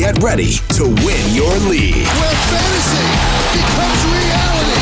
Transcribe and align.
Get 0.00 0.22
ready 0.22 0.52
to 0.76 0.84
win 0.84 1.34
your 1.34 1.52
league. 1.68 2.06
Where 2.06 2.38
fantasy 2.48 3.04
becomes 3.52 4.02
reality. 4.06 4.80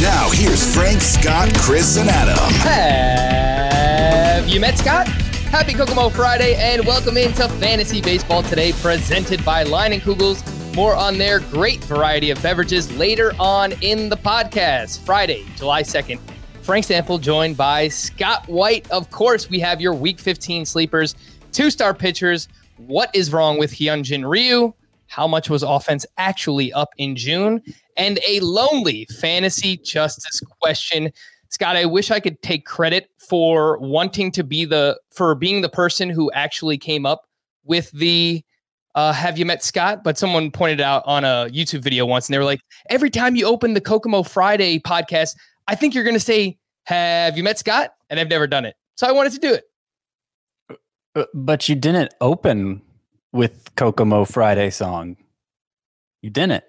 Now, 0.00 0.30
here's 0.32 0.74
Frank, 0.74 1.02
Scott, 1.02 1.52
Chris, 1.58 1.98
and 1.98 2.08
Adam. 2.08 2.38
Have 2.62 4.48
you 4.48 4.60
met 4.60 4.78
Scott? 4.78 5.06
Happy 5.50 5.74
Kokomo 5.74 6.08
Friday 6.08 6.54
and 6.54 6.86
welcome 6.86 7.18
into 7.18 7.46
Fantasy 7.46 8.00
Baseball 8.00 8.42
today, 8.42 8.72
presented 8.80 9.44
by 9.44 9.64
Leinenkugel's. 9.64 10.42
More 10.74 10.96
on 10.96 11.18
their 11.18 11.40
great 11.40 11.84
variety 11.84 12.30
of 12.30 12.42
beverages 12.42 12.90
later 12.96 13.34
on 13.38 13.72
in 13.82 14.08
the 14.08 14.16
podcast. 14.16 15.04
Friday, 15.04 15.44
July 15.56 15.82
2nd. 15.82 16.18
Frank 16.62 16.86
Stampfl 16.86 17.20
joined 17.20 17.58
by 17.58 17.88
Scott 17.88 18.48
White. 18.48 18.90
Of 18.90 19.10
course, 19.10 19.50
we 19.50 19.60
have 19.60 19.82
your 19.82 19.92
Week 19.92 20.18
15 20.18 20.64
sleepers, 20.64 21.16
two 21.52 21.68
star 21.68 21.92
pitchers. 21.92 22.48
What 22.86 23.10
is 23.14 23.32
wrong 23.32 23.58
with 23.58 23.72
Hyun 23.72 24.02
Jin 24.02 24.26
Ryu? 24.26 24.74
How 25.06 25.26
much 25.26 25.48
was 25.48 25.62
offense 25.62 26.04
actually 26.18 26.72
up 26.72 26.90
in 26.98 27.16
June? 27.16 27.62
And 27.96 28.18
a 28.28 28.40
lonely 28.40 29.06
fantasy 29.20 29.78
justice 29.78 30.40
question. 30.60 31.10
Scott, 31.48 31.76
I 31.76 31.86
wish 31.86 32.10
I 32.10 32.20
could 32.20 32.40
take 32.42 32.66
credit 32.66 33.08
for 33.16 33.78
wanting 33.78 34.32
to 34.32 34.44
be 34.44 34.64
the 34.64 35.00
for 35.10 35.34
being 35.34 35.62
the 35.62 35.68
person 35.68 36.10
who 36.10 36.30
actually 36.32 36.76
came 36.76 37.06
up 37.06 37.26
with 37.64 37.90
the 37.92 38.44
uh, 38.94 39.12
have 39.12 39.38
you 39.38 39.46
met 39.46 39.62
Scott? 39.62 40.04
But 40.04 40.18
someone 40.18 40.50
pointed 40.50 40.80
out 40.80 41.02
on 41.06 41.24
a 41.24 41.48
YouTube 41.50 41.82
video 41.82 42.06
once, 42.06 42.28
and 42.28 42.34
they 42.34 42.38
were 42.38 42.44
like, 42.44 42.60
every 42.90 43.10
time 43.10 43.34
you 43.34 43.46
open 43.46 43.74
the 43.74 43.80
Kokomo 43.80 44.22
Friday 44.22 44.78
podcast, 44.78 45.36
I 45.68 45.74
think 45.74 45.94
you're 45.94 46.04
going 46.04 46.14
to 46.14 46.20
say, 46.20 46.58
Have 46.84 47.36
you 47.36 47.42
met 47.42 47.58
Scott? 47.58 47.94
And 48.10 48.20
I've 48.20 48.28
never 48.28 48.46
done 48.46 48.64
it. 48.64 48.76
So 48.96 49.06
I 49.06 49.12
wanted 49.12 49.32
to 49.32 49.38
do 49.38 49.52
it. 49.52 49.64
Uh, 51.14 51.24
But 51.34 51.68
you 51.68 51.74
didn't 51.74 52.12
open 52.20 52.82
with 53.32 53.74
Kokomo 53.76 54.24
Friday 54.24 54.70
song. 54.70 55.16
You 56.22 56.30
didn't. 56.30 56.64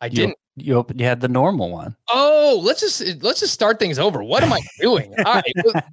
I 0.00 0.08
didn't. 0.08 0.36
you 0.56 0.74
opened, 0.74 1.00
you 1.00 1.06
had 1.06 1.20
the 1.20 1.28
normal 1.28 1.70
one. 1.70 1.94
Oh, 2.08 2.60
let's 2.62 2.80
just 2.80 3.22
let's 3.22 3.40
just 3.40 3.54
start 3.54 3.78
things 3.78 3.98
over. 3.98 4.22
What 4.22 4.42
am 4.42 4.52
I 4.52 4.60
doing? 4.80 5.14
All 5.24 5.34
right, 5.34 5.44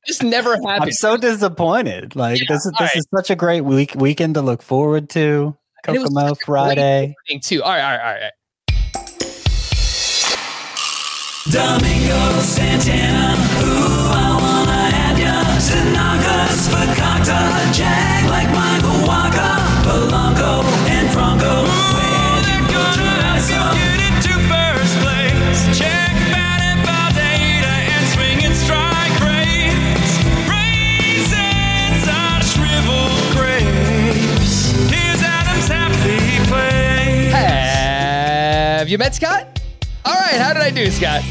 this 0.08 0.24
never 0.24 0.56
happened. 0.56 0.84
I'm 0.84 0.92
so 0.92 1.16
disappointed. 1.18 2.16
Like 2.16 2.40
Yeah, 2.40 2.46
this 2.50 2.66
is 2.66 2.72
this 2.80 2.82
right. 2.82 2.96
is 2.98 3.08
such 3.16 3.30
a 3.30 3.36
great 3.36 3.62
week 3.62 3.94
weekend 3.96 4.34
to 4.36 4.42
look 4.42 4.62
forward 4.64 5.10
to. 5.12 5.56
And 5.88 5.96
it 5.96 6.00
was 6.00 6.10
Kokomo 6.10 6.28
such 6.30 6.42
a 6.42 6.46
great 6.46 6.46
Friday. 6.46 7.16
thing 7.28 7.40
too. 7.40 7.62
All 7.64 7.70
right, 7.72 7.82
all 7.84 7.98
right, 7.98 8.02
all 8.06 8.14
right. 8.22 8.32
Domingo 11.52 12.40
Santana, 12.42 13.34
ooh, 13.62 14.12
I 14.12 14.38
wanna 14.42 14.96
have 14.96 15.20
ya. 15.20 16.99
Tanakas, 17.30 17.70
Fakakta, 17.70 17.74
Jag 17.78 18.30
like 18.30 18.50
Michael 18.50 19.08
Waka, 19.08 19.50
Polanco 19.86 20.64
and 20.90 21.10
Franco. 21.12 21.64
Where'd 21.64 22.46
you 22.50 22.60
go 22.74 22.82
to? 22.98 23.06
Get 23.78 24.00
into 24.10 24.34
first 24.50 24.96
place. 25.04 25.78
Check 25.78 26.12
batting 26.34 26.82
by 26.84 27.12
data 27.14 27.74
and 27.94 28.04
swinging 28.14 28.56
strike 28.58 29.16
rates. 29.22 30.12
Raisins 30.50 32.04
are 32.10 32.42
shriveled 32.52 33.14
grapes. 33.38 34.74
Here's 34.90 35.22
Adam's 35.22 35.68
happy 35.68 36.40
place. 36.50 37.34
Have 37.34 38.90
you 38.90 38.98
met 38.98 39.14
Scott? 39.16 39.62
All 40.06 40.14
right, 40.14 40.40
how 40.40 40.54
did 40.54 40.64
I 40.64 40.72
do, 40.72 40.90
Scott? 40.90 41.22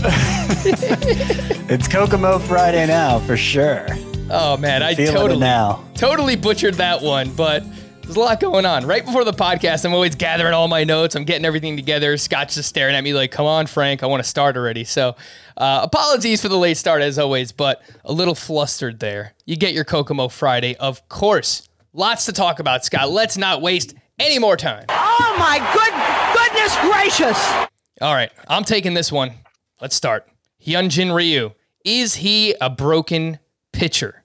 It's 1.70 1.86
Kokomo 1.86 2.38
Friday 2.38 2.86
now 2.86 3.18
for 3.20 3.36
sure. 3.36 3.86
Oh 4.30 4.56
man, 4.58 4.82
I 4.82 4.94
totally 4.94 5.38
now. 5.38 5.84
totally 5.94 6.36
butchered 6.36 6.74
that 6.74 7.00
one, 7.00 7.30
but 7.34 7.62
there's 8.02 8.16
a 8.16 8.20
lot 8.20 8.40
going 8.40 8.66
on. 8.66 8.86
Right 8.86 9.04
before 9.04 9.24
the 9.24 9.32
podcast, 9.32 9.86
I'm 9.86 9.94
always 9.94 10.14
gathering 10.14 10.52
all 10.52 10.68
my 10.68 10.84
notes. 10.84 11.14
I'm 11.14 11.24
getting 11.24 11.46
everything 11.46 11.76
together. 11.76 12.16
Scott's 12.18 12.54
just 12.54 12.68
staring 12.68 12.94
at 12.94 13.02
me 13.02 13.14
like, 13.14 13.30
"Come 13.30 13.46
on, 13.46 13.66
Frank, 13.66 14.02
I 14.02 14.06
want 14.06 14.22
to 14.22 14.28
start 14.28 14.56
already." 14.56 14.84
So, 14.84 15.16
uh, 15.56 15.80
apologies 15.82 16.42
for 16.42 16.48
the 16.48 16.58
late 16.58 16.76
start 16.76 17.00
as 17.00 17.18
always, 17.18 17.52
but 17.52 17.80
a 18.04 18.12
little 18.12 18.34
flustered 18.34 19.00
there. 19.00 19.34
You 19.46 19.56
get 19.56 19.72
your 19.72 19.84
Kokomo 19.84 20.28
Friday, 20.28 20.76
of 20.76 21.08
course. 21.08 21.66
Lots 21.94 22.26
to 22.26 22.32
talk 22.32 22.60
about, 22.60 22.84
Scott. 22.84 23.10
Let's 23.10 23.38
not 23.38 23.62
waste 23.62 23.94
any 24.18 24.38
more 24.38 24.56
time. 24.58 24.84
Oh 24.90 25.36
my 25.38 25.58
good 25.72 25.94
goodness 26.36 26.76
gracious! 26.82 27.68
All 28.02 28.14
right, 28.14 28.30
I'm 28.46 28.64
taking 28.64 28.92
this 28.92 29.10
one. 29.10 29.32
Let's 29.80 29.96
start. 29.96 30.28
Hyun 30.64 30.90
Jin 30.90 31.12
Ryu. 31.12 31.52
Is 31.84 32.16
he 32.16 32.54
a 32.60 32.68
broken 32.68 33.38
pitcher? 33.72 34.17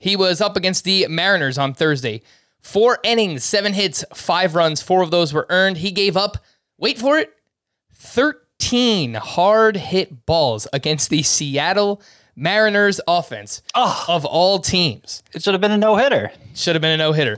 He 0.00 0.16
was 0.16 0.40
up 0.40 0.56
against 0.56 0.84
the 0.84 1.06
Mariners 1.08 1.58
on 1.58 1.74
Thursday. 1.74 2.22
Four 2.62 2.98
innings, 3.04 3.44
seven 3.44 3.74
hits, 3.74 4.02
five 4.14 4.54
runs. 4.54 4.82
Four 4.82 5.02
of 5.02 5.10
those 5.10 5.32
were 5.32 5.46
earned. 5.50 5.76
He 5.76 5.92
gave 5.92 6.16
up, 6.16 6.38
wait 6.78 6.98
for 6.98 7.18
it, 7.18 7.30
13 7.94 9.14
hard 9.14 9.76
hit 9.76 10.24
balls 10.24 10.66
against 10.72 11.10
the 11.10 11.22
Seattle 11.22 12.02
Mariners 12.34 12.98
offense 13.06 13.62
ah. 13.74 14.06
of 14.08 14.24
all 14.24 14.58
teams. 14.58 15.22
It 15.34 15.42
should 15.42 15.52
have 15.52 15.60
been 15.60 15.70
a 15.70 15.78
no 15.78 15.96
hitter. 15.96 16.32
Should 16.54 16.74
have 16.74 16.82
been 16.82 16.92
a 16.92 16.96
no 16.96 17.12
hitter. 17.12 17.36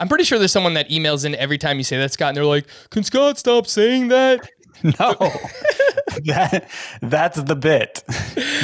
I'm 0.00 0.08
pretty 0.08 0.24
sure 0.24 0.38
there's 0.38 0.52
someone 0.52 0.74
that 0.74 0.88
emails 0.88 1.24
in 1.24 1.36
every 1.36 1.58
time 1.58 1.78
you 1.78 1.84
say 1.84 1.96
that, 1.98 2.12
Scott, 2.12 2.30
and 2.30 2.36
they're 2.36 2.44
like, 2.44 2.66
Can 2.90 3.04
Scott 3.04 3.38
stop 3.38 3.68
saying 3.68 4.08
that? 4.08 4.50
No, 4.98 5.14
that 6.24 6.68
that's 7.02 7.42
the 7.42 7.56
bit. 7.56 8.02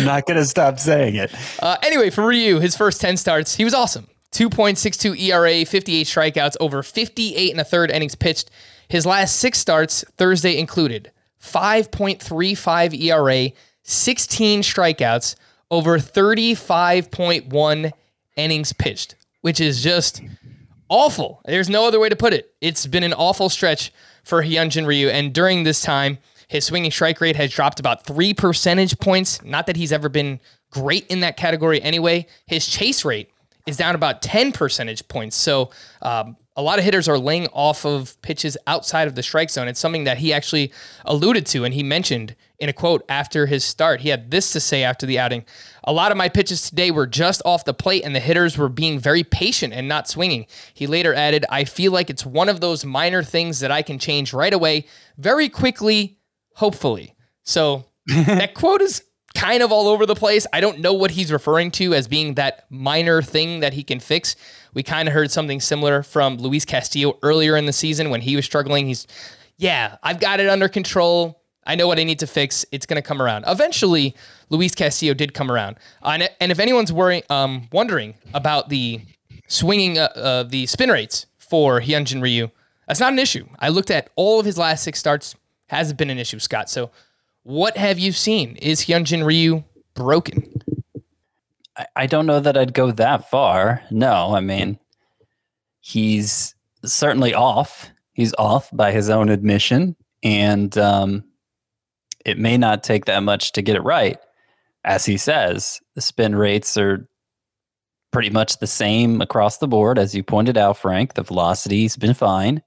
Not 0.00 0.26
gonna 0.26 0.44
stop 0.44 0.78
saying 0.78 1.16
it. 1.16 1.34
Uh, 1.60 1.76
anyway, 1.82 2.10
for 2.10 2.26
Ryu, 2.26 2.58
his 2.58 2.76
first 2.76 3.00
10 3.00 3.16
starts, 3.16 3.54
he 3.54 3.64
was 3.64 3.74
awesome. 3.74 4.08
2.62 4.32 5.18
ERA, 5.20 5.64
58 5.64 6.06
strikeouts, 6.06 6.56
over 6.60 6.82
58 6.82 7.50
and 7.50 7.60
a 7.60 7.64
third 7.64 7.90
innings 7.90 8.14
pitched. 8.14 8.50
His 8.88 9.06
last 9.06 9.36
six 9.36 9.58
starts, 9.58 10.04
Thursday 10.16 10.58
included 10.58 11.10
5.35 11.42 13.00
ERA, 13.00 13.50
16 13.82 14.62
strikeouts, 14.62 15.36
over 15.70 15.98
35.1 15.98 17.92
innings 18.36 18.72
pitched, 18.72 19.14
which 19.40 19.60
is 19.60 19.82
just 19.82 20.22
awful. 20.88 21.40
There's 21.46 21.68
no 21.68 21.86
other 21.86 22.00
way 22.00 22.08
to 22.08 22.16
put 22.16 22.32
it. 22.32 22.52
It's 22.60 22.86
been 22.86 23.02
an 23.02 23.12
awful 23.14 23.48
stretch 23.48 23.92
for 24.26 24.42
Hyun 24.42 24.70
Jin 24.70 24.86
Ryu, 24.86 25.08
and 25.08 25.32
during 25.32 25.62
this 25.62 25.80
time, 25.80 26.18
his 26.48 26.64
swinging 26.64 26.90
strike 26.90 27.20
rate 27.20 27.36
has 27.36 27.52
dropped 27.52 27.78
about 27.78 28.04
three 28.04 28.34
percentage 28.34 28.98
points. 28.98 29.40
Not 29.44 29.68
that 29.68 29.76
he's 29.76 29.92
ever 29.92 30.08
been 30.08 30.40
great 30.70 31.06
in 31.06 31.20
that 31.20 31.36
category 31.36 31.80
anyway. 31.80 32.26
His 32.46 32.66
chase 32.66 33.04
rate 33.04 33.30
is 33.66 33.76
down 33.76 33.94
about 33.94 34.22
10 34.22 34.50
percentage 34.50 35.06
points. 35.06 35.36
So 35.36 35.70
um, 36.02 36.36
a 36.56 36.62
lot 36.62 36.80
of 36.80 36.84
hitters 36.84 37.08
are 37.08 37.18
laying 37.18 37.46
off 37.48 37.86
of 37.86 38.20
pitches 38.22 38.56
outside 38.66 39.06
of 39.06 39.14
the 39.14 39.22
strike 39.22 39.50
zone. 39.50 39.68
It's 39.68 39.78
something 39.78 40.04
that 40.04 40.18
he 40.18 40.32
actually 40.32 40.72
alluded 41.04 41.46
to 41.46 41.64
and 41.64 41.72
he 41.72 41.84
mentioned 41.84 42.34
in 42.58 42.68
a 42.68 42.72
quote 42.72 43.04
after 43.08 43.46
his 43.46 43.64
start. 43.64 44.00
He 44.00 44.08
had 44.08 44.32
this 44.32 44.52
to 44.52 44.60
say 44.60 44.82
after 44.82 45.06
the 45.06 45.20
outing 45.20 45.44
A 45.86 45.92
lot 45.92 46.10
of 46.10 46.18
my 46.18 46.28
pitches 46.28 46.68
today 46.68 46.90
were 46.90 47.06
just 47.06 47.42
off 47.44 47.64
the 47.64 47.72
plate, 47.74 48.02
and 48.04 48.14
the 48.14 48.20
hitters 48.20 48.58
were 48.58 48.68
being 48.68 48.98
very 48.98 49.22
patient 49.22 49.72
and 49.72 49.86
not 49.86 50.08
swinging. 50.08 50.46
He 50.74 50.86
later 50.86 51.14
added, 51.14 51.44
I 51.48 51.64
feel 51.64 51.92
like 51.92 52.10
it's 52.10 52.26
one 52.26 52.48
of 52.48 52.60
those 52.60 52.84
minor 52.84 53.22
things 53.22 53.60
that 53.60 53.70
I 53.70 53.82
can 53.82 53.98
change 53.98 54.32
right 54.32 54.52
away, 54.52 54.86
very 55.16 55.48
quickly, 55.48 56.18
hopefully. 56.54 57.14
So 57.44 57.84
that 58.06 58.54
quote 58.54 58.82
is 58.82 59.02
kind 59.36 59.62
of 59.62 59.70
all 59.70 59.86
over 59.86 60.06
the 60.06 60.14
place. 60.14 60.46
I 60.52 60.60
don't 60.60 60.80
know 60.80 60.94
what 60.94 61.10
he's 61.10 61.30
referring 61.30 61.70
to 61.72 61.94
as 61.94 62.08
being 62.08 62.34
that 62.34 62.66
minor 62.70 63.22
thing 63.22 63.60
that 63.60 63.72
he 63.72 63.84
can 63.84 64.00
fix. 64.00 64.34
We 64.74 64.82
kind 64.82 65.06
of 65.06 65.14
heard 65.14 65.30
something 65.30 65.60
similar 65.60 66.02
from 66.02 66.38
Luis 66.38 66.64
Castillo 66.64 67.18
earlier 67.22 67.56
in 67.56 67.66
the 67.66 67.72
season 67.72 68.10
when 68.10 68.22
he 68.22 68.34
was 68.34 68.44
struggling. 68.44 68.86
He's, 68.86 69.06
yeah, 69.56 69.96
I've 70.02 70.20
got 70.20 70.40
it 70.40 70.48
under 70.48 70.68
control. 70.68 71.42
I 71.66 71.74
know 71.74 71.86
what 71.86 71.98
I 71.98 72.04
need 72.04 72.20
to 72.20 72.26
fix. 72.26 72.64
It's 72.72 72.86
going 72.86 73.00
to 73.00 73.06
come 73.06 73.20
around. 73.20 73.44
Eventually, 73.46 74.16
Luis 74.48 74.74
Castillo 74.74 75.14
did 75.14 75.34
come 75.34 75.50
around. 75.50 75.76
And, 76.02 76.28
and 76.40 76.52
if 76.52 76.58
anyone's 76.58 76.92
worrying, 76.92 77.22
um, 77.30 77.68
wondering 77.72 78.14
about 78.34 78.68
the 78.68 79.00
swinging, 79.48 79.98
uh, 79.98 80.08
uh, 80.14 80.42
the 80.44 80.66
spin 80.66 80.90
rates 80.90 81.26
for 81.38 81.80
Hyun 81.80 82.04
Jin 82.04 82.20
Ryu, 82.20 82.50
that's 82.86 83.00
not 83.00 83.12
an 83.12 83.18
issue. 83.18 83.46
I 83.58 83.68
looked 83.68 83.90
at 83.90 84.10
all 84.16 84.38
of 84.38 84.46
his 84.46 84.58
last 84.58 84.84
six 84.84 84.98
starts. 84.98 85.34
Hasn't 85.68 85.98
been 85.98 86.10
an 86.10 86.18
issue, 86.18 86.38
Scott. 86.38 86.70
So, 86.70 86.90
what 87.42 87.76
have 87.76 87.98
you 87.98 88.12
seen? 88.12 88.56
Is 88.56 88.82
Hyun 88.82 89.04
Jin 89.04 89.24
Ryu 89.24 89.64
broken? 89.94 90.62
I, 91.76 91.86
I 91.96 92.06
don't 92.06 92.26
know 92.26 92.40
that 92.40 92.56
I'd 92.56 92.74
go 92.74 92.90
that 92.92 93.28
far. 93.30 93.82
No, 93.90 94.34
I 94.34 94.40
mean, 94.40 94.78
he's 95.80 96.54
certainly 96.84 97.34
off. 97.34 97.90
He's 98.12 98.34
off 98.38 98.70
by 98.72 98.92
his 98.92 99.10
own 99.10 99.28
admission. 99.28 99.96
And 100.22 100.76
um, 100.78 101.24
it 102.24 102.38
may 102.38 102.56
not 102.56 102.82
take 102.82 103.04
that 103.04 103.22
much 103.22 103.52
to 103.52 103.62
get 103.62 103.76
it 103.76 103.82
right. 103.82 104.18
As 104.86 105.04
he 105.04 105.18
says, 105.18 105.80
the 105.94 106.00
spin 106.00 106.34
rates 106.34 106.76
are 106.78 107.08
pretty 108.12 108.30
much 108.30 108.58
the 108.58 108.66
same 108.66 109.20
across 109.20 109.58
the 109.58 109.68
board. 109.68 109.98
As 109.98 110.14
you 110.14 110.22
pointed 110.22 110.56
out, 110.56 110.78
Frank, 110.78 111.14
the 111.14 111.22
velocity's 111.22 111.96
been 111.96 112.14
fine. 112.14 112.62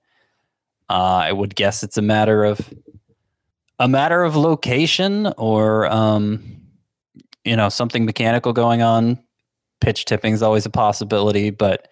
Uh, 0.89 1.23
I 1.23 1.31
would 1.31 1.55
guess 1.55 1.81
it's 1.81 1.97
a 1.97 2.01
matter 2.03 2.43
of 2.43 2.71
a 3.79 3.87
matter 3.87 4.23
of 4.23 4.35
location 4.35 5.33
or 5.37 5.87
um, 5.87 6.61
you 7.45 7.55
know 7.55 7.69
something 7.69 8.05
mechanical 8.05 8.53
going 8.53 8.81
on 8.81 9.17
pitch 9.81 10.03
tipping 10.05 10.33
is 10.33 10.43
always 10.43 10.65
a 10.65 10.69
possibility 10.69 11.51
but 11.51 11.87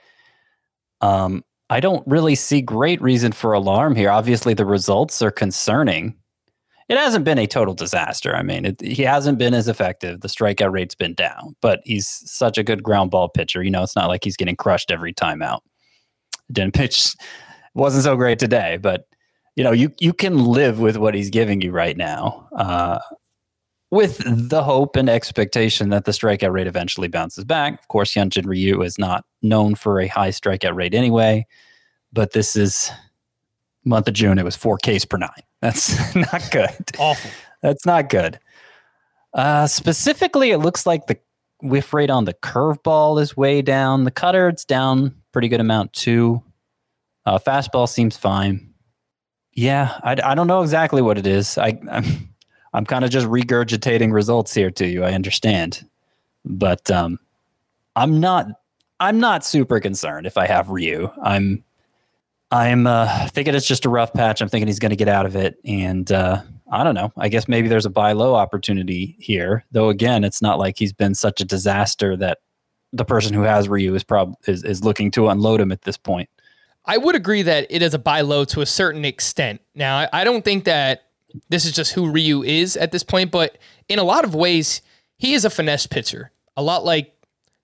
um, 1.02 1.44
I 1.70 1.80
don't 1.80 2.06
really 2.08 2.36
see 2.36 2.62
great 2.62 3.02
reason 3.02 3.32
for 3.32 3.54
alarm 3.54 3.96
here. 3.96 4.10
Obviously, 4.10 4.54
the 4.54 4.66
results 4.66 5.22
are 5.22 5.32
concerning. 5.32 6.16
It 6.90 6.98
hasn't 6.98 7.26
been 7.26 7.38
a 7.38 7.48
total 7.48 7.74
disaster. 7.74 8.34
I 8.36 8.44
mean, 8.44 8.66
it, 8.66 8.82
he 8.82 9.04
hasn't 9.04 9.38
been 9.38 9.54
as 9.54 9.68
effective. 9.68 10.22
The 10.22 10.30
strikeout 10.30 10.72
rate's 10.72 10.96
been 10.96 11.16
down, 11.16 11.56
but 11.62 11.82
he's 11.84 12.08
such 12.08 12.58
a 12.58 12.64
good 12.64 12.82
ground 12.82 13.12
ball 13.12 13.28
pitcher. 13.28 13.62
You 13.62 13.72
know, 13.72 13.84
it's 13.84 13.96
not 13.96 14.08
like 14.08 14.24
he's 14.24 14.38
getting 14.38 14.56
crushed 14.56 14.90
every 14.90 15.12
time 15.12 15.42
out. 15.42 15.64
Didn't 16.52 16.74
pitch, 16.76 17.14
wasn't 17.74 18.06
so 18.06 18.16
great 18.16 18.40
today, 18.40 18.78
but 18.78 19.06
you 19.58 19.64
know, 19.64 19.72
you 19.72 19.92
you 20.00 20.14
can 20.14 20.46
live 20.46 20.80
with 20.80 20.98
what 20.98 21.16
he's 21.16 21.30
giving 21.32 21.62
you 21.62 21.72
right 21.72 21.98
now, 21.98 22.48
uh, 22.56 23.00
with 23.90 24.22
the 24.50 24.64
hope 24.64 24.96
and 24.96 25.10
expectation 25.10 25.90
that 25.90 26.06
the 26.06 26.12
strikeout 26.12 26.52
rate 26.52 26.68
eventually 26.68 27.08
bounces 27.08 27.44
back. 27.44 27.80
Of 27.80 27.88
course, 27.88 28.14
Hyun 28.14 28.30
Jin 28.30 28.48
Ryu 28.48 28.82
is 28.82 29.00
not 29.00 29.26
known 29.42 29.76
for 29.76 30.00
a 30.00 30.08
high 30.08 30.30
strikeout 30.30 30.76
rate 30.76 30.94
anyway, 30.94 31.46
but 32.14 32.34
this 32.34 32.56
is 32.56 32.92
month 33.84 34.08
of 34.08 34.14
June. 34.14 34.38
It 34.38 34.46
was 34.46 34.56
four 34.56 34.78
Ks 34.78 35.06
per 35.06 35.18
nine. 35.18 35.47
That's 35.62 36.16
not 36.16 36.50
good. 36.52 36.70
Awful. 36.98 37.32
That's 37.62 37.86
not 37.86 38.10
good. 38.10 38.40
Uh, 39.34 39.68
specifically, 39.68 40.52
it 40.52 40.60
looks 40.60 40.86
like 40.86 41.08
the 41.08 41.18
whiff 41.62 41.94
rate 41.94 42.10
on 42.10 42.26
the 42.26 42.34
curveball 42.34 43.22
is 43.22 43.36
way 43.36 43.62
down. 43.62 44.04
The 44.04 44.12
cutter, 44.12 44.48
it's 44.48 44.66
down 44.66 45.16
pretty 45.32 45.48
good 45.48 45.60
amount 45.60 45.94
too. 45.94 46.42
Uh, 47.26 47.38
fastball 47.38 47.88
seems 47.88 48.18
fine. 48.18 48.74
Yeah, 49.54 50.00
I, 50.04 50.16
I 50.24 50.36
don't 50.36 50.48
know 50.48 50.62
exactly 50.62 51.02
what 51.02 51.18
it 51.18 51.28
is. 51.28 51.58
I, 51.58 51.80
I'm 51.92 52.34
I'm 52.74 52.86
kind 52.86 53.04
of 53.04 53.12
just 53.12 53.28
regurgitating 53.28 54.12
results 54.14 54.54
here 54.54 54.72
to 54.72 54.88
you. 54.88 55.04
I 55.04 55.14
understand, 55.14 55.88
but 56.46 56.90
um, 56.92 57.20
I'm 57.96 58.20
not 58.20 58.48
I'm 59.00 59.20
not 59.20 59.46
super 59.46 59.80
concerned 59.80 60.28
if 60.28 60.38
I 60.38 60.48
have 60.48 60.70
Ryu. 60.70 61.12
I'm 61.24 61.64
I'm 62.52 62.88
uh, 62.88 63.28
thinking 63.30 63.56
it's 63.56 63.68
just 63.68 63.86
a 63.86 63.90
rough 63.90 64.14
patch. 64.14 64.42
I'm 64.42 64.50
thinking 64.50 64.68
he's 64.68 64.80
going 64.80 64.92
to 64.92 64.96
get 64.96 65.10
out 65.10 65.26
of 65.26 65.36
it, 65.36 65.60
and 65.66 66.10
uh, 66.12 66.42
I 66.72 66.84
don't 66.84 66.96
know. 66.96 67.12
I 67.18 67.28
guess 67.30 67.48
maybe 67.48 67.68
there's 67.68 67.86
a 67.86 67.90
buy 67.90 68.14
low 68.14 68.36
opportunity 68.36 69.18
here. 69.20 69.66
Though 69.72 69.90
again, 69.90 70.24
it's 70.24 70.42
not 70.42 70.58
like 70.58 70.78
he's 70.78 70.94
been 70.94 71.14
such 71.14 71.42
a 71.42 71.46
disaster 71.46 72.16
that 72.18 72.40
the 72.94 73.04
person 73.06 73.34
who 73.34 73.42
has 73.42 73.68
Ryu 73.68 73.94
is 73.96 74.04
prob 74.04 74.36
is, 74.48 74.64
is 74.64 74.84
looking 74.84 75.12
to 75.12 75.28
unload 75.28 75.60
him 75.60 75.72
at 75.74 75.82
this 75.82 75.98
point. 75.98 76.30
I 76.86 76.98
would 76.98 77.16
agree 77.16 77.42
that 77.42 77.68
it 77.70 77.82
is 77.82 77.94
a 77.94 78.00
buy 78.00 78.22
low 78.22 78.46
to 78.46 78.62
a 78.62 78.66
certain 78.66 79.04
extent. 79.04 79.60
Now, 79.76 79.98
I- 79.98 80.22
I 80.22 80.24
don't 80.24 80.46
think 80.46 80.64
that 80.64 81.04
this 81.50 81.66
is 81.66 81.74
just 81.74 81.92
who 81.92 82.10
Ryu 82.10 82.44
is 82.44 82.78
at 82.78 82.94
this 82.94 83.04
point, 83.04 83.30
but 83.30 83.58
in 83.90 84.00
a 84.00 84.04
lot 84.04 84.24
of 84.24 84.34
ways, 84.36 84.82
he 85.18 85.34
is 85.34 85.44
a 85.44 85.50
finesse 85.50 85.86
pitcher. 85.86 86.32
A 86.56 86.64
lot 86.64 86.86
like 86.86 87.14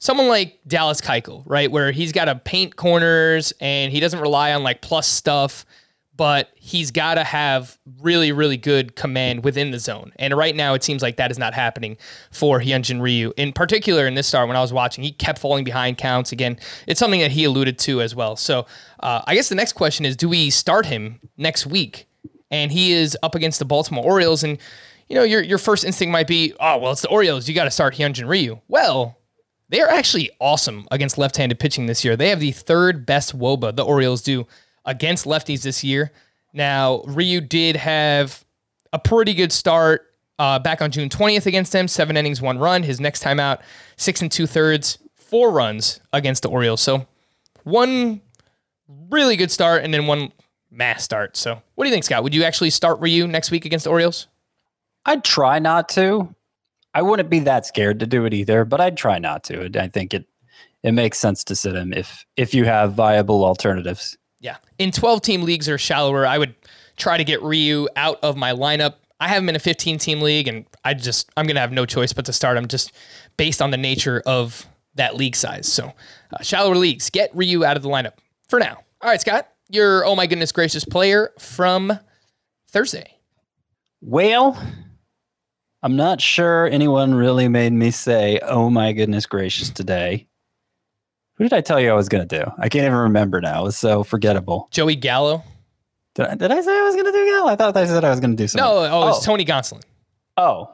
someone 0.03 0.27
like 0.27 0.59
Dallas 0.67 0.99
Keuchel, 0.99 1.43
right? 1.45 1.71
Where 1.71 1.93
he's 1.93 2.11
got 2.11 2.25
to 2.25 2.35
paint 2.35 2.75
corners 2.75 3.53
and 3.61 3.89
he 3.89 4.01
doesn't 4.01 4.19
rely 4.19 4.51
on 4.51 4.61
like 4.61 4.81
plus 4.81 5.07
stuff, 5.07 5.65
but 6.17 6.49
he's 6.55 6.91
got 6.91 7.13
to 7.15 7.23
have 7.23 7.79
really, 8.01 8.33
really 8.33 8.57
good 8.57 8.97
command 8.97 9.45
within 9.45 9.71
the 9.71 9.79
zone. 9.79 10.11
And 10.19 10.33
right 10.33 10.57
now, 10.57 10.73
it 10.73 10.83
seems 10.83 11.01
like 11.01 11.15
that 11.15 11.31
is 11.31 11.39
not 11.39 11.53
happening 11.53 11.95
for 12.31 12.59
Hyun 12.59 12.81
Jin 12.81 13.01
Ryu. 13.01 13.31
In 13.37 13.53
particular, 13.53 14.05
in 14.05 14.13
this 14.15 14.27
start, 14.27 14.49
when 14.49 14.57
I 14.57 14.61
was 14.61 14.73
watching, 14.73 15.05
he 15.05 15.11
kept 15.13 15.39
falling 15.39 15.63
behind 15.63 15.97
counts. 15.97 16.33
Again, 16.33 16.59
it's 16.85 16.99
something 16.99 17.21
that 17.21 17.31
he 17.31 17.45
alluded 17.45 17.79
to 17.79 18.01
as 18.01 18.13
well. 18.13 18.35
So 18.35 18.65
uh, 18.99 19.21
I 19.25 19.35
guess 19.35 19.47
the 19.47 19.55
next 19.55 19.71
question 19.71 20.03
is 20.03 20.17
do 20.17 20.27
we 20.27 20.49
start 20.49 20.85
him 20.85 21.21
next 21.37 21.65
week? 21.65 22.07
And 22.51 22.73
he 22.73 22.91
is 22.91 23.17
up 23.23 23.35
against 23.35 23.59
the 23.59 23.65
Baltimore 23.65 24.03
Orioles. 24.03 24.43
And, 24.43 24.57
you 25.07 25.15
know, 25.15 25.23
your, 25.23 25.41
your 25.41 25.57
first 25.57 25.85
instinct 25.85 26.11
might 26.11 26.27
be, 26.27 26.53
oh, 26.59 26.77
well, 26.77 26.91
it's 26.91 27.03
the 27.03 27.07
Orioles. 27.07 27.47
You 27.47 27.55
got 27.55 27.63
to 27.63 27.71
start 27.71 27.95
Hyun 27.95 28.11
Jin 28.11 28.27
Ryu. 28.27 28.59
Well, 28.67 29.17
they 29.69 29.81
are 29.81 29.89
actually 29.89 30.29
awesome 30.39 30.87
against 30.91 31.17
left-handed 31.17 31.59
pitching 31.59 31.85
this 31.85 32.03
year. 32.03 32.15
They 32.15 32.29
have 32.29 32.39
the 32.39 32.51
third 32.51 33.05
best 33.05 33.37
WOBA 33.37 33.75
the 33.75 33.83
Orioles 33.83 34.21
do 34.21 34.45
against 34.85 35.25
lefties 35.25 35.63
this 35.63 35.83
year. 35.83 36.11
Now, 36.53 37.01
Ryu 37.07 37.41
did 37.41 37.75
have 37.75 38.43
a 38.91 38.99
pretty 38.99 39.33
good 39.33 39.51
start 39.51 40.13
uh, 40.39 40.59
back 40.59 40.81
on 40.81 40.91
June 40.91 41.09
20th 41.09 41.45
against 41.45 41.71
them. 41.71 41.87
Seven 41.87 42.17
innings, 42.17 42.41
one 42.41 42.59
run. 42.59 42.83
His 42.83 42.99
next 42.99 43.21
time 43.21 43.39
out, 43.39 43.61
six 43.97 44.21
and 44.21 44.31
two 44.31 44.45
thirds, 44.45 44.99
four 45.15 45.51
runs 45.51 45.99
against 46.11 46.43
the 46.43 46.49
Orioles. 46.49 46.81
So 46.81 47.07
one 47.63 48.21
really 49.09 49.35
good 49.35 49.51
start 49.51 49.83
and 49.83 49.93
then 49.93 50.05
one 50.05 50.31
mass 50.69 51.03
start. 51.03 51.37
So 51.37 51.61
what 51.75 51.85
do 51.85 51.89
you 51.89 51.93
think, 51.93 52.03
Scott? 52.03 52.23
Would 52.23 52.35
you 52.35 52.43
actually 52.43 52.69
start 52.69 52.99
Ryu 52.99 53.27
next 53.27 53.51
week 53.51 53.65
against 53.65 53.85
the 53.85 53.91
Orioles? 53.91 54.27
I'd 55.05 55.23
try 55.23 55.59
not 55.59 55.89
to. 55.89 56.33
I 56.93 57.01
wouldn't 57.01 57.29
be 57.29 57.39
that 57.39 57.65
scared 57.65 57.99
to 57.99 58.07
do 58.07 58.25
it 58.25 58.33
either, 58.33 58.65
but 58.65 58.79
I'd 58.79 58.97
try 58.97 59.19
not 59.19 59.43
to. 59.45 59.69
I 59.79 59.87
think 59.87 60.13
it 60.13 60.25
it 60.83 60.91
makes 60.91 61.17
sense 61.17 61.43
to 61.45 61.55
sit 61.55 61.75
him 61.75 61.93
if 61.93 62.25
if 62.35 62.53
you 62.53 62.65
have 62.65 62.93
viable 62.93 63.43
alternatives. 63.45 64.17
Yeah. 64.39 64.57
In 64.77 64.91
12 64.91 65.21
team 65.21 65.41
leagues 65.43 65.69
or 65.69 65.77
shallower, 65.77 66.27
I 66.27 66.37
would 66.37 66.53
try 66.97 67.17
to 67.17 67.23
get 67.23 67.41
Ryu 67.41 67.87
out 67.95 68.19
of 68.21 68.35
my 68.35 68.51
lineup. 68.51 68.95
I 69.19 69.29
have 69.29 69.41
him 69.41 69.47
in 69.47 69.55
a 69.55 69.59
15 69.59 69.97
team 69.97 70.19
league, 70.19 70.49
and 70.49 70.65
I 70.83 70.93
just, 70.93 71.31
I'm 71.37 71.45
going 71.45 71.55
to 71.55 71.61
have 71.61 71.71
no 71.71 71.85
choice 71.85 72.11
but 72.11 72.25
to 72.25 72.33
start 72.33 72.57
him 72.57 72.67
just 72.67 72.91
based 73.37 73.61
on 73.61 73.71
the 73.71 73.77
nature 73.77 74.21
of 74.25 74.65
that 74.95 75.15
league 75.15 75.37
size. 75.37 75.71
So, 75.71 75.93
uh, 76.33 76.43
shallower 76.43 76.75
leagues, 76.75 77.09
get 77.09 77.33
Ryu 77.33 77.63
out 77.63 77.77
of 77.77 77.83
the 77.83 77.89
lineup 77.89 78.17
for 78.49 78.59
now. 78.59 78.83
All 79.01 79.09
right, 79.09 79.21
Scott, 79.21 79.47
your 79.69 80.05
oh 80.05 80.15
my 80.15 80.27
goodness 80.27 80.51
gracious 80.51 80.83
player 80.83 81.31
from 81.39 81.97
Thursday. 82.67 83.17
Well, 84.01 84.61
I'm 85.83 85.97
not 85.97 86.21
sure 86.21 86.65
anyone 86.67 87.13
really 87.13 87.49
made 87.49 87.73
me 87.73 87.91
say, 87.91 88.39
"Oh 88.41 88.69
my 88.69 88.93
goodness 88.93 89.25
gracious!" 89.25 89.69
Today, 89.69 90.27
who 91.35 91.43
did 91.43 91.53
I 91.53 91.59
tell 91.59 91.79
you 91.79 91.91
I 91.91 91.93
was 91.93 92.07
going 92.07 92.25
to 92.25 92.39
do? 92.39 92.49
I 92.57 92.69
can't 92.69 92.85
even 92.85 92.97
remember 92.97 93.41
now. 93.41 93.61
It 93.61 93.65
was 93.65 93.77
so 93.77 94.03
forgettable. 94.03 94.69
Joey 94.71 94.95
Gallo. 94.95 95.43
Did 96.15 96.27
I, 96.27 96.35
did 96.35 96.51
I 96.51 96.61
say 96.61 96.71
I 96.71 96.83
was 96.83 96.95
going 96.95 97.07
to 97.07 97.11
do 97.11 97.25
Gallo? 97.25 97.49
I 97.51 97.55
thought 97.55 97.75
I 97.75 97.85
said 97.85 98.05
I 98.05 98.11
was 98.11 98.19
going 98.21 98.31
to 98.31 98.41
do 98.41 98.47
something. 98.47 98.63
No, 98.63 98.77
oh, 98.89 99.09
it's 99.09 99.17
oh. 99.19 99.21
Tony 99.25 99.43
Gonsolin. 99.43 99.83
Oh, 100.37 100.71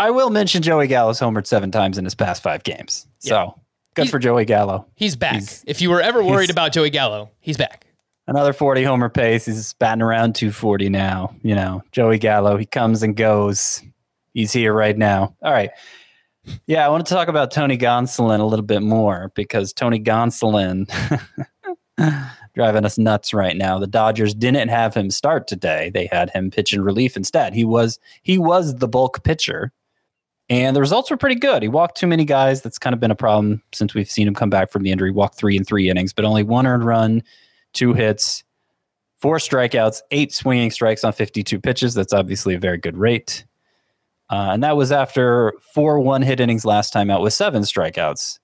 I 0.00 0.10
will 0.10 0.30
mention 0.30 0.62
Joey 0.62 0.88
Gallo's 0.88 1.20
homered 1.20 1.46
seven 1.46 1.70
times 1.70 1.96
in 1.96 2.04
his 2.04 2.14
past 2.14 2.42
five 2.42 2.64
games. 2.64 3.06
So 3.18 3.60
good 3.94 4.02
He's- 4.02 4.10
for 4.10 4.18
Joey 4.18 4.46
Gallo. 4.46 4.86
He's 4.96 5.14
back. 5.14 5.34
He's- 5.34 5.62
if 5.66 5.80
you 5.80 5.90
were 5.90 6.00
ever 6.00 6.24
worried 6.24 6.50
about 6.50 6.72
Joey 6.72 6.90
Gallo, 6.90 7.30
he's 7.40 7.56
back. 7.56 7.86
Another 8.26 8.52
40 8.52 8.82
homer 8.84 9.08
pace. 9.10 9.46
He's 9.46 9.74
batting 9.74 10.02
around 10.02 10.34
240 10.34 10.88
now. 10.88 11.34
You 11.42 11.54
know, 11.54 11.82
Joey 11.92 12.18
Gallo, 12.18 12.56
he 12.56 12.64
comes 12.66 13.02
and 13.02 13.16
goes. 13.16 13.82
He's 14.34 14.52
here 14.52 14.72
right 14.72 14.96
now. 14.96 15.34
All 15.42 15.52
right. 15.52 15.70
Yeah, 16.66 16.86
I 16.86 16.88
want 16.88 17.06
to 17.06 17.12
talk 17.12 17.28
about 17.28 17.50
Tony 17.50 17.76
Gonsolin 17.76 18.40
a 18.40 18.44
little 18.44 18.64
bit 18.64 18.82
more 18.82 19.30
because 19.34 19.72
Tony 19.72 20.00
Gonsolin 20.00 20.90
driving 22.54 22.84
us 22.84 22.98
nuts 22.98 23.34
right 23.34 23.56
now. 23.56 23.78
The 23.78 23.86
Dodgers 23.86 24.34
didn't 24.34 24.68
have 24.68 24.94
him 24.94 25.10
start 25.10 25.46
today. 25.46 25.90
They 25.92 26.08
had 26.10 26.30
him 26.30 26.50
pitch 26.50 26.72
in 26.72 26.82
relief 26.82 27.16
instead. 27.16 27.54
He 27.54 27.64
was 27.64 27.98
he 28.22 28.38
was 28.38 28.76
the 28.76 28.88
bulk 28.88 29.22
pitcher. 29.22 29.72
And 30.48 30.74
the 30.74 30.80
results 30.80 31.12
were 31.12 31.16
pretty 31.16 31.36
good. 31.36 31.62
He 31.62 31.68
walked 31.68 31.96
too 31.96 32.08
many 32.08 32.24
guys. 32.24 32.60
That's 32.60 32.78
kind 32.78 32.92
of 32.92 32.98
been 32.98 33.12
a 33.12 33.16
problem 33.16 33.62
since 33.72 33.94
we've 33.94 34.10
seen 34.10 34.26
him 34.26 34.34
come 34.34 34.50
back 34.50 34.72
from 34.72 34.82
the 34.82 34.90
injury. 34.90 35.12
Walked 35.12 35.36
three 35.36 35.56
and 35.56 35.64
three 35.64 35.88
innings, 35.88 36.12
but 36.12 36.24
only 36.24 36.42
one 36.42 36.66
earned 36.66 36.84
run, 36.84 37.22
two 37.72 37.94
hits, 37.94 38.42
four 39.20 39.36
strikeouts, 39.36 40.00
eight 40.10 40.34
swinging 40.34 40.72
strikes 40.72 41.04
on 41.04 41.12
52 41.12 41.60
pitches. 41.60 41.94
That's 41.94 42.12
obviously 42.12 42.54
a 42.54 42.58
very 42.58 42.78
good 42.78 42.96
rate. 42.96 43.44
Uh, 44.30 44.50
and 44.52 44.62
that 44.62 44.76
was 44.76 44.92
after 44.92 45.54
four 45.74 45.98
one 45.98 46.22
hit 46.22 46.40
innings 46.40 46.64
last 46.64 46.92
time 46.92 47.10
out 47.10 47.20
with 47.20 47.32
seven 47.32 47.62
strikeouts. 47.62 48.38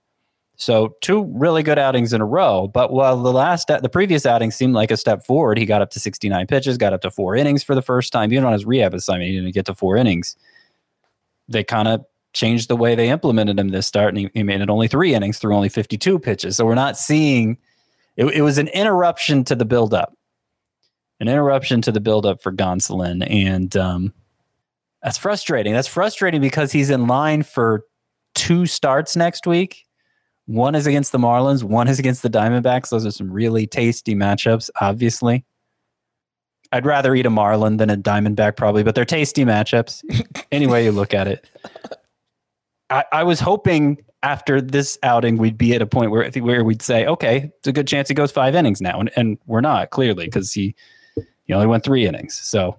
So 0.57 0.97
two 1.01 1.31
really 1.35 1.63
good 1.63 1.79
outings 1.79 2.13
in 2.13 2.21
a 2.21 2.27
row. 2.27 2.67
But 2.67 2.93
while 2.93 3.23
the 3.23 3.33
last, 3.33 3.69
the 3.69 3.89
previous 3.89 4.25
outing 4.27 4.51
seemed 4.51 4.75
like 4.75 4.91
a 4.91 4.97
step 4.97 5.25
forward, 5.25 5.59
he 5.59 5.67
got 5.67 5.83
up 5.83 5.91
to 5.91 6.01
69 6.01 6.47
pitches, 6.47 6.79
got 6.79 6.93
up 6.93 7.03
to 7.03 7.11
four 7.11 7.37
innings 7.37 7.63
for 7.63 7.75
the 7.75 7.83
first 7.83 8.13
time. 8.13 8.33
Even 8.33 8.45
on 8.45 8.53
his 8.53 8.65
rehab 8.65 8.95
assignment, 8.95 9.31
he 9.31 9.37
didn't 9.37 9.53
get 9.53 9.67
to 9.67 9.75
four 9.75 9.97
innings. 9.97 10.35
They 11.49 11.63
kind 11.63 11.89
of 11.89 12.05
changed 12.33 12.69
the 12.69 12.77
way 12.77 12.95
they 12.95 13.11
implemented 13.11 13.59
him 13.59 13.69
this 13.69 13.87
start, 13.87 14.09
and 14.09 14.19
he, 14.19 14.31
he 14.35 14.43
made 14.43 14.61
it 14.61 14.71
only 14.71 14.89
three 14.89 15.15
innings 15.15 15.39
through 15.39 15.55
only 15.55 15.69
52 15.69 16.19
pitches. 16.19 16.57
So 16.57 16.65
we're 16.65 16.75
not 16.75 16.97
seeing. 16.97 17.59
It, 18.17 18.27
it 18.27 18.43
was 18.43 18.57
an 18.57 18.69
interruption 18.69 19.45
to 19.45 19.55
the 19.55 19.67
buildup, 19.67 20.17
an 21.21 21.29
interruption 21.29 21.83
to 21.83 21.93
the 21.93 22.01
buildup 22.01 22.43
for 22.43 22.51
Gonsolin, 22.51 23.27
and 23.31 23.77
um, 23.77 24.15
that's 25.07 25.19
frustrating. 25.19 25.73
That's 25.73 25.87
frustrating 25.87 26.41
because 26.41 26.73
he's 26.73 26.91
in 26.91 27.07
line 27.07 27.45
for 27.45 27.85
two 28.35 28.67
starts 28.67 29.15
next 29.15 29.47
week. 29.47 29.85
One 30.47 30.75
is 30.75 30.89
against 30.89 31.13
the 31.13 31.19
Marlins, 31.19 31.63
one 31.63 31.87
is 31.87 32.01
against 32.01 32.25
the 32.25 32.29
Diamondbacks. 32.29 32.89
Those 32.89 33.07
are 33.07 33.13
some 33.13 33.31
really 33.31 33.69
tasty 33.69 34.17
matchups, 34.17 34.69
obviously. 34.81 35.45
I'd 36.73 36.85
rather 36.85 37.15
eat 37.15 37.25
a 37.25 37.31
Marlin 37.31 37.77
than 37.77 37.89
a 37.89 37.97
Diamondback, 37.97 38.57
probably, 38.57 38.83
but 38.83 38.97
they're 38.97 39.05
tasty 39.05 39.45
matchups. 39.45 40.03
any 40.51 40.67
way 40.67 40.85
you 40.85 40.91
look 40.91 41.15
at 41.15 41.29
it. 41.29 41.49
I, 42.91 43.05
I 43.13 43.23
was 43.23 43.39
hoping 43.39 43.99
after 44.25 44.61
this 44.61 44.99
outing 45.05 45.37
we'd 45.37 45.57
be 45.57 45.73
at 45.77 45.83
a 45.83 45.87
point 45.87 46.11
where 46.11 46.29
where 46.41 46.65
we'd 46.65 46.83
say, 46.83 47.07
okay, 47.07 47.53
it's 47.59 47.69
a 47.69 47.73
good 47.73 47.87
chance 47.87 48.09
he 48.09 48.15
goes 48.15 48.33
five 48.33 48.57
innings 48.57 48.81
now, 48.81 48.99
and, 48.99 49.13
and 49.15 49.39
we're 49.47 49.61
not 49.61 49.91
clearly 49.91 50.25
because 50.25 50.53
he 50.53 50.75
he 51.45 51.53
only 51.53 51.69
went 51.69 51.85
three 51.85 52.09
innings. 52.09 52.35
So 52.35 52.77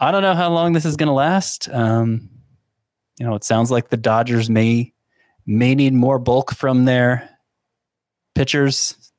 I 0.00 0.10
don't 0.10 0.22
know 0.22 0.34
how 0.34 0.50
long 0.52 0.72
this 0.72 0.84
is 0.84 0.96
going 0.96 1.06
to 1.08 1.12
last. 1.12 1.68
Um, 1.70 2.28
you 3.18 3.26
know, 3.26 3.34
it 3.34 3.44
sounds 3.44 3.70
like 3.70 3.90
the 3.90 3.96
Dodgers 3.96 4.50
may 4.50 4.92
may 5.46 5.74
need 5.74 5.92
more 5.94 6.18
bulk 6.18 6.54
from 6.54 6.84
their 6.84 7.28
pitchers 8.34 9.12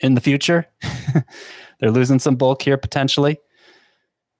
in 0.00 0.14
the 0.14 0.20
future. 0.20 0.66
They're 1.80 1.90
losing 1.90 2.18
some 2.20 2.36
bulk 2.36 2.62
here 2.62 2.76
potentially 2.76 3.38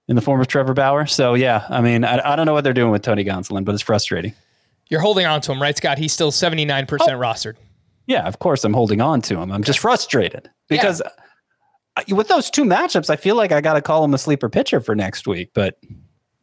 in 0.09 0.17
the 0.17 0.23
form 0.23 0.41
of 0.41 0.47
Trevor 0.47 0.75
Bauer. 0.75 1.07
So 1.07 1.35
yeah, 1.35 1.67
I 1.69 1.81
mean, 1.81 2.05
I, 2.05 2.33
I 2.33 2.37
don't 2.37 2.47
know 2.47 2.53
what 2.53 2.63
they're 2.65 2.73
doing 2.73 2.91
with 2.93 3.03
Tony 3.03 3.25
Gonsolin, 3.25 3.65
but 3.65 3.75
it's 3.75 3.83
frustrating. 3.83 4.33
You're 4.89 5.01
holding 5.01 5.27
on 5.27 5.41
to 5.43 5.53
him, 5.53 5.61
right, 5.61 5.77
Scott? 5.77 5.99
He's 5.99 6.13
still 6.13 6.31
79% 6.31 6.87
rostered. 6.87 7.55
Yeah, 8.07 8.27
of 8.27 8.39
course 8.39 8.65
I'm 8.65 8.75
holding 8.75 9.01
on 9.01 9.23
to 9.23 9.39
him. 9.41 9.51
I'm 9.51 9.63
just 9.65 9.79
frustrated 9.79 10.51
because 10.69 11.01
I- 11.03 11.11
with 12.11 12.29
those 12.29 12.51
two 12.51 12.65
matchups, 12.65 13.11
I 13.11 13.17
feel 13.17 13.37
like 13.37 13.53
I 13.53 13.61
got 13.61 13.75
to 13.75 13.83
call 13.83 14.05
him 14.05 14.15
a 14.15 14.19
sleeper 14.19 14.49
pitcher 14.49 14.81
for 14.81 14.95
next 14.95 15.27
week. 15.27 15.51
But 15.55 15.79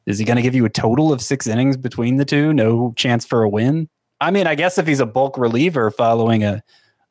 is 0.05 0.19
he 0.19 0.25
going 0.25 0.37
to 0.37 0.41
give 0.43 0.55
you 0.55 0.65
a 0.65 0.69
total 0.69 1.11
of 1.11 1.21
six 1.21 1.47
innings 1.47 1.77
between 1.77 2.17
the 2.17 2.25
two? 2.25 2.53
No 2.53 2.93
chance 2.95 3.25
for 3.25 3.43
a 3.43 3.49
win. 3.49 3.89
I 4.21 4.31
mean, 4.31 4.47
I 4.47 4.55
guess 4.55 4.77
if 4.77 4.85
he's 4.87 4.99
a 4.99 5.05
bulk 5.05 5.37
reliever 5.37 5.91
following 5.91 6.43
a 6.43 6.61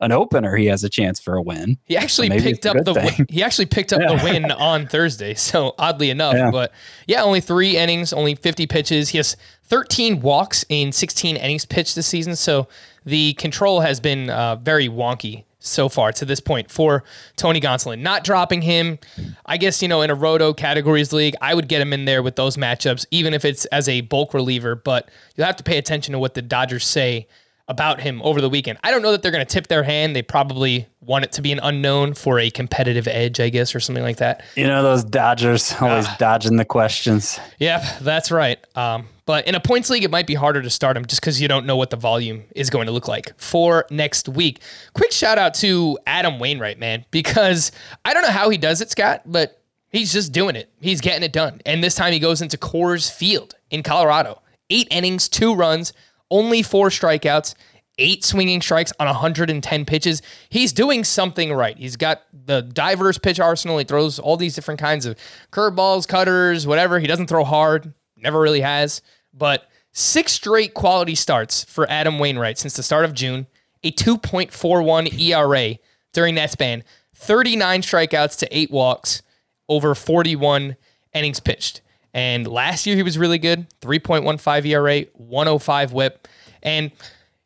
an 0.01 0.13
opener, 0.13 0.55
he 0.55 0.67
has 0.67 0.81
a 0.85 0.89
chance 0.89 1.19
for 1.19 1.35
a 1.35 1.41
win. 1.41 1.77
He 1.83 1.97
actually 1.97 2.29
maybe 2.29 2.43
picked 2.43 2.65
up 2.65 2.77
the 2.85 2.93
win. 2.93 3.25
he 3.29 3.43
actually 3.43 3.65
picked 3.65 3.91
up 3.91 3.99
the 3.99 4.21
win 4.23 4.49
on 4.49 4.87
Thursday. 4.87 5.33
So 5.33 5.75
oddly 5.77 6.09
enough, 6.09 6.35
Yeah. 6.35 6.51
but 6.51 6.71
yeah, 7.05 7.21
only 7.21 7.41
three 7.41 7.75
innings, 7.75 8.13
only 8.13 8.35
50 8.35 8.65
pitches. 8.67 9.09
He 9.09 9.17
has 9.17 9.35
13 9.65 10.21
walks 10.21 10.63
in 10.69 10.93
16 10.93 11.35
innings 11.35 11.65
pitched 11.65 11.95
this 11.95 12.07
season. 12.07 12.37
So 12.37 12.69
the 13.03 13.33
control 13.33 13.81
has 13.81 13.99
been 13.99 14.29
uh, 14.29 14.55
very 14.55 14.87
wonky 14.87 15.43
so 15.59 15.89
far 15.89 16.11
to 16.13 16.25
this 16.25 16.39
point 16.39 16.71
for 16.71 17.03
Tony 17.35 17.59
Gonsolin. 17.59 17.99
Not 17.99 18.23
dropping 18.23 18.61
him, 18.61 18.97
I 19.45 19.57
guess 19.57 19.81
you 19.81 19.87
know 19.87 20.01
in 20.01 20.09
a 20.09 20.15
roto 20.15 20.53
categories 20.53 21.13
league, 21.13 21.35
I 21.41 21.53
would 21.53 21.67
get 21.67 21.81
him 21.81 21.93
in 21.93 22.05
there 22.05 22.23
with 22.23 22.35
those 22.35 22.57
matchups, 22.57 23.05
even 23.11 23.33
if 23.33 23.45
it's 23.45 23.65
as 23.65 23.89
a 23.89 24.01
bulk 24.01 24.33
reliever. 24.33 24.75
But 24.75 25.09
you'll 25.35 25.47
have 25.47 25.57
to 25.57 25.63
pay 25.63 25.77
attention 25.77 26.13
to 26.13 26.19
what 26.19 26.33
the 26.33 26.41
Dodgers 26.41 26.85
say 26.85 27.27
about 27.69 28.01
him 28.01 28.19
over 28.23 28.41
the 28.41 28.49
weekend. 28.49 28.79
I 28.83 28.89
don't 28.89 29.03
know 29.03 29.11
that 29.11 29.21
they're 29.21 29.31
going 29.31 29.45
to 29.45 29.51
tip 29.51 29.67
their 29.67 29.83
hand. 29.83 30.15
They 30.15 30.23
probably 30.23 30.87
want 31.01 31.23
it 31.23 31.31
to 31.33 31.41
be 31.41 31.51
an 31.51 31.59
unknown 31.61 32.15
for 32.15 32.39
a 32.39 32.49
competitive 32.49 33.07
edge, 33.07 33.39
I 33.39 33.49
guess, 33.49 33.73
or 33.73 33.79
something 33.79 34.03
like 34.03 34.17
that. 34.17 34.43
You 34.55 34.67
know 34.67 34.81
those 34.83 35.03
Dodgers 35.03 35.73
always 35.79 36.07
dodging 36.17 36.57
the 36.57 36.65
questions. 36.65 37.39
Yep, 37.59 37.83
that's 38.01 38.31
right. 38.31 38.59
Um, 38.75 39.07
but 39.25 39.47
in 39.47 39.53
a 39.53 39.59
points 39.59 39.91
league, 39.91 40.03
it 40.03 40.09
might 40.09 40.25
be 40.25 40.33
harder 40.33 40.61
to 40.63 40.69
start 40.71 40.97
him 40.97 41.05
just 41.05 41.21
because 41.21 41.39
you 41.39 41.47
don't 41.47 41.67
know 41.67 41.77
what 41.77 41.91
the 41.91 41.95
volume 41.95 42.43
is 42.55 42.71
going 42.71 42.87
to 42.87 42.91
look 42.91 43.07
like 43.07 43.39
for 43.39 43.85
next 43.91 44.27
week. 44.27 44.61
Quick 44.93 45.11
shout 45.11 45.37
out 45.37 45.53
to 45.55 45.97
Adam 46.07 46.39
Wainwright, 46.39 46.79
man, 46.79 47.05
because 47.11 47.71
I 48.03 48.15
don't 48.15 48.23
know 48.23 48.31
how 48.31 48.49
he 48.49 48.57
does 48.57 48.81
it, 48.81 48.89
Scott, 48.89 49.21
but 49.27 49.61
he's 49.89 50.11
just 50.11 50.31
doing 50.31 50.55
it. 50.55 50.71
He's 50.81 51.01
getting 51.01 51.21
it 51.21 51.31
done. 51.33 51.61
And 51.67 51.83
this 51.83 51.93
time 51.93 52.13
he 52.13 52.19
goes 52.19 52.41
into 52.41 52.57
Coors 52.57 53.11
Field 53.11 53.53
in 53.69 53.83
Colorado. 53.83 54.41
Eight 54.71 54.87
innings, 54.91 55.29
two 55.29 55.53
runs, 55.55 55.93
only 56.31 56.63
four 56.63 56.89
strikeouts, 56.89 57.55
eight 57.97 58.23
swinging 58.23 58.61
strikes 58.61 58.93
on 58.99 59.07
110 59.07 59.85
pitches. 59.85 60.21
He's 60.49 60.73
doing 60.73 61.03
something 61.03 61.53
right. 61.53 61.77
He's 61.77 61.95
got 61.95 62.23
the 62.45 62.61
diverse 62.61 63.17
pitch 63.17 63.39
arsenal. 63.39 63.77
He 63.77 63.83
throws 63.83 64.19
all 64.19 64.37
these 64.37 64.55
different 64.55 64.79
kinds 64.79 65.05
of 65.05 65.17
curveballs, 65.51 66.07
cutters, 66.07 66.65
whatever. 66.65 66.99
He 66.99 67.07
doesn't 67.07 67.27
throw 67.27 67.43
hard, 67.43 67.93
never 68.17 68.39
really 68.39 68.61
has. 68.61 69.01
But 69.33 69.69
six 69.91 70.31
straight 70.31 70.73
quality 70.73 71.15
starts 71.15 71.63
for 71.63 71.89
Adam 71.89 72.19
Wainwright 72.19 72.57
since 72.57 72.75
the 72.75 72.83
start 72.83 73.05
of 73.05 73.13
June, 73.13 73.47
a 73.83 73.91
2.41 73.91 75.19
ERA 75.19 75.77
during 76.13 76.35
that 76.35 76.51
span, 76.51 76.83
39 77.15 77.81
strikeouts 77.81 78.37
to 78.39 78.57
eight 78.57 78.71
walks, 78.71 79.21
over 79.67 79.93
41 79.93 80.75
innings 81.13 81.39
pitched. 81.39 81.81
And 82.13 82.47
last 82.47 82.85
year 82.85 82.95
he 82.95 83.03
was 83.03 83.17
really 83.17 83.37
good 83.37 83.67
3.15 83.81 84.65
ERA, 84.65 85.01
105 85.13 85.93
whip. 85.93 86.27
And, 86.63 86.91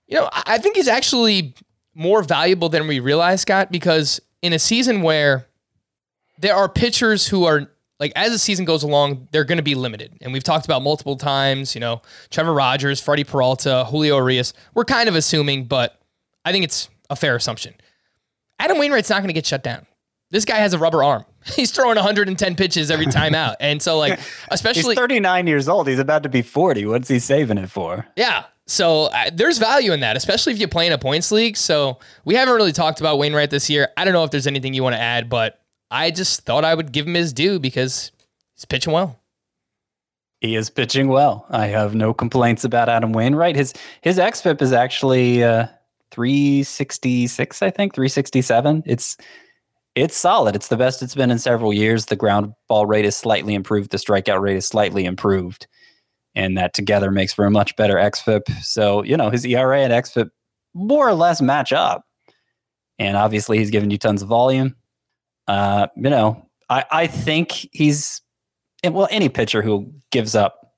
you 0.07 0.17
know, 0.17 0.29
I 0.31 0.57
think 0.57 0.75
he's 0.75 0.87
actually 0.87 1.53
more 1.95 2.23
valuable 2.23 2.69
than 2.69 2.87
we 2.87 2.99
realize, 2.99 3.41
Scott, 3.41 3.71
because 3.71 4.21
in 4.41 4.53
a 4.53 4.59
season 4.59 5.01
where 5.01 5.47
there 6.39 6.55
are 6.55 6.67
pitchers 6.67 7.27
who 7.27 7.45
are 7.45 7.69
like 7.99 8.11
as 8.15 8.31
the 8.31 8.39
season 8.39 8.65
goes 8.65 8.83
along, 8.83 9.27
they're 9.31 9.43
going 9.43 9.57
to 9.57 9.63
be 9.63 9.75
limited. 9.75 10.17
And 10.21 10.33
we've 10.33 10.43
talked 10.43 10.65
about 10.65 10.81
multiple 10.81 11.15
times, 11.15 11.73
you 11.73 11.81
know, 11.81 12.01
Trevor 12.31 12.53
Rogers, 12.53 12.99
Freddie 12.99 13.23
Peralta, 13.23 13.85
Julio 13.85 14.17
Urias. 14.17 14.53
We're 14.73 14.85
kind 14.85 15.07
of 15.07 15.15
assuming, 15.15 15.65
but 15.65 16.01
I 16.43 16.51
think 16.51 16.65
it's 16.65 16.89
a 17.09 17.15
fair 17.15 17.35
assumption. 17.35 17.73
Adam 18.59 18.77
Wainwright's 18.77 19.09
not 19.09 19.19
going 19.19 19.27
to 19.27 19.33
get 19.33 19.45
shut 19.45 19.63
down. 19.63 19.85
This 20.33 20.45
guy 20.45 20.57
has 20.57 20.73
a 20.73 20.79
rubber 20.79 21.03
arm. 21.03 21.25
He's 21.55 21.69
throwing 21.69 21.95
110 21.95 22.55
pitches 22.55 22.89
every 22.89 23.05
time 23.05 23.35
out. 23.35 23.55
And 23.59 23.81
so 23.81 23.99
like 23.99 24.19
especially. 24.49 24.79
He's 24.79 24.87
especially 24.89 24.95
39 24.95 25.47
years 25.47 25.69
old. 25.69 25.87
He's 25.87 25.99
about 25.99 26.23
to 26.23 26.29
be 26.29 26.41
40. 26.41 26.87
What's 26.87 27.07
he 27.07 27.19
saving 27.19 27.59
it 27.59 27.69
for? 27.69 28.07
yeah. 28.17 28.45
So 28.65 29.07
uh, 29.07 29.29
there's 29.31 29.57
value 29.57 29.91
in 29.91 29.99
that, 29.99 30.15
especially 30.15 30.53
if 30.53 30.59
you 30.59 30.69
play 30.69 30.87
in 30.87 30.93
a 30.93 30.97
points 30.97 31.33
league. 31.33 31.57
So 31.57 31.99
we 32.23 32.33
haven't 32.33 32.55
really 32.55 32.71
talked 32.71 33.01
about 33.01 33.17
Wainwright 33.19 33.49
this 33.49 33.69
year. 33.69 33.89
I 33.97 34.05
don't 34.05 34.13
know 34.13 34.23
if 34.23 34.31
there's 34.31 34.47
anything 34.47 34.73
you 34.73 34.81
want 34.81 34.95
to 34.95 35.01
add, 35.01 35.29
but 35.29 35.59
I 35.91 36.11
just 36.11 36.45
thought 36.45 36.63
I 36.63 36.73
would 36.73 36.93
give 36.93 37.05
him 37.05 37.13
his 37.13 37.33
due 37.33 37.59
because 37.59 38.13
he's 38.55 38.63
pitching 38.63 38.93
well. 38.93 39.19
He 40.39 40.55
is 40.55 40.69
pitching 40.69 41.09
well. 41.09 41.45
I 41.49 41.67
have 41.67 41.93
no 41.93 42.13
complaints 42.13 42.63
about 42.63 42.87
Adam 42.87 43.11
Wainwright. 43.11 43.57
His 43.57 43.73
his 44.01 44.17
xFIP 44.17 44.61
is 44.61 44.71
actually 44.71 45.43
uh, 45.43 45.67
366, 46.11 47.61
I 47.61 47.69
think, 47.69 47.93
367. 47.93 48.83
It's 48.85 49.17
it's 49.95 50.15
solid. 50.15 50.55
It's 50.55 50.69
the 50.69 50.77
best 50.77 51.01
it's 51.01 51.15
been 51.15 51.31
in 51.31 51.39
several 51.39 51.73
years. 51.73 52.05
The 52.05 52.15
ground 52.15 52.53
ball 52.67 52.85
rate 52.85 53.05
is 53.05 53.15
slightly 53.15 53.53
improved. 53.53 53.91
The 53.91 53.97
strikeout 53.97 54.41
rate 54.41 54.57
is 54.57 54.67
slightly 54.67 55.05
improved. 55.05 55.67
And 56.35 56.57
that 56.57 56.73
together 56.73 57.11
makes 57.11 57.31
for 57.31 57.45
a 57.45 57.51
much 57.51 57.75
better 57.75 57.95
xFIP. 57.95 58.49
So, 58.63 59.03
you 59.03 59.15
know, 59.15 59.29
his 59.29 59.45
ERA 59.45 59.81
and 59.81 59.93
xFIP 59.93 60.29
more 60.73 61.07
or 61.07 61.13
less 61.13 61.41
match 61.41 61.71
up. 61.71 62.05
And 62.97 63.15
obviously 63.15 63.59
he's 63.59 63.69
giving 63.69 63.91
you 63.91 63.99
tons 63.99 64.23
of 64.23 64.29
volume. 64.29 64.75
Uh, 65.47 65.87
you 65.95 66.09
know, 66.09 66.49
I, 66.69 66.85
I 66.89 67.07
think 67.07 67.51
he's 67.71 68.21
well, 68.83 69.07
any 69.11 69.29
pitcher 69.29 69.61
who 69.61 69.93
gives 70.11 70.35
up, 70.35 70.73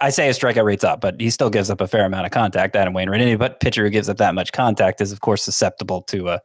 I 0.00 0.10
say 0.10 0.26
his 0.26 0.38
strikeout 0.38 0.64
rate's 0.64 0.84
up, 0.84 1.00
but 1.00 1.20
he 1.20 1.30
still 1.30 1.50
gives 1.50 1.70
up 1.70 1.80
a 1.80 1.86
fair 1.86 2.04
amount 2.06 2.26
of 2.26 2.32
contact. 2.32 2.74
Adam 2.74 2.94
Wainwright, 2.94 3.20
any 3.20 3.36
but 3.36 3.60
pitcher 3.60 3.84
who 3.84 3.90
gives 3.90 4.08
up 4.08 4.16
that 4.16 4.34
much 4.34 4.52
contact 4.52 5.00
is, 5.00 5.12
of 5.12 5.20
course, 5.20 5.42
susceptible 5.42 6.02
to 6.02 6.28
a 6.28 6.40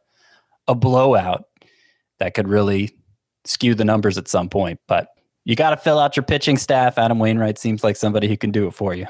a 0.66 0.74
blowout 0.74 1.44
that 2.24 2.32
could 2.32 2.48
really 2.48 2.96
skew 3.44 3.74
the 3.74 3.84
numbers 3.84 4.16
at 4.16 4.28
some 4.28 4.48
point. 4.48 4.80
But 4.88 5.08
you 5.44 5.54
got 5.54 5.70
to 5.70 5.76
fill 5.76 5.98
out 5.98 6.16
your 6.16 6.22
pitching 6.22 6.56
staff. 6.56 6.96
Adam 6.96 7.18
Wainwright 7.18 7.58
seems 7.58 7.84
like 7.84 7.96
somebody 7.96 8.28
who 8.28 8.36
can 8.38 8.50
do 8.50 8.66
it 8.66 8.70
for 8.70 8.94
you. 8.94 9.06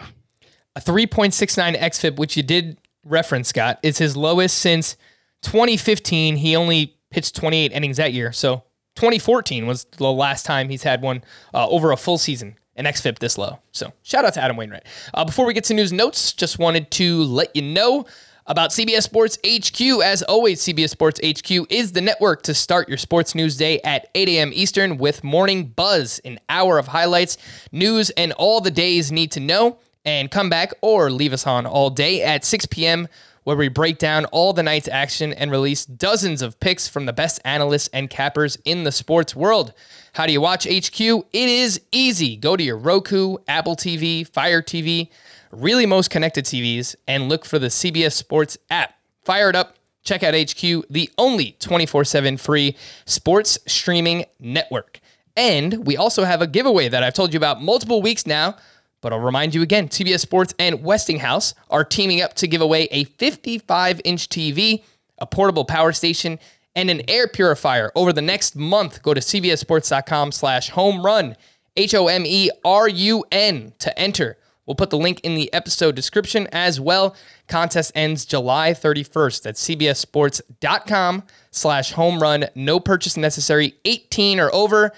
A 0.75 0.81
3.69 0.81 1.79
xFIP, 1.79 2.17
which 2.17 2.37
you 2.37 2.43
did 2.43 2.77
reference, 3.05 3.49
Scott, 3.49 3.79
is 3.85 3.99
his 3.99 4.17
lowest 4.17 4.59
since 4.59 4.97
2015. 5.43 6.35
He 6.35 6.57
only 6.57 6.97
pitched 7.11 7.37
28 7.37 7.71
innings 7.71 7.99
that 7.99 8.13
year. 8.13 8.33
So 8.33 8.65
2014 8.97 9.69
was 9.69 9.85
the 9.97 10.11
last 10.11 10.45
time 10.45 10.69
he's 10.69 10.83
had 10.83 11.01
one 11.01 11.23
uh, 11.55 11.69
over 11.69 11.93
a 11.93 11.97
full 11.97 12.19
season, 12.19 12.57
an 12.75 12.87
xFIP 12.87 13.21
this 13.21 13.39
low. 13.39 13.61
So 13.71 13.93
shout 14.03 14.25
out 14.25 14.35
to 14.35 14.43
Adam 14.43 14.57
Wainwright. 14.57 14.87
Uh, 15.15 15.25
before 15.25 15.47
we 15.47 15.55
get 15.55 15.63
to 15.65 15.75
news 15.75 15.93
notes, 15.93 16.33
just 16.33 16.59
wanted 16.59 16.91
to 16.93 17.23
let 17.23 17.55
you 17.55 17.63
know 17.63 18.07
about 18.47 18.71
CBS 18.71 19.03
Sports 19.03 19.39
HQ. 19.47 20.03
As 20.03 20.23
always, 20.23 20.63
CBS 20.63 20.91
Sports 20.91 21.21
HQ 21.25 21.51
is 21.71 21.93
the 21.93 22.01
network 22.01 22.43
to 22.43 22.55
start 22.55 22.89
your 22.89 22.99
sports 22.99 23.35
news 23.35 23.57
day 23.57 23.81
at 23.83 24.09
8 24.15 24.29
a.m. 24.29 24.51
Eastern 24.53 24.99
with 24.99 25.25
Morning 25.25 25.67
Buzz, 25.67 26.21
an 26.25 26.39
hour 26.49 26.79
of 26.79 26.89
highlights, 26.89 27.39
news, 27.73 28.11
and 28.11 28.33
all 28.33 28.61
the 28.61 28.71
days 28.71 29.11
need 29.11 29.33
to 29.33 29.41
know. 29.41 29.79
And 30.07 30.31
come 30.31 30.51
back 30.51 30.73
or 30.83 31.11
leave 31.11 31.33
us 31.33 31.47
on 31.47 31.65
all 31.65 31.89
day 31.89 32.23
at 32.23 32.45
6 32.45 32.67
p.m. 32.67 33.09
where 33.45 33.57
we 33.57 33.69
break 33.69 33.99
down 33.99 34.25
all 34.27 34.53
the 34.53 34.63
night's 34.63 34.89
action 34.89 35.33
and 35.33 35.51
release 35.51 35.87
dozens 35.87 36.43
of 36.43 36.59
picks 36.61 36.89
from 36.89 37.07
the 37.07 37.13
best 37.13 37.41
analysts 37.45 37.89
and 37.93 38.11
cappers 38.11 38.59
in 38.65 38.85
the 38.85 38.93
sports 38.93 39.37
world. 39.37 39.73
How 40.15 40.27
do 40.27 40.33
you 40.33 40.41
watch 40.41 40.65
HQ? 40.65 41.01
It 41.01 41.27
is 41.33 41.81
easy. 41.93 42.37
Go 42.37 42.57
to 42.57 42.63
your 42.63 42.77
Roku, 42.77 43.37
Apple 43.47 43.77
TV, 43.77 44.27
Fire 44.27 44.63
TV, 44.63 45.11
really 45.53 45.87
most 45.87 46.11
connected 46.11 46.45
TVs, 46.45 46.97
and 47.07 47.29
look 47.29 47.45
for 47.45 47.59
the 47.59 47.69
CBS 47.69 48.13
Sports 48.13 48.59
app. 48.71 48.95
Fire 49.25 49.51
it 49.51 49.57
up. 49.57 49.77
Check 50.03 50.23
out 50.23 50.35
HQ, 50.35 50.87
the 50.91 51.11
only 51.17 51.57
24 51.61 52.05
7 52.05 52.37
free 52.37 52.77
sports 53.07 53.59
streaming 53.67 54.27
network. 54.39 55.01
And 55.37 55.87
we 55.87 55.97
also 55.97 56.25
have 56.25 56.43
a 56.43 56.47
giveaway 56.47 56.89
that 56.89 57.03
I've 57.03 57.15
told 57.15 57.33
you 57.33 57.39
about 57.39 57.63
multiple 57.63 58.03
weeks 58.03 58.27
now. 58.27 58.57
But 59.05 59.13
I'll 59.13 59.21
remind 59.21 59.55
you 59.55 59.61
again 59.61 59.91
CBS 59.91 60.21
Sports 60.21 60.55
and 60.59 60.83
Westinghouse 60.83 61.53
are 61.69 61.85
teaming 61.85 62.23
up 62.23 62.33
to 62.37 62.47
give 62.47 62.63
away 62.63 62.85
a 62.85 63.05
55 63.05 64.01
inch 64.03 64.31
TV, 64.31 64.83
a 65.19 65.27
portable 65.27 65.67
power 65.67 65.93
station, 65.93 66.39
and 66.75 66.89
an 66.89 67.03
air 67.07 67.29
purifier 67.29 67.93
over 67.97 68.15
the 68.15 68.23
next 68.23 68.57
month. 68.57 69.03
Go 69.03 69.13
to 69.13 69.21
cbssports.com 69.21 70.33
slash 70.33 70.71
home 70.71 71.05
run, 71.05 71.37
H 71.77 71.95
O 71.95 72.09
M 72.09 72.25
E 72.25 72.49
R 72.65 72.89
U 72.89 73.27
N, 73.31 73.75
to 73.81 73.99
enter. 73.99 74.39
We'll 74.65 74.75
put 74.75 74.89
the 74.89 74.97
link 74.97 75.21
in 75.21 75.35
the 75.35 75.53
episode 75.53 75.95
description 75.95 76.49
as 76.51 76.81
well. 76.81 77.15
Contest 77.47 77.93
ends 77.95 78.25
July 78.25 78.73
31st. 78.73 79.47
at 79.47 79.55
cbssports.com 79.57 81.25
slash 81.51 81.93
home 81.93 82.23
run. 82.23 82.47
No 82.55 82.81
purchase 82.81 83.19
necessary. 83.19 83.75
18 83.85 84.41
or 84.41 84.49
over. 84.55 84.93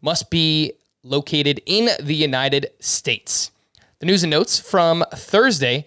Must 0.00 0.30
be 0.30 0.72
located 1.02 1.60
in 1.66 1.90
the 2.00 2.14
United 2.14 2.70
States. 2.80 3.50
The 3.98 4.06
news 4.06 4.22
and 4.24 4.30
notes 4.30 4.58
from 4.58 5.04
Thursday. 5.12 5.86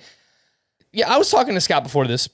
Yeah, 0.94 1.14
I 1.14 1.18
was 1.18 1.30
talking 1.30 1.54
to 1.54 1.62
Scott 1.62 1.84
before 1.84 2.08
this, 2.08 2.30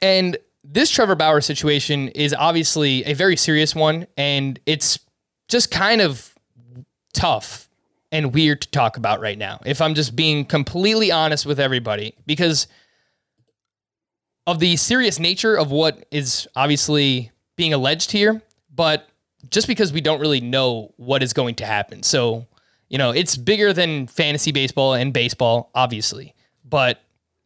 and 0.00 0.36
this 0.64 0.90
Trevor 0.90 1.14
Bauer 1.14 1.40
situation 1.40 2.08
is 2.08 2.34
obviously 2.34 3.04
a 3.04 3.14
very 3.14 3.36
serious 3.36 3.74
one, 3.74 4.06
and 4.16 4.58
it's 4.66 4.98
just 5.48 5.70
kind 5.70 6.00
of 6.00 6.34
tough 7.14 7.68
and 8.10 8.34
weird 8.34 8.60
to 8.62 8.70
talk 8.70 8.96
about 8.96 9.20
right 9.20 9.38
now. 9.38 9.60
If 9.64 9.80
I'm 9.80 9.94
just 9.94 10.14
being 10.14 10.44
completely 10.44 11.10
honest 11.10 11.46
with 11.46 11.58
everybody, 11.58 12.14
because 12.26 12.66
of 14.46 14.58
the 14.58 14.76
serious 14.76 15.18
nature 15.18 15.56
of 15.56 15.70
what 15.70 16.04
is 16.10 16.48
obviously 16.56 17.30
being 17.56 17.72
alleged 17.72 18.10
here, 18.10 18.42
but 18.74 19.08
just 19.50 19.66
because 19.66 19.92
we 19.92 20.00
don't 20.00 20.20
really 20.20 20.40
know 20.40 20.92
what 20.96 21.22
is 21.22 21.32
going 21.32 21.54
to 21.56 21.66
happen. 21.66 22.02
So, 22.02 22.46
you 22.88 22.98
know, 22.98 23.10
it's 23.10 23.36
bigger 23.36 23.72
than 23.72 24.06
fantasy 24.06 24.52
baseball 24.52 24.94
and 24.94 25.12
baseball, 25.12 25.70
obviously, 25.74 26.34
but 26.64 27.00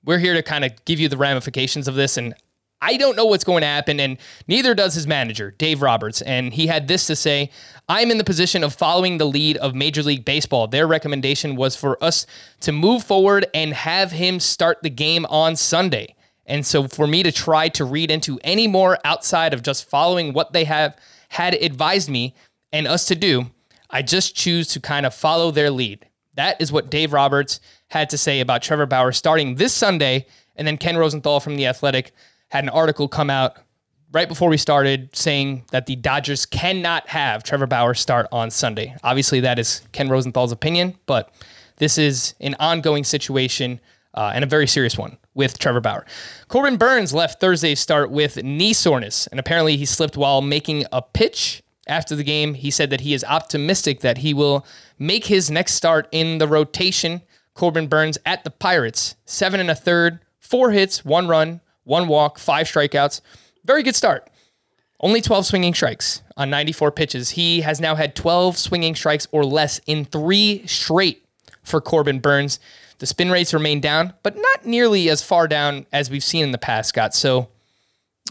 we're 0.05 0.19
here 0.19 0.35
to 0.35 0.43
kind 0.43 0.65
of 0.65 0.73
give 0.85 1.01
you 1.01 1.09
the 1.09 1.17
ramifications 1.17 1.89
of 1.89 1.95
this. 1.95 2.17
And 2.17 2.35
I 2.83 2.97
don't 2.97 3.17
know 3.17 3.25
what's 3.25 3.45
going 3.45 3.63
to 3.63 3.67
happen, 3.67 3.99
and 4.01 4.19
neither 4.47 4.75
does 4.75 4.95
his 4.95 5.07
manager, 5.07 5.53
Dave 5.53 5.83
Roberts. 5.83 6.21
And 6.23 6.53
he 6.53 6.67
had 6.67 6.89
this 6.89 7.07
to 7.07 7.17
say 7.17 7.51
I'm 7.89 8.11
in 8.11 8.19
the 8.19 8.25
position 8.25 8.63
of 8.63 8.75
following 8.75 9.19
the 9.19 9.25
lead 9.25 9.57
of 9.59 9.75
Major 9.75 10.03
League 10.03 10.25
Baseball. 10.25 10.67
Their 10.67 10.87
recommendation 10.87 11.57
was 11.57 11.75
for 11.75 12.03
us 12.05 12.27
to 12.61 12.73
move 12.73 13.03
forward 13.03 13.47
and 13.55 13.73
have 13.73 14.13
him 14.13 14.41
start 14.41 14.83
the 14.83 14.91
game 14.91 15.25
on 15.27 15.57
Sunday. 15.57 16.15
And 16.45 16.65
so 16.65 16.87
for 16.87 17.07
me 17.07 17.23
to 17.23 17.33
try 17.33 17.69
to 17.71 17.85
read 17.85 18.11
into 18.11 18.39
any 18.45 18.69
more 18.69 18.99
outside 19.05 19.53
of 19.55 19.63
just 19.63 19.89
following 19.89 20.33
what 20.33 20.53
they 20.53 20.65
have 20.65 20.97
had 21.29 21.55
advised 21.55 22.09
me 22.09 22.35
and 22.73 22.87
us 22.87 23.07
to 23.07 23.15
do, 23.15 23.47
I 23.91 24.03
just 24.03 24.37
choose 24.37 24.69
to 24.69 24.81
kind 24.81 25.07
of 25.07 25.15
follow 25.15 25.51
their 25.51 25.71
lead. 25.71 26.07
That 26.35 26.61
is 26.61 26.73
what 26.73 26.91
Dave 26.91 27.13
Roberts 27.13 27.61
had 27.89 28.11
to 28.11 28.19
say 28.19 28.41
about 28.41 28.63
Trevor 28.63 28.87
Bauer 28.87 29.13
starting 29.13 29.55
this 29.55 29.73
Sunday. 29.73 30.27
And 30.57 30.67
then 30.67 30.77
Ken 30.77 30.97
Rosenthal 30.97 31.41
from 31.41 31.57
The 31.57 31.67
Athletic 31.67 32.13
had 32.49 32.65
an 32.65 32.71
article 32.71 33.09
come 33.09 33.31
out 33.31 33.57
right 34.13 34.29
before 34.29 34.49
we 34.49 34.57
started 34.57 35.15
saying 35.15 35.65
that 35.71 35.87
the 35.87 35.97
Dodgers 35.97 36.47
cannot 36.47 37.09
have 37.09 37.43
Trevor 37.43 37.67
Bauer 37.67 37.95
start 37.95 38.27
on 38.33 38.51
Sunday. 38.51 38.95
Obviously, 39.03 39.41
that 39.41 39.59
is 39.59 39.83
Ken 39.93 40.09
Rosenthal's 40.09 40.53
opinion, 40.53 40.97
but 41.07 41.33
this 41.77 41.99
is 41.99 42.35
an 42.41 42.55
ongoing 42.59 43.05
situation 43.05 43.81
uh, 44.15 44.33
and 44.35 44.45
a 44.45 44.47
very 44.47 44.67
serious 44.67 44.97
one 44.97 45.19
with 45.37 45.59
Trevor 45.59 45.81
Bauer. 45.81 46.05
Corbin 46.49 46.77
Burnes 46.77 47.15
left 47.15 47.41
Thursday's 47.41 47.79
start 47.79 48.11
with 48.11 48.43
knee 48.43 48.73
soreness, 48.73 49.29
and 49.29 49.39
apparently 49.39 49.77
he 49.77 49.85
slipped 49.85 50.17
while 50.17 50.43
making 50.43 50.85
a 50.91 51.01
pitch. 51.01 51.63
After 51.87 52.17
the 52.17 52.25
game, 52.25 52.55
he 52.55 52.73
said 52.73 52.91
that 52.91 53.03
he 53.03 53.15
is 53.15 53.23
optimistic 53.23 54.01
that 54.01 54.19
he 54.19 54.35
will 54.35 54.67
make 54.99 55.27
his 55.27 55.53
next 55.53 55.75
start 55.75 56.09
in 56.11 56.39
the 56.39 56.49
rotation. 56.49 57.23
Corbin 57.55 57.87
Burnes 57.87 58.19
at 58.27 58.43
the 58.43 58.51
Pirates, 58.51 59.15
seven 59.25 59.61
and 59.61 59.71
a 59.71 59.75
third, 59.75 60.19
four 60.41 60.73
hits, 60.73 61.05
one 61.05 61.29
run, 61.29 61.61
one 61.85 62.09
walk, 62.09 62.41
five 62.41 62.67
strikeouts. 62.67 63.21
Very 63.65 63.85
good 63.85 63.95
start. 63.95 64.29
Only 65.01 65.21
12 65.21 65.47
swinging 65.47 65.75
strikes 65.75 66.23
on 66.37 66.51
94 66.51 66.91
pitches. 66.93 67.31
He 67.31 67.61
has 67.61 67.81
now 67.81 67.95
had 67.95 68.15
12 68.15 68.57
swinging 68.57 68.95
strikes 68.95 69.29
or 69.31 69.45
less 69.45 69.79
in 69.87 70.05
three 70.05 70.67
straight 70.67 71.25
for 71.63 71.81
Corbin 71.81 72.19
Burnes. 72.19 72.59
The 72.99 73.07
spin 73.07 73.31
rates 73.31 73.53
remain 73.53 73.81
down, 73.81 74.15
but 74.23 74.37
not 74.37 74.65
nearly 74.67 75.11
as 75.11 75.23
far 75.23 75.47
down 75.49 75.87
as 75.93 76.11
we've 76.11 76.25
seen 76.25 76.45
in 76.45 76.53
the 76.53 76.59
past, 76.59 76.89
Scott. 76.89 77.15
So, 77.15 77.49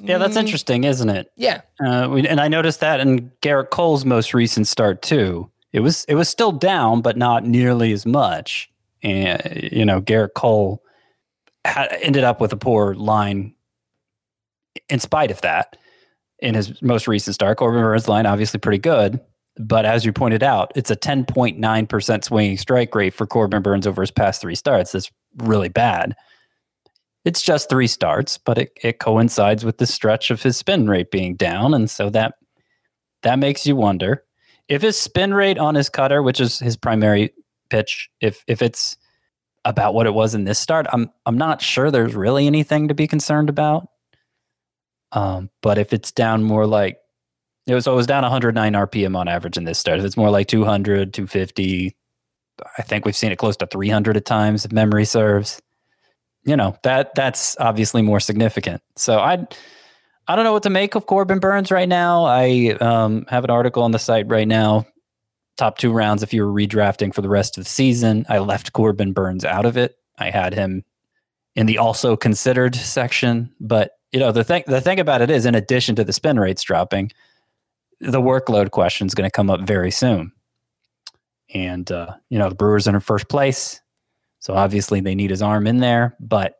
Yeah, 0.02 0.18
that's 0.18 0.36
interesting, 0.38 0.84
isn't 0.84 1.10
it? 1.10 1.32
yeah, 1.36 1.62
Uh, 1.80 2.08
we, 2.12 2.28
and 2.28 2.42
I 2.42 2.48
noticed 2.48 2.80
that 2.80 3.00
in 3.00 3.32
Gerrit 3.42 3.70
Cole's 3.70 4.06
most 4.06 4.34
recent 4.34 4.68
start 4.68 5.02
too. 5.02 5.50
It 5.72 5.82
was 5.82 6.06
it 6.06 6.16
was 6.16 6.30
still 6.30 6.52
down, 6.52 7.02
but 7.02 7.18
not 7.18 7.46
nearly 7.46 7.92
as 7.92 8.06
much. 8.06 8.70
And 9.04 9.70
you 9.72 9.86
know, 9.86 10.02
Gerrit 10.02 10.34
Cole 10.34 10.82
had, 11.64 11.92
ended 12.02 12.24
up 12.24 12.40
with 12.42 12.52
a 12.54 12.58
poor 12.58 12.96
line. 12.96 13.54
In 14.90 15.00
spite 15.00 15.32
of 15.32 15.42
that, 15.42 15.78
in 16.40 16.56
his 16.56 16.82
most 16.82 17.08
recent 17.08 17.34
start, 17.34 17.58
Corbin 17.58 17.82
Burnes' 17.82 18.08
line 18.08 18.26
obviously 18.26 18.60
pretty 18.60 18.78
good. 18.78 19.20
But 19.58 19.86
as 19.86 20.06
you 20.06 20.12
pointed 20.12 20.44
out, 20.44 20.72
it's 20.76 20.92
a 20.92 20.96
10.9% 20.96 22.24
swinging 22.24 22.58
strike 22.58 22.94
rate 22.94 23.14
for 23.14 23.26
Corbin 23.26 23.62
Burnes 23.62 23.88
over 23.88 24.02
his 24.02 24.12
past 24.12 24.42
three 24.42 24.56
starts. 24.56 24.92
That's 24.92 25.10
really 25.38 25.70
bad. 25.70 26.16
It's 27.24 27.42
just 27.42 27.70
three 27.70 27.88
starts, 27.88 28.38
but 28.38 28.58
it, 28.58 28.72
it 28.84 29.00
coincides 29.00 29.64
with 29.64 29.78
the 29.78 29.88
stretch 29.88 30.30
of 30.30 30.44
his 30.44 30.58
spin 30.58 30.90
rate 30.90 31.10
being 31.10 31.36
down. 31.36 31.74
And 31.74 31.90
so 31.90 32.10
that 32.12 32.36
that 33.24 33.40
makes 33.40 33.66
you 33.66 33.76
wonder 33.76 34.24
if 34.68 34.82
his 34.82 35.00
spin 35.00 35.34
rate 35.34 35.58
on 35.58 35.76
his 35.76 35.90
cutter, 35.90 36.22
which 36.22 36.40
is 36.40 36.60
his 36.60 36.78
primary 36.78 37.32
pitch, 37.70 38.10
if 38.22 38.44
if 38.48 38.62
it's 38.62 38.98
about 39.64 39.94
what 39.94 40.06
it 40.06 40.14
was 40.14 40.36
in 40.36 40.44
this 40.44 40.60
start, 40.60 40.86
I'm 40.92 41.10
I'm 41.26 41.38
not 41.38 41.62
sure 41.62 41.90
there's 41.90 42.16
really 42.16 42.48
anything 42.48 42.88
to 42.88 42.94
be 42.94 43.08
concerned 43.08 43.50
about. 43.50 43.88
Um, 45.12 45.50
but 45.62 45.78
if 45.78 45.94
it's 45.94 46.12
down 46.12 46.44
more 46.44 46.68
like 46.68 46.98
it 47.68 47.74
was, 47.74 47.86
so 47.86 47.94
it 47.94 47.96
was 47.96 48.08
down 48.08 48.24
109 48.24 48.74
RPM 48.74 49.18
on 49.18 49.28
average 49.28 49.58
in 49.58 49.64
this 49.64 49.80
start. 49.80 50.00
It's 50.00 50.18
more 50.18 50.30
like 50.30 50.48
200, 50.48 51.14
250, 51.14 51.96
I 52.78 52.82
think 52.84 53.06
we've 53.06 53.16
seen 53.16 53.32
it 53.32 53.38
close 53.38 53.58
to 53.58 53.68
300 53.68 54.18
at 54.18 54.26
times, 54.26 54.66
if 54.66 54.72
memory 54.72 55.06
serves. 55.06 55.62
You 56.44 56.56
know 56.56 56.78
that 56.84 57.16
that's 57.16 57.58
obviously 57.60 58.04
more 58.04 58.20
significant. 58.20 58.84
So 58.96 59.18
I, 59.18 59.48
I 60.28 60.36
don't 60.36 60.46
know 60.46 60.54
what 60.54 60.64
to 60.64 60.70
make 60.70 60.94
of 60.94 61.08
Corbin 61.08 61.40
Burnes 61.40 61.72
right 61.72 61.90
now. 61.90 62.26
I 62.26 62.78
um, 62.80 63.26
have 63.30 63.44
an 63.44 63.50
article 63.50 63.82
on 63.82 63.92
the 63.92 63.98
site 63.98 64.28
right 64.28 64.48
now. 64.48 64.86
Top 65.58 65.80
two 65.80 65.92
rounds 65.92 66.22
if 66.22 66.34
you 66.34 66.46
were 66.46 66.54
redrafting 66.54 67.16
for 67.16 67.22
the 67.22 67.30
rest 67.30 67.58
of 67.58 67.64
the 67.64 67.70
season. 67.70 68.28
I 68.30 68.40
left 68.40 68.74
Corbin 68.74 69.12
Burnes 69.12 69.44
out 69.44 69.66
of 69.66 69.76
it. 69.76 69.98
I 70.20 70.30
had 70.30 70.54
him 70.54 70.84
in 71.56 71.66
the 71.66 71.80
also 71.80 72.16
considered 72.16 72.76
section, 72.76 73.52
but 73.60 73.92
you 74.12 74.20
know 74.20 74.32
the 74.32 74.44
thing 74.44 74.64
the 74.68 74.82
thing 74.82 75.00
about 75.00 75.22
it 75.22 75.32
is, 75.32 75.46
in 75.46 75.56
addition 75.56 75.96
to 75.96 76.04
the 76.04 76.14
spin 76.14 76.40
rates 76.40 76.62
dropping, 76.62 77.12
the 78.00 78.22
workload 78.22 78.72
question 78.72 79.08
is 79.08 79.16
going 79.16 79.30
to 79.30 79.34
come 79.34 79.50
up 79.50 79.62
very 79.62 79.92
soon. 79.92 80.32
And 81.54 81.90
uh, 81.92 82.16
you 82.30 82.40
know 82.40 82.50
the 82.50 82.56
Brewers 82.56 82.88
are 82.88 82.96
in 82.96 83.00
first 83.00 83.30
place, 83.30 83.82
so 84.40 84.54
obviously 84.54 85.00
they 85.00 85.16
need 85.16 85.30
his 85.30 85.42
arm 85.42 85.68
in 85.68 85.78
there. 85.78 86.16
But 86.20 86.56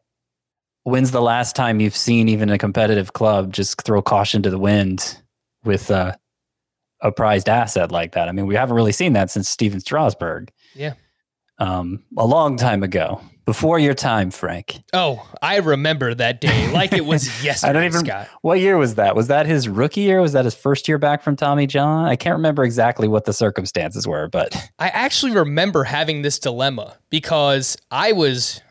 when's 0.84 1.12
the 1.12 1.22
last 1.22 1.56
time 1.56 1.80
you've 1.80 1.98
seen 1.98 2.30
even 2.30 2.50
a 2.50 2.58
competitive 2.58 3.14
club 3.14 3.52
just 3.52 3.82
throw 3.82 4.02
caution 4.02 4.44
to 4.44 4.50
the 4.50 4.60
wind 4.60 5.22
with 5.64 5.90
uh, 5.90 6.14
a 7.02 7.12
prized 7.12 7.50
asset 7.50 7.92
like 7.92 8.14
that? 8.14 8.30
I 8.30 8.32
mean, 8.32 8.46
we 8.46 8.56
haven't 8.56 8.76
really 8.76 8.92
seen 8.92 9.14
that 9.14 9.32
since 9.32 9.50
Stephen 9.50 9.80
Strasburg 9.80 10.52
yeah. 10.76 10.94
um, 11.58 12.04
a 12.18 12.26
long 12.26 12.56
time 12.56 12.84
ago, 12.84 13.20
before 13.46 13.78
your 13.78 13.94
time, 13.94 14.32
Frank. 14.32 14.82
Oh, 14.92 15.28
I 15.42 15.58
remember 15.58 16.14
that 16.16 16.42
day 16.42 16.72
like 16.72 16.94
it 16.94 17.06
was 17.06 17.44
yesterday, 17.44 17.70
I 17.70 17.74
don't 17.74 17.84
even. 17.86 18.06
Scott. 18.06 18.28
What 18.42 18.60
year 18.60 18.78
was 18.78 18.96
that? 18.96 19.16
Was 19.16 19.28
that 19.28 19.46
his 19.46 19.70
rookie 19.70 20.02
year? 20.02 20.20
Was 20.22 20.34
that 20.34 20.46
his 20.46 20.56
first 20.56 20.88
year 20.88 20.98
back 20.98 21.22
from 21.22 21.36
Tommy 21.36 21.68
John? 21.68 22.06
I 22.06 22.16
can't 22.16 22.36
remember 22.36 22.64
exactly 22.64 23.08
what 23.08 23.26
the 23.26 23.34
circumstances 23.34 24.08
were, 24.08 24.28
but 24.28 24.56
I 24.80 24.90
actually 24.90 25.32
remember 25.32 25.84
having 25.84 26.24
this 26.24 26.40
dilemma 26.40 26.98
because 27.10 27.78
I 27.92 28.12
was, 28.12 28.62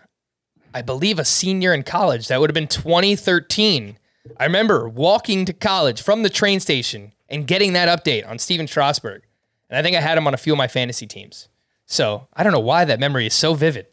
I 0.74 0.82
believe, 0.82 1.18
a 1.18 1.24
senior 1.24 1.72
in 1.72 1.84
college. 1.84 2.28
That 2.28 2.40
would 2.40 2.50
have 2.50 2.54
been 2.54 2.68
2013. 2.68 3.98
I 4.38 4.44
remember 4.44 4.88
walking 4.88 5.44
to 5.44 5.52
college 5.52 6.02
from 6.02 6.22
the 6.22 6.30
train 6.30 6.58
station 6.58 7.12
and 7.28 7.46
getting 7.46 7.74
that 7.74 7.88
update 7.88 8.28
on 8.28 8.38
Stephen 8.38 8.66
Strasburg. 8.66 9.22
And 9.70 9.78
I 9.78 9.82
think 9.82 9.96
I 9.96 10.00
had 10.00 10.18
him 10.18 10.26
on 10.26 10.34
a 10.34 10.38
few 10.38 10.52
of 10.52 10.56
my 10.56 10.68
fantasy 10.68 11.06
teams. 11.06 11.48
So 11.86 12.26
I 12.32 12.42
don't 12.42 12.52
know 12.52 12.60
why 12.60 12.84
that 12.84 13.00
memory 13.00 13.26
is 13.26 13.34
so 13.34 13.54
vivid. 13.54 13.86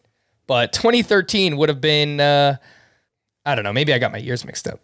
But 0.47 0.73
2013 0.73 1.57
would 1.57 1.69
have 1.69 1.81
been, 1.81 2.19
uh, 2.19 2.57
I 3.45 3.55
don't 3.55 3.63
know, 3.63 3.73
maybe 3.73 3.93
I 3.93 3.99
got 3.99 4.11
my 4.11 4.17
years 4.17 4.45
mixed 4.45 4.67
up. 4.67 4.81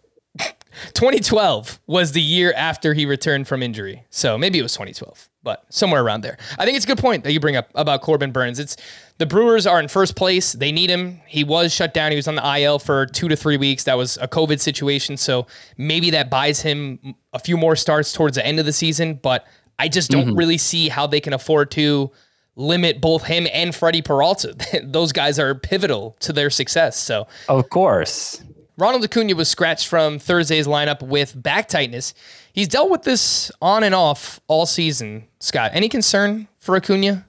2012 0.94 1.80
was 1.86 2.12
the 2.12 2.20
year 2.20 2.52
after 2.56 2.94
he 2.94 3.06
returned 3.06 3.48
from 3.48 3.62
injury. 3.62 4.04
So 4.10 4.38
maybe 4.38 4.58
it 4.58 4.62
was 4.62 4.72
2012, 4.72 5.28
but 5.42 5.64
somewhere 5.70 6.02
around 6.02 6.20
there. 6.22 6.38
I 6.58 6.64
think 6.64 6.76
it's 6.76 6.84
a 6.84 6.88
good 6.88 6.98
point 6.98 7.24
that 7.24 7.32
you 7.32 7.40
bring 7.40 7.56
up 7.56 7.70
about 7.74 8.00
Corbin 8.02 8.32
Burnes. 8.32 8.58
It's 8.58 8.76
the 9.18 9.26
Brewers 9.26 9.66
are 9.66 9.80
in 9.80 9.88
first 9.88 10.16
place. 10.16 10.52
They 10.52 10.70
need 10.70 10.90
him. 10.90 11.20
He 11.26 11.44
was 11.44 11.72
shut 11.72 11.94
down. 11.94 12.12
He 12.12 12.16
was 12.16 12.28
on 12.28 12.36
the 12.36 12.58
IL 12.60 12.78
for 12.78 13.06
two 13.06 13.28
to 13.28 13.36
three 13.36 13.56
weeks. 13.56 13.84
That 13.84 13.96
was 13.96 14.16
a 14.18 14.28
COVID 14.28 14.60
situation. 14.60 15.16
So 15.16 15.46
maybe 15.76 16.10
that 16.10 16.30
buys 16.30 16.60
him 16.60 17.14
a 17.32 17.38
few 17.38 17.56
more 17.56 17.76
starts 17.76 18.12
towards 18.12 18.36
the 18.36 18.46
end 18.46 18.60
of 18.60 18.66
the 18.66 18.72
season. 18.72 19.14
But 19.14 19.46
I 19.78 19.88
just 19.88 20.10
don't 20.10 20.34
really 20.34 20.58
see 20.58 20.88
how 20.88 21.06
they 21.06 21.20
can 21.20 21.32
afford 21.32 21.70
to 21.72 22.10
limit 22.58 23.00
both 23.00 23.24
him 23.24 23.46
and 23.52 23.74
Freddie 23.74 24.02
Peralta. 24.02 24.54
Those 24.82 25.12
guys 25.12 25.38
are 25.38 25.54
pivotal 25.54 26.16
to 26.20 26.32
their 26.32 26.50
success. 26.50 26.98
So 26.98 27.26
of 27.48 27.70
course, 27.70 28.42
Ronald 28.76 29.04
Acuna 29.04 29.34
was 29.34 29.48
scratched 29.48 29.88
from 29.88 30.18
Thursday's 30.18 30.66
lineup 30.66 31.02
with 31.02 31.40
back 31.40 31.68
tightness. 31.68 32.14
He's 32.52 32.68
dealt 32.68 32.90
with 32.90 33.02
this 33.02 33.50
on 33.62 33.84
and 33.84 33.94
off 33.94 34.40
all 34.48 34.66
season. 34.66 35.26
Scott, 35.40 35.70
any 35.74 35.88
concern 35.88 36.48
for 36.58 36.76
Acuna? 36.76 37.24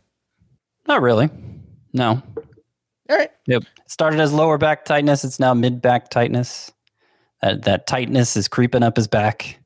not 0.87 1.01
really. 1.03 1.29
No. 1.93 2.21
All 3.09 3.17
right. 3.17 3.31
Yep. 3.45 3.63
Started 3.87 4.19
as 4.19 4.33
lower 4.33 4.57
back 4.57 4.85
tightness. 4.85 5.23
It's 5.23 5.39
now 5.39 5.53
mid 5.53 5.81
back 5.81 6.09
tightness. 6.09 6.71
That 7.41 7.63
that 7.63 7.87
tightness 7.87 8.35
is 8.35 8.47
creeping 8.47 8.83
up 8.83 8.97
his 8.97 9.07
back. 9.07 9.59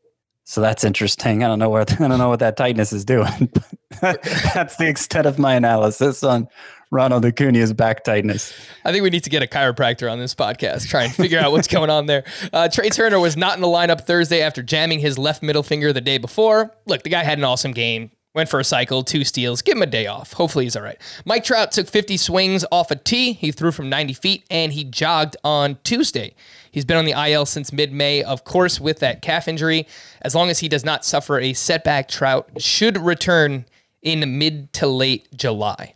So 0.44 0.62
that's 0.62 0.84
interesting. 0.84 1.44
I 1.44 1.48
don't 1.48 1.60
know 1.60 1.70
what 1.70 1.94
I 2.02 2.08
don't 2.08 2.20
know 2.20 2.30
what 2.30 2.40
that 2.40 2.58
tightness 2.58 2.94
is 2.94 3.06
doing. 3.06 3.50
That's 4.54 4.78
the 4.78 4.88
extent 4.88 5.26
of 5.26 5.40
my 5.40 5.56
analysis 5.56 6.24
on 6.24 6.48
Ronald 6.94 7.26
Acuna's 7.26 7.74
back 7.74 8.04
tightness. 8.04 8.54
I 8.86 8.92
think 8.92 9.04
we 9.04 9.10
need 9.10 9.24
to 9.24 9.30
get 9.30 9.42
a 9.42 9.48
chiropractor 9.48 10.12
on 10.12 10.20
this 10.20 10.36
podcast, 10.36 10.88
try 10.88 11.04
and 11.04 11.14
figure 11.14 11.40
out 11.40 11.52
what's 11.52 11.68
going 11.68 11.90
on 11.90 12.06
there. 12.06 12.24
Uh, 12.54 12.70
Trea 12.70 12.92
Turner 12.92 13.20
was 13.20 13.36
not 13.36 13.56
in 13.56 13.62
the 13.62 13.68
lineup 13.68 14.02
Thursday 14.02 14.42
after 14.42 14.62
jamming 14.62 15.00
his 15.00 15.18
left 15.18 15.42
middle 15.42 15.64
finger 15.64 15.92
the 15.92 16.02
day 16.02 16.20
before. 16.20 16.76
Look, 16.86 17.04
the 17.04 17.10
guy 17.10 17.24
had 17.24 17.40
an 17.40 17.44
awesome 17.44 17.72
game. 17.72 18.12
Went 18.36 18.50
for 18.50 18.60
a 18.60 18.64
cycle, 18.64 19.04
two 19.04 19.24
steals. 19.24 19.62
Give 19.62 19.76
him 19.76 19.84
a 19.84 19.88
day 19.88 20.08
off. 20.08 20.34
Hopefully 20.34 20.66
he's 20.66 20.76
all 20.76 20.82
right. 20.82 21.00
Mike 21.24 21.44
Trout 21.44 21.72
took 21.72 21.88
50 21.88 22.18
swings 22.18 22.66
off 22.72 22.90
a 22.90 22.96
tee. 22.96 23.34
He 23.34 23.52
threw 23.52 23.72
from 23.72 23.90
90 23.90 24.14
feet 24.14 24.46
and 24.50 24.74
he 24.74 24.84
jogged 24.84 25.38
on 25.44 25.78
Tuesday. 25.84 26.34
He's 26.72 26.84
been 26.84 26.98
on 26.98 27.06
the 27.06 27.12
IL 27.12 27.46
since 27.46 27.72
mid 27.72 27.94
May, 27.94 28.24
of 28.24 28.44
course, 28.44 28.80
with 28.80 29.00
that 29.00 29.22
calf 29.22 29.48
injury. 29.48 29.86
As 30.24 30.34
long 30.34 30.50
as 30.50 30.60
he 30.60 30.68
does 30.68 30.84
not 30.84 31.06
suffer 31.06 31.40
a 31.40 31.54
setback, 31.54 32.08
Trout 32.08 32.50
should 32.58 32.98
return 32.98 33.66
in 34.04 34.38
mid 34.38 34.72
to 34.74 34.88
late 34.88 35.28
July. 35.36 35.96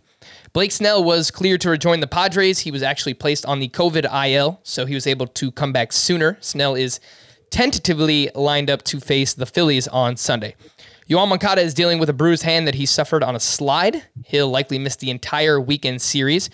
Blake 0.54 0.72
Snell 0.72 1.04
was 1.04 1.30
cleared 1.30 1.62
to 1.62 1.70
rejoin 1.70 2.00
the 2.00 2.08
Padres. 2.08 2.60
He 2.60 2.72
was 2.72 2.82
actually 2.82 3.14
placed 3.14 3.46
on 3.46 3.60
the 3.60 3.70
COVID 3.70 4.06
IL, 4.28 4.60
so 4.64 4.86
he 4.88 4.96
was 4.96 5.06
able 5.06 5.28
to 5.28 5.52
come 5.52 5.72
back 5.72 5.94
sooner. 5.94 6.38
Snell 6.42 6.74
is 6.74 7.00
tentatively 7.52 8.30
lined 8.34 8.70
up 8.70 8.82
to 8.84 9.00
face 9.00 9.34
the 9.34 9.46
Phillies 9.46 9.88
on 9.88 10.18
Sunday. 10.18 10.56
Yoan 11.10 11.30
Moncada 11.30 11.62
is 11.62 11.74
dealing 11.74 12.00
with 12.00 12.10
a 12.10 12.14
bruised 12.14 12.44
hand 12.44 12.68
that 12.68 12.76
he 12.76 12.86
suffered 12.86 13.24
on 13.24 13.36
a 13.36 13.40
slide. 13.40 14.04
He'll 14.26 14.50
likely 14.50 14.78
miss 14.78 14.96
the 14.98 15.10
entire 15.10 15.60
weekend 15.62 16.02
series. 16.02 16.50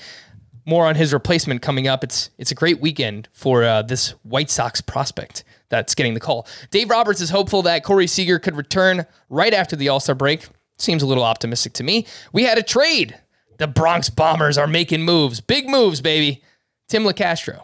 More 0.66 0.86
on 0.86 0.96
his 0.96 1.12
replacement 1.12 1.62
coming 1.62 1.88
up. 1.88 2.04
It's 2.04 2.30
it's 2.38 2.52
a 2.52 2.56
great 2.56 2.80
weekend 2.80 3.28
for 3.34 3.64
uh, 3.64 3.82
this 3.82 4.12
White 4.24 4.50
Sox 4.50 4.80
prospect 4.80 5.44
that's 5.70 5.96
getting 5.96 6.14
the 6.14 6.20
call. 6.20 6.48
Dave 6.72 6.90
Roberts 6.90 7.20
is 7.20 7.30
hopeful 7.30 7.64
that 7.64 7.84
Corey 7.84 8.08
Seager 8.08 8.38
could 8.38 8.56
return 8.56 9.06
right 9.30 9.54
after 9.54 9.76
the 9.76 9.90
All 9.90 10.00
Star 10.00 10.16
break. 10.16 10.48
Seems 10.78 11.04
a 11.04 11.06
little 11.06 11.24
optimistic 11.24 11.74
to 11.74 11.84
me. 11.84 12.08
We 12.32 12.44
had 12.44 12.58
a 12.58 12.64
trade. 12.64 13.18
The 13.58 13.68
Bronx 13.68 14.10
Bombers 14.10 14.58
are 14.58 14.68
making 14.68 15.04
moves, 15.04 15.40
big 15.40 15.70
moves, 15.70 16.02
baby. 16.02 16.44
Tim 16.90 17.04
Locastro. 17.04 17.62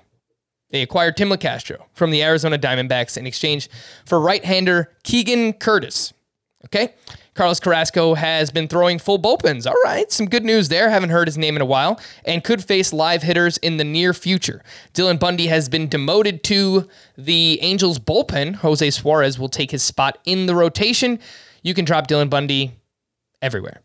They 0.69 0.81
acquired 0.83 1.17
Tim 1.17 1.29
Locastro 1.29 1.85
from 1.93 2.11
the 2.11 2.23
Arizona 2.23 2.57
Diamondbacks 2.57 3.17
in 3.17 3.25
exchange 3.25 3.69
for 4.05 4.19
right-hander 4.19 4.93
Keegan 5.03 5.53
Curtis. 5.53 6.13
Okay. 6.65 6.93
Carlos 7.33 7.59
Carrasco 7.59 8.15
has 8.15 8.51
been 8.51 8.67
throwing 8.67 8.99
full 8.99 9.17
bullpens. 9.17 9.65
All 9.65 9.81
right. 9.83 10.11
Some 10.11 10.27
good 10.27 10.43
news 10.43 10.67
there. 10.67 10.89
Haven't 10.89 11.09
heard 11.09 11.27
his 11.27 11.37
name 11.37 11.55
in 11.55 11.61
a 11.61 11.65
while 11.65 11.99
and 12.25 12.43
could 12.43 12.63
face 12.63 12.91
live 12.91 13.23
hitters 13.23 13.57
in 13.57 13.77
the 13.77 13.83
near 13.85 14.13
future. 14.13 14.61
Dylan 14.93 15.19
Bundy 15.19 15.47
has 15.47 15.69
been 15.69 15.87
demoted 15.87 16.43
to 16.43 16.87
the 17.17 17.57
Angels 17.61 17.97
bullpen. 17.97 18.55
Jose 18.55 18.89
Suarez 18.91 19.39
will 19.39 19.49
take 19.49 19.71
his 19.71 19.81
spot 19.81 20.17
in 20.25 20.47
the 20.47 20.55
rotation. 20.55 21.17
You 21.63 21.73
can 21.73 21.85
drop 21.85 22.07
Dylan 22.07 22.29
Bundy 22.29 22.73
everywhere. 23.41 23.81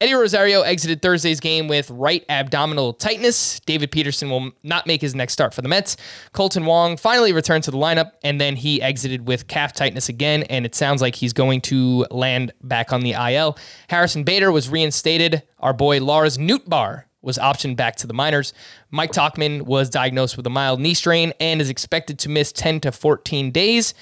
Eddie 0.00 0.14
Rosario 0.14 0.62
exited 0.62 1.02
Thursday's 1.02 1.40
game 1.40 1.66
with 1.66 1.90
right 1.90 2.24
abdominal 2.28 2.92
tightness. 2.92 3.58
David 3.66 3.90
Peterson 3.90 4.30
will 4.30 4.52
not 4.62 4.86
make 4.86 5.00
his 5.00 5.12
next 5.12 5.32
start 5.32 5.52
for 5.52 5.60
the 5.60 5.68
Mets. 5.68 5.96
Kolten 6.32 6.64
Wong 6.64 6.96
finally 6.96 7.32
returned 7.32 7.64
to 7.64 7.72
the 7.72 7.76
lineup, 7.76 8.12
and 8.22 8.40
then 8.40 8.54
he 8.54 8.80
exited 8.80 9.26
with 9.26 9.48
calf 9.48 9.72
tightness 9.72 10.08
again, 10.08 10.44
and 10.44 10.64
it 10.64 10.76
sounds 10.76 11.02
like 11.02 11.16
he's 11.16 11.32
going 11.32 11.60
to 11.62 12.06
land 12.12 12.52
back 12.62 12.92
on 12.92 13.00
the 13.00 13.10
IL. 13.10 13.58
Harrison 13.88 14.22
Bader 14.22 14.52
was 14.52 14.68
reinstated. 14.68 15.42
Our 15.58 15.72
boy 15.72 16.00
Lars 16.00 16.38
Nootbaar 16.38 17.02
was 17.20 17.36
optioned 17.36 17.74
back 17.74 17.96
to 17.96 18.06
the 18.06 18.14
minors. 18.14 18.52
Mike 18.92 19.10
Tauchman 19.10 19.62
was 19.62 19.90
diagnosed 19.90 20.36
with 20.36 20.46
a 20.46 20.50
mild 20.50 20.78
knee 20.78 20.94
strain 20.94 21.32
and 21.40 21.60
is 21.60 21.70
expected 21.70 22.20
to 22.20 22.28
miss 22.28 22.52
10 22.52 22.82
to 22.82 22.92
14 22.92 23.50
days. 23.50 23.94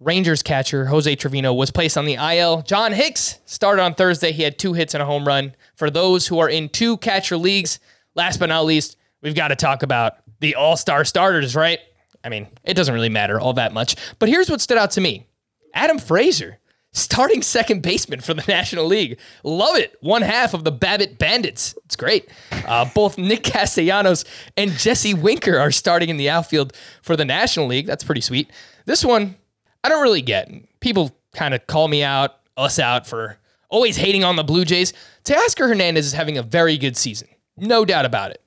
Rangers 0.00 0.42
catcher 0.42 0.86
Jose 0.86 1.14
Trevino 1.16 1.54
was 1.54 1.70
placed 1.70 1.96
on 1.96 2.04
the 2.04 2.14
IL. 2.14 2.62
John 2.62 2.92
Hicks 2.92 3.38
started 3.46 3.82
on 3.82 3.94
Thursday. 3.94 4.32
He 4.32 4.42
had 4.42 4.58
two 4.58 4.72
hits 4.72 4.94
and 4.94 5.02
a 5.02 5.06
home 5.06 5.26
run. 5.26 5.54
For 5.76 5.88
those 5.90 6.26
who 6.26 6.38
are 6.40 6.48
in 6.48 6.68
two 6.68 6.96
catcher 6.98 7.36
leagues, 7.36 7.78
last 8.14 8.38
but 8.38 8.46
not 8.46 8.64
least, 8.64 8.96
we've 9.22 9.34
got 9.34 9.48
to 9.48 9.56
talk 9.56 9.82
about 9.82 10.14
the 10.40 10.56
all 10.56 10.76
star 10.76 11.04
starters, 11.04 11.54
right? 11.56 11.78
I 12.24 12.28
mean, 12.28 12.48
it 12.64 12.74
doesn't 12.74 12.94
really 12.94 13.08
matter 13.08 13.38
all 13.38 13.52
that 13.54 13.72
much. 13.72 13.96
But 14.18 14.28
here's 14.28 14.50
what 14.50 14.60
stood 14.60 14.78
out 14.78 14.90
to 14.92 15.00
me 15.00 15.26
Adam 15.74 15.98
Frazier, 15.98 16.58
starting 16.92 17.42
second 17.42 17.82
baseman 17.82 18.20
for 18.20 18.34
the 18.34 18.44
National 18.48 18.86
League. 18.86 19.18
Love 19.44 19.76
it. 19.76 19.96
One 20.00 20.22
half 20.22 20.54
of 20.54 20.64
the 20.64 20.72
Babbitt 20.72 21.18
Bandits. 21.18 21.76
It's 21.84 21.96
great. 21.96 22.28
Uh, 22.66 22.86
both 22.94 23.16
Nick 23.16 23.44
Castellanos 23.44 24.24
and 24.56 24.70
Jesse 24.72 25.14
Winker 25.14 25.58
are 25.58 25.70
starting 25.70 26.08
in 26.08 26.16
the 26.16 26.30
outfield 26.30 26.72
for 27.02 27.16
the 27.16 27.24
National 27.24 27.66
League. 27.66 27.86
That's 27.86 28.04
pretty 28.04 28.22
sweet. 28.22 28.50
This 28.86 29.04
one, 29.04 29.36
I 29.84 29.88
don't 29.88 30.02
really 30.02 30.22
get. 30.22 30.50
People 30.80 31.16
kind 31.34 31.54
of 31.54 31.64
call 31.68 31.86
me 31.88 32.02
out, 32.02 32.36
us 32.56 32.78
out 32.80 33.06
for 33.06 33.38
always 33.68 33.96
hating 33.96 34.24
on 34.24 34.36
the 34.36 34.42
Blue 34.44 34.64
Jays. 34.64 34.92
Teoscar 35.24 35.68
Hernandez 35.68 36.06
is 36.06 36.12
having 36.12 36.38
a 36.38 36.42
very 36.42 36.76
good 36.78 36.96
season. 36.96 37.28
No 37.56 37.84
doubt 37.84 38.04
about 38.06 38.30
it. 38.32 38.42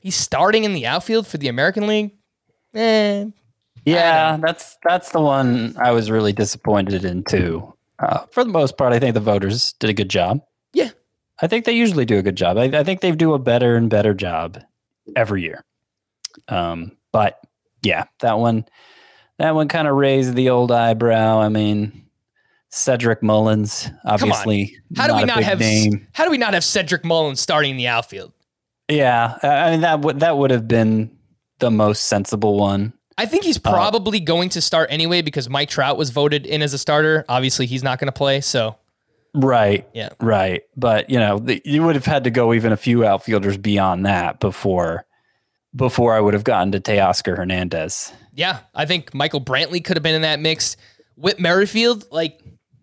He's 0.00 0.16
starting 0.16 0.64
in 0.64 0.72
the 0.72 0.86
outfield 0.86 1.26
for 1.26 1.36
the 1.38 1.48
American 1.48 1.86
League. 1.86 2.12
Eh, 2.74 3.26
Yeah, 3.84 4.36
that's 4.36 4.76
that's 4.88 5.10
the 5.10 5.20
one 5.20 5.74
I 5.78 5.90
was 5.92 6.10
really 6.10 6.32
disappointed 6.32 7.04
in 7.04 7.24
too. 7.24 7.74
Uh, 7.98 8.20
for 8.30 8.44
the 8.44 8.50
most 8.50 8.76
part, 8.78 8.92
I 8.92 8.98
think 8.98 9.14
the 9.14 9.20
voters 9.20 9.72
did 9.74 9.90
a 9.90 9.94
good 9.94 10.08
job. 10.10 10.40
yeah. 10.72 10.90
I 11.38 11.48
think 11.48 11.66
they 11.66 11.72
usually 11.72 12.06
do 12.06 12.16
a 12.16 12.22
good 12.22 12.36
job. 12.36 12.56
I, 12.56 12.64
I 12.64 12.82
think 12.82 13.02
they 13.02 13.10
do 13.12 13.34
a 13.34 13.38
better 13.38 13.76
and 13.76 13.90
better 13.90 14.14
job 14.14 14.58
every 15.16 15.42
year. 15.42 15.62
Um, 16.48 16.92
but 17.12 17.38
yeah, 17.82 18.04
that 18.20 18.38
one, 18.38 18.64
that 19.38 19.54
one 19.54 19.68
kind 19.68 19.86
of 19.88 19.96
raised 19.96 20.34
the 20.34 20.50
old 20.50 20.72
eyebrow. 20.72 21.38
I 21.40 21.48
mean, 21.48 22.06
Cedric 22.70 23.22
Mullins, 23.22 23.88
obviously, 24.04 24.76
How 24.96 25.06
do 25.06 25.14
we 25.14 25.24
not 25.24 25.42
have 25.42 25.60
name. 25.60 26.06
How 26.12 26.24
do 26.24 26.30
we 26.30 26.38
not 26.38 26.54
have 26.54 26.64
Cedric 26.64 27.04
Mullins 27.04 27.40
starting 27.40 27.72
in 27.72 27.76
the 27.76 27.88
outfield? 27.88 28.32
Yeah, 28.88 29.38
I 29.42 29.70
mean 29.70 29.80
that 29.80 30.00
would 30.00 30.20
that 30.20 30.36
would 30.36 30.50
have 30.50 30.68
been 30.68 31.10
the 31.58 31.70
most 31.70 32.04
sensible 32.04 32.58
one. 32.58 32.92
I 33.18 33.24
think 33.26 33.44
he's 33.44 33.56
Uh, 33.56 33.70
probably 33.70 34.20
going 34.20 34.50
to 34.50 34.60
start 34.60 34.90
anyway 34.92 35.22
because 35.22 35.48
Mike 35.48 35.70
Trout 35.70 35.96
was 35.96 36.10
voted 36.10 36.44
in 36.44 36.60
as 36.60 36.74
a 36.74 36.78
starter. 36.78 37.24
Obviously, 37.28 37.64
he's 37.66 37.82
not 37.82 37.98
going 37.98 38.08
to 38.08 38.12
play. 38.12 38.40
So 38.42 38.76
Right. 39.34 39.86
Yeah. 39.94 40.10
Right. 40.20 40.62
But 40.76 41.08
you 41.10 41.18
know, 41.18 41.38
the, 41.38 41.60
you 41.64 41.82
would 41.82 41.94
have 41.94 42.04
had 42.04 42.24
to 42.24 42.30
go 42.30 42.52
even 42.52 42.72
a 42.72 42.76
few 42.76 43.04
outfielders 43.06 43.56
beyond 43.56 44.04
that 44.06 44.38
before 44.38 45.05
before 45.76 46.14
I 46.14 46.20
would 46.20 46.34
have 46.34 46.44
gotten 46.44 46.72
to 46.72 46.80
Teoscar 46.80 47.36
Hernandez. 47.36 48.12
yeah, 48.34 48.60
I 48.74 48.86
think 48.86 49.14
Michael 49.14 49.40
Brantley 49.40 49.84
could 49.84 49.96
have 49.96 50.02
been 50.02 50.14
in 50.14 50.22
that 50.22 50.40
mix. 50.40 50.76
Whit 51.16 51.38
Merrifield, 51.38 52.10
like 52.10 52.40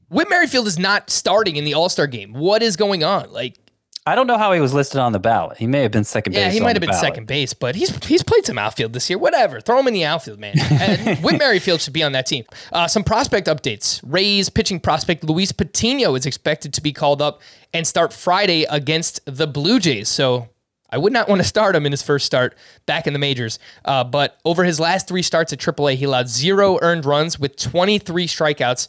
Whit 0.10 0.30
Merrifield 0.30 0.68
is 0.68 0.80
not 0.80 1.10
starting 1.10 1.56
in 1.56 1.66
the 1.66 1.74
All 1.74 1.90
Star 1.90 2.08
game. 2.08 2.34
What 2.34 2.62
is 2.64 2.76
going 2.76 3.04
on? 3.04 3.32
Like, 3.32 3.58
I 4.06 4.16
don't 4.16 4.28
know 4.28 4.38
how 4.38 4.52
he 4.52 4.60
was 4.60 4.74
listed 4.74 5.00
on 5.00 5.12
the 5.12 5.20
ballot. 5.20 5.58
He 5.58 5.66
may 5.66 5.82
have 5.82 5.92
been 5.92 6.04
second 6.04 6.34
yeah, 6.34 6.48
base. 6.48 6.54
he 6.56 6.60
might 6.60 6.76
have 6.76 6.82
been 6.82 6.90
ballot. 6.90 7.02
second 7.02 7.26
base, 7.26 7.54
but 7.54 7.76
he's 7.76 7.96
he's 8.06 8.22
played 8.22 8.46
some 8.46 8.58
outfield 8.58 8.94
this 8.94 9.10
year. 9.10 9.18
Whatever, 9.18 9.62
throw 9.62 9.80
him 9.80 9.88
in 9.88 9.94
the 9.94 10.06
outfield, 10.06 10.40
man. 10.40 10.56
And 10.72 11.20
Whit 11.24 11.40
Merrifield 11.40 11.82
should 11.82 11.94
be 11.94 12.04
on 12.04 12.12
that 12.12 12.26
team. 12.26 12.44
Uh, 12.72 12.88
some 12.88 13.04
prospect 13.04 13.48
updates: 13.48 14.02
Rays 14.06 14.50
pitching 14.50 14.80
prospect 14.80 15.24
Luis 15.24 15.52
Patiño 15.52 16.18
is 16.18 16.26
expected 16.26 16.74
to 16.74 16.82
be 16.82 16.92
called 16.92 17.22
up 17.22 17.42
and 17.74 17.88
start 17.88 18.12
Friday 18.14 18.66
against 18.70 19.22
the 19.26 19.48
Blue 19.48 19.80
Jays. 19.80 20.10
So 20.10 20.50
I 20.94 20.98
would 21.00 21.12
not 21.12 21.28
want 21.28 21.42
to 21.42 21.48
start 21.48 21.76
him 21.76 21.88
in 21.88 21.92
his 21.92 22.04
first 22.04 22.24
start 22.24 22.56
back 22.86 23.08
in 23.08 23.14
the 23.14 23.20
majors. 23.20 23.58
Uh, 23.84 24.04
but 24.04 24.40
over 24.46 24.64
his 24.64 24.80
last 24.80 25.08
three 25.08 25.24
starts 25.24 25.52
at 25.52 25.58
AAA, 25.58 25.96
he 25.96 26.06
allowed 26.06 26.28
zero 26.30 26.78
earned 26.84 27.04
runs 27.04 27.40
with 27.40 27.56
23 27.56 28.28
strikeouts 28.28 28.88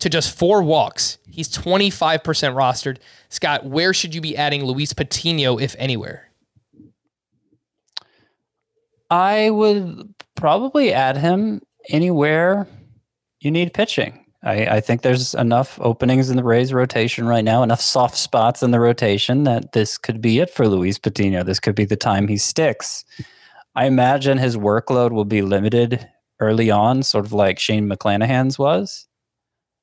to 0.00 0.10
just 0.10 0.36
four 0.36 0.62
walks. 0.62 1.16
He's 1.26 1.48
25% 1.48 2.20
rostered. 2.20 2.98
Scott, 3.30 3.64
where 3.64 3.94
should 3.94 4.14
you 4.14 4.20
be 4.20 4.36
adding 4.36 4.64
Luis 4.64 4.92
Patiño, 4.92 5.58
if 5.58 5.74
anywhere? 5.78 6.30
I 9.08 9.48
would 9.48 10.12
probably 10.34 10.92
add 10.92 11.16
him 11.16 11.62
anywhere 11.88 12.66
you 13.40 13.50
need 13.50 13.72
pitching. 13.72 14.25
I, 14.46 14.76
I 14.76 14.80
think 14.80 15.02
there's 15.02 15.34
enough 15.34 15.76
openings 15.82 16.30
in 16.30 16.36
the 16.36 16.44
Rays 16.44 16.72
rotation 16.72 17.26
right 17.26 17.44
now, 17.44 17.64
enough 17.64 17.80
soft 17.80 18.16
spots 18.16 18.62
in 18.62 18.70
the 18.70 18.78
rotation 18.78 19.42
that 19.42 19.72
this 19.72 19.98
could 19.98 20.20
be 20.20 20.38
it 20.38 20.50
for 20.50 20.68
Luis 20.68 21.00
Patiño. 21.00 21.44
This 21.44 21.58
could 21.58 21.74
be 21.74 21.84
the 21.84 21.96
time 21.96 22.28
he 22.28 22.36
sticks. 22.36 23.04
I 23.74 23.86
imagine 23.86 24.38
his 24.38 24.56
workload 24.56 25.10
will 25.10 25.24
be 25.24 25.42
limited 25.42 26.08
early 26.38 26.70
on, 26.70 27.02
sort 27.02 27.26
of 27.26 27.32
like 27.32 27.58
Shane 27.58 27.88
McClanahan's 27.88 28.56
was, 28.56 29.08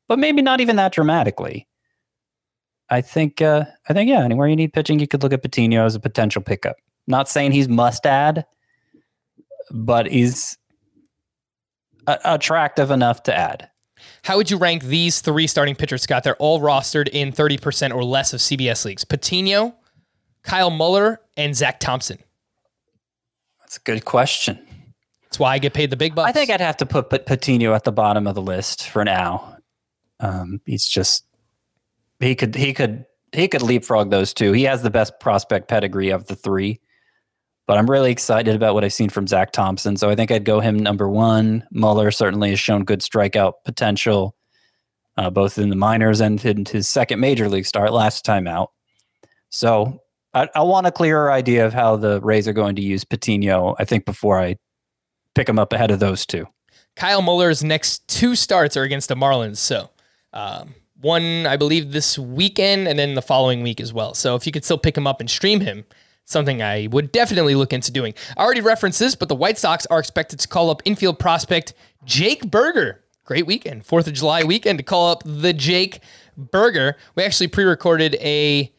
but 0.07 0.17
maybe 0.17 0.41
not 0.41 0.61
even 0.61 0.77
that 0.77 0.93
dramatically. 0.93 1.67
I 2.89 3.01
think, 3.01 3.41
uh, 3.41 3.65
I 3.89 3.93
think, 3.93 4.09
yeah, 4.09 4.23
anywhere 4.23 4.47
you 4.47 4.55
need 4.55 4.71
pitching, 4.71 4.99
you 4.99 5.07
could 5.07 5.23
look 5.23 5.33
at 5.33 5.43
Patiño 5.43 5.85
as 5.85 5.95
a 5.95 5.99
potential 5.99 6.41
pickup. 6.41 6.77
Not 7.05 7.27
saying 7.27 7.51
he's 7.51 7.67
must 7.67 8.05
add, 8.05 8.45
but 9.71 10.07
he's 10.07 10.57
a- 12.07 12.19
attractive 12.23 12.91
enough 12.91 13.23
to 13.23 13.37
add. 13.37 13.69
How 14.23 14.37
would 14.37 14.49
you 14.49 14.57
rank 14.57 14.83
these 14.83 15.21
three 15.21 15.47
starting 15.47 15.75
pitchers, 15.75 16.03
Scott? 16.03 16.23
They're 16.23 16.35
all 16.37 16.59
rostered 16.59 17.09
in 17.09 17.31
30% 17.31 17.93
or 17.93 18.03
less 18.03 18.33
of 18.33 18.39
CBS 18.39 18.85
leagues. 18.85 19.03
Patiño, 19.05 19.73
Kyle 20.43 20.69
Muller, 20.69 21.21
and 21.37 21.55
Zach 21.55 21.79
Thompson. 21.79 22.19
That's 23.59 23.77
a 23.77 23.81
good 23.81 24.05
question. 24.05 24.59
That's 25.23 25.39
why 25.39 25.53
I 25.53 25.59
get 25.59 25.73
paid 25.73 25.89
the 25.89 25.97
big 25.97 26.13
bucks. 26.13 26.29
I 26.29 26.31
think 26.31 26.51
I'd 26.51 26.61
have 26.61 26.77
to 26.77 26.85
put 26.85 27.09
Patiño 27.09 27.75
at 27.75 27.85
the 27.85 27.91
bottom 27.91 28.27
of 28.27 28.35
the 28.35 28.41
list 28.41 28.87
for 28.87 29.03
now. 29.03 29.57
Um, 30.19 30.61
he's 30.65 30.87
just 30.87 31.25
he 32.19 32.35
could 32.35 32.55
he 32.55 32.73
could 32.73 33.05
he 33.31 33.47
could 33.47 33.63
leapfrog 33.63 34.11
those 34.11 34.33
two. 34.33 34.51
He 34.51 34.63
has 34.63 34.83
the 34.83 34.91
best 34.91 35.19
prospect 35.19 35.67
pedigree 35.67 36.11
of 36.11 36.27
the 36.27 36.35
three. 36.35 36.79
But 37.65 37.77
I'm 37.77 37.89
really 37.89 38.11
excited 38.11 38.55
about 38.55 38.73
what 38.73 38.83
I've 38.83 38.93
seen 38.93 39.09
from 39.09 39.25
Zach 39.25 39.51
Thompson. 39.51 39.95
So 39.95 40.09
I 40.09 40.15
think 40.15 40.31
I'd 40.31 40.43
go 40.43 40.59
him 40.59 40.77
number 40.77 41.09
one. 41.09 41.65
Muller 41.71 42.11
certainly 42.11 42.49
has 42.49 42.59
shown 42.59 42.83
good 42.83 42.99
strikeout 42.99 43.53
potential, 43.63 44.35
uh, 45.17 45.29
both 45.29 45.57
in 45.57 45.69
the 45.69 45.75
minors 45.75 46.19
and 46.19 46.43
in 46.43 46.65
his 46.65 46.87
second 46.87 47.19
major 47.19 47.47
league 47.47 47.65
start 47.65 47.93
last 47.93 48.25
time 48.25 48.47
out. 48.47 48.71
So 49.49 50.01
I, 50.33 50.49
I 50.55 50.63
want 50.63 50.87
a 50.87 50.91
clearer 50.91 51.31
idea 51.31 51.65
of 51.65 51.73
how 51.73 51.95
the 51.95 52.19
Rays 52.21 52.47
are 52.47 52.53
going 52.53 52.75
to 52.75 52.81
use 52.81 53.05
Patiño, 53.05 53.75
I 53.79 53.85
think, 53.85 54.05
before 54.05 54.39
I 54.39 54.57
pick 55.35 55.47
him 55.47 55.59
up 55.59 55.71
ahead 55.73 55.91
of 55.91 55.99
those 55.99 56.25
two. 56.25 56.47
Kyle 56.95 57.21
Muller's 57.21 57.63
next 57.63 58.07
two 58.07 58.35
starts 58.35 58.75
are 58.75 58.83
against 58.83 59.09
the 59.09 59.15
Marlins. 59.15 59.57
So 59.57 59.89
um, 60.33 60.75
one, 60.99 61.45
I 61.45 61.57
believe, 61.57 61.91
this 61.91 62.19
weekend 62.19 62.87
and 62.87 62.99
then 62.99 63.15
the 63.15 63.21
following 63.21 63.63
week 63.63 63.79
as 63.79 63.93
well. 63.93 64.13
So 64.13 64.35
if 64.35 64.45
you 64.45 64.51
could 64.51 64.65
still 64.65 64.77
pick 64.77 64.97
him 64.97 65.07
up 65.07 65.19
and 65.19 65.29
stream 65.29 65.59
him, 65.59 65.85
something 66.25 66.61
I 66.61 66.87
would 66.91 67.11
definitely 67.11 67.55
look 67.55 67.73
into 67.73 67.91
doing. 67.91 68.13
I 68.37 68.43
already 68.43 68.61
referenced 68.61 68.99
this, 68.99 69.15
but 69.15 69.29
the 69.29 69.35
White 69.35 69.57
Sox 69.57 69.85
are 69.87 69.99
expected 69.99 70.39
to 70.39 70.47
call 70.47 70.69
up 70.69 70.81
infield 70.85 71.19
prospect 71.19 71.73
Jake 72.05 72.49
Burger. 72.49 73.03
Great 73.25 73.45
weekend, 73.45 73.85
4th 73.85 74.07
of 74.07 74.13
July 74.13 74.43
weekend 74.43 74.79
to 74.79 74.83
call 74.83 75.11
up 75.11 75.23
the 75.25 75.53
Jake 75.53 76.01
Burger. 76.35 76.97
We 77.15 77.23
actually 77.23 77.47
pre 77.47 77.63
recorded 77.63 78.15
a 78.19 78.73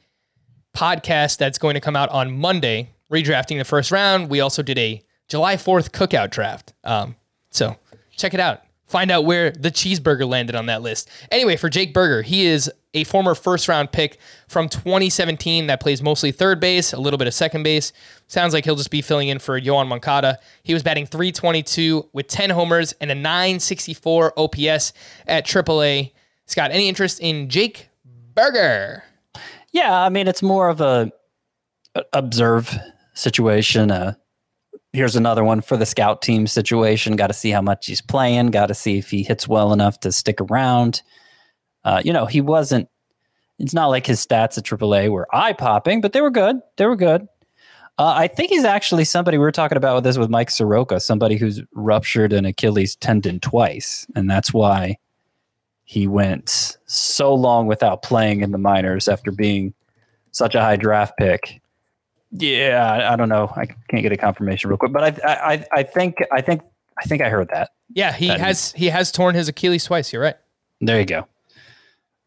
podcast 0.75 1.39
that's 1.39 1.57
going 1.59 1.75
to 1.75 1.81
come 1.81 1.97
out 1.97 2.11
on 2.11 2.37
Monday, 2.37 2.91
redrafting 3.11 3.59
the 3.59 3.65
first 3.65 3.91
round. 3.91 4.29
We 4.29 4.41
also 4.41 4.63
did 4.63 4.79
a 4.79 5.03
July 5.29 5.57
4th 5.57 5.91
cookout 5.91 6.31
draft. 6.31 6.75
Um, 6.83 7.17
so 7.51 7.77
check 8.17 8.35
it 8.35 8.41
out. 8.41 8.64
Find 8.95 9.11
out 9.11 9.25
where 9.25 9.51
the 9.51 9.73
cheeseburger 9.73 10.25
landed 10.25 10.55
on 10.55 10.67
that 10.67 10.81
list. 10.81 11.11
Anyway, 11.33 11.57
for 11.57 11.69
Jake 11.69 11.93
Burger, 11.93 12.23
he 12.23 12.47
is 12.47 12.71
a 12.95 13.03
former 13.03 13.35
first 13.35 13.67
round 13.67 13.91
pick 13.91 14.21
from 14.47 14.69
2017 14.69 15.67
that 15.67 15.81
plays 15.81 16.01
mostly 16.01 16.31
third 16.31 16.61
base, 16.61 16.93
a 16.93 17.01
little 17.01 17.19
bit 17.19 17.27
of 17.27 17.35
second 17.35 17.65
base. 17.65 17.93
Sounds 18.29 18.55
like 18.55 18.65
he'll 18.65 18.77
just 18.77 18.93
be 18.93 19.03
filling 19.03 19.31
in 19.31 19.41
for 19.41 19.61
Yoan 19.61 19.89
Moncada. 19.89 20.39
He 20.63 20.75
was 20.75 20.85
batting 20.85 21.07
322 21.07 22.09
with 22.13 22.29
10 22.29 22.51
homers 22.51 22.93
and 23.01 23.11
a 23.11 23.17
964 23.17 24.35
OPS 24.37 24.93
at 25.27 25.45
AAA. 25.45 26.13
Scott, 26.47 26.71
any 26.71 26.89
interest 26.89 27.19
in 27.19 27.49
Jake 27.49 27.89
Burger? 28.37 29.03
Yeah, 29.73 30.03
I 30.03 30.09
mean 30.09 30.29
it's 30.29 30.41
more 30.41 30.69
of 30.69 30.81
a 30.81 31.11
observe 32.13 32.73
situation. 33.13 33.91
Uh, 33.91 34.15
here's 34.95 35.17
another 35.17 35.45
one 35.45 35.61
for 35.61 35.77
the 35.77 35.85
scout 35.85 36.23
team 36.23 36.47
situation. 36.47 37.17
Got 37.17 37.27
to 37.27 37.35
see 37.35 37.51
how 37.51 37.61
much 37.61 37.87
he's 37.87 38.01
playing. 38.01 38.51
Got 38.51 38.67
to 38.67 38.75
see 38.75 38.99
if 38.99 39.11
he 39.11 39.23
hits 39.23 39.47
well 39.47 39.73
enough 39.73 40.01
to 40.01 40.13
stick 40.13 40.41
around. 40.41 41.03
Uh, 41.85 42.01
you 42.05 42.13
know, 42.13 42.27
he 42.27 42.41
wasn't. 42.41 42.89
It's 43.59 43.75
not 43.75 43.89
like 43.89 44.07
his 44.07 44.25
stats 44.25 44.57
at 44.59 44.65
AAA 44.65 45.11
were 45.11 45.29
eye 45.33 45.53
popping, 45.53 46.01
but 46.01 46.13
they 46.13 46.21
were 46.21 46.31
good. 46.31 46.57
They 46.77 46.87
were 46.87 46.97
good. 46.97 47.29
Uh, 47.97 48.15
I 48.17 48.27
think 48.27 48.51
he's 48.51 48.65
actually 48.65 49.05
somebody 49.05 49.39
we 49.39 49.43
were 49.43 49.53
talking 49.53 49.77
about 49.77 49.95
with 49.95 50.05
this 50.05 50.19
with 50.19 50.31
Mike 50.31 50.51
Soroka, 50.51 50.99
somebody 50.99 51.37
who's 51.37 51.63
ruptured 51.75 52.33
an 52.33 52.45
Achilles 52.45 52.97
tendon 52.97 53.39
twice, 53.39 54.07
and 54.17 54.29
that's 54.29 54.53
why 54.53 54.97
he 55.85 56.09
went 56.09 56.77
so 56.87 57.33
long 57.33 57.69
without 57.69 58.03
playing 58.03 58.41
in 58.41 58.51
the 58.51 58.59
minors 58.59 59.07
after 59.07 59.31
being 59.31 59.75
such 60.33 60.57
a 60.57 60.61
high 60.61 60.77
draft 60.77 61.17
pick. 61.17 61.61
Yeah, 62.37 63.11
I, 63.13 63.17
don't 63.17 63.29
know. 63.29 63.53
I 63.55 63.67
can't 63.67 64.03
get 64.03 64.11
a 64.11 64.17
confirmation 64.17 64.69
real 64.69 64.77
quick, 64.77 64.93
but 64.93 65.25
I, 65.25 65.33
I, 65.33 65.67
I 65.73 65.83
think, 65.85 66.17
I 66.33 66.41
think, 66.41 66.63
I 66.99 67.05
think 67.05 67.23
I 67.23 67.29
heard 67.29 67.49
that. 67.51 67.71
Yeah, 67.93 68.13
he 68.13 68.27
That 68.29 68.41
has 68.41 68.73
he 68.73 68.87
has 68.89 69.13
torn 69.13 69.35
his 69.35 69.49
Achilles 69.49 69.85
twice. 69.85 70.13
You're 70.13 70.23
right. 70.23 70.37
There 70.81 70.99
you 70.99 71.07
go. 71.07 71.27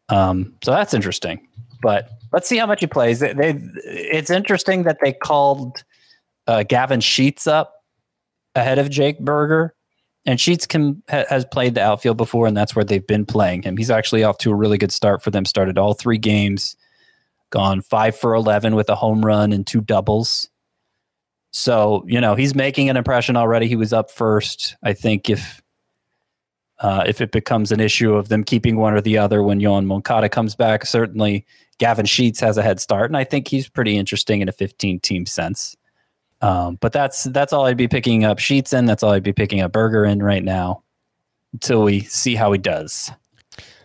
Um, 0.08 0.54
so 0.62 0.70
that's 0.70 0.94
interesting. 0.94 1.46
But 1.82 2.10
let's 2.32 2.48
see 2.48 2.56
how 2.56 2.66
much 2.66 2.80
he 2.80 2.86
plays. 2.86 3.20
They, 3.20 3.32
they 3.32 3.60
it's 3.84 4.30
interesting 4.30 4.84
that 4.84 4.98
they 5.02 5.12
called 5.12 5.84
uh, 6.46 6.62
Gavin 6.62 7.00
Sheets 7.00 7.46
up 7.46 7.84
ahead 8.54 8.78
of 8.78 8.88
Jake 8.88 9.20
Burger, 9.20 9.74
and 10.24 10.40
Sheets 10.40 10.66
can 10.66 11.02
ha, 11.10 11.24
has 11.28 11.44
played 11.44 11.74
the 11.74 11.82
outfield 11.82 12.16
before, 12.16 12.46
and 12.46 12.56
that's 12.56 12.74
where 12.74 12.84
they've 12.84 13.06
been 13.06 13.26
playing 13.26 13.62
him. 13.62 13.76
He's 13.76 13.90
actually 13.90 14.24
off 14.24 14.38
to 14.38 14.50
a 14.50 14.54
really 14.54 14.78
good 14.78 14.92
start 14.92 15.22
for 15.22 15.30
them. 15.30 15.44
Started 15.44 15.76
all 15.76 15.94
three 15.94 16.18
games, 16.18 16.76
gone 17.50 17.80
five 17.80 18.16
for 18.16 18.34
eleven 18.34 18.74
with 18.74 18.88
a 18.88 18.94
home 18.94 19.24
run 19.24 19.52
and 19.52 19.66
two 19.66 19.80
doubles. 19.80 20.48
So 21.50 22.04
you 22.06 22.20
know 22.20 22.34
he's 22.34 22.54
making 22.54 22.88
an 22.90 22.96
impression 22.96 23.36
already. 23.36 23.68
He 23.68 23.76
was 23.76 23.92
up 23.92 24.10
first. 24.10 24.76
I 24.82 24.92
think 24.92 25.30
if 25.30 25.62
uh, 26.80 27.04
if 27.06 27.20
it 27.20 27.32
becomes 27.32 27.72
an 27.72 27.80
issue 27.80 28.14
of 28.14 28.28
them 28.28 28.44
keeping 28.44 28.76
one 28.76 28.94
or 28.94 29.00
the 29.00 29.18
other 29.18 29.42
when 29.42 29.60
Yoan 29.60 29.86
Moncada 29.86 30.28
comes 30.28 30.54
back. 30.54 30.86
Certainly, 30.86 31.44
Gavin 31.78 32.06
Sheets 32.06 32.40
has 32.40 32.56
a 32.56 32.62
head 32.62 32.80
start, 32.80 33.10
and 33.10 33.16
I 33.16 33.24
think 33.24 33.48
he's 33.48 33.68
pretty 33.68 33.96
interesting 33.96 34.40
in 34.40 34.48
a 34.48 34.52
15 34.52 35.00
team 35.00 35.26
sense. 35.26 35.76
Um, 36.40 36.78
but 36.80 36.92
that's 36.92 37.24
that's 37.24 37.52
all 37.52 37.66
I'd 37.66 37.76
be 37.76 37.88
picking 37.88 38.24
up 38.24 38.38
Sheets 38.38 38.72
in. 38.72 38.86
That's 38.86 39.02
all 39.02 39.12
I'd 39.12 39.24
be 39.24 39.32
picking 39.32 39.60
up 39.60 39.72
Burger 39.72 40.04
in 40.04 40.22
right 40.22 40.44
now 40.44 40.84
until 41.52 41.82
we 41.82 42.00
see 42.00 42.36
how 42.36 42.52
he 42.52 42.58
does. 42.58 43.10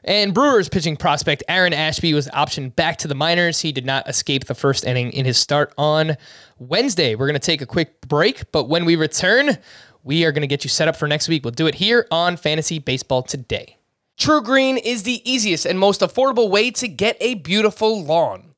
And 0.06 0.34
Brewers 0.34 0.68
pitching 0.68 0.98
prospect 0.98 1.44
Aaron 1.48 1.74
Ashby 1.74 2.13
was 2.13 2.28
optioned 2.30 2.76
back 2.76 2.98
to 3.00 3.08
the 3.08 3.16
minors. 3.16 3.62
He 3.62 3.72
did 3.72 3.86
not 3.86 4.08
escape 4.10 4.46
the 4.46 4.56
first 4.56 4.84
inning 4.86 5.12
in 5.13 5.26
his 5.26 5.38
start 5.38 5.74
on 5.78 6.18
Wednesday. 6.60 7.16
We're 7.16 7.28
going 7.28 7.39
to 7.39 7.46
take 7.46 7.62
a 7.62 7.66
quick 7.66 8.02
break, 8.08 8.52
but 8.52 8.68
when 8.68 8.84
we 8.84 8.96
return, 8.96 9.58
we 10.04 10.26
are 10.26 10.34
going 10.34 10.42
to 10.42 10.48
get 10.48 10.66
you 10.66 10.70
set 10.70 10.88
up 10.88 10.98
for 10.98 11.08
next 11.08 11.30
week. 11.30 11.46
We'll 11.46 11.52
do 11.52 11.68
it 11.68 11.76
here 11.76 12.06
on 12.12 12.36
Fantasy 12.36 12.80
Baseball 12.80 13.24
Today. 13.24 13.78
TruGreen 14.18 14.80
is 14.84 15.04
the 15.04 15.22
easiest 15.30 15.66
and 15.66 15.80
most 15.80 16.02
affordable 16.02 16.50
way 16.50 16.70
to 16.72 16.88
get 16.88 17.18
a 17.20 17.36
beautiful 17.36 18.04
lawn. 18.04 18.53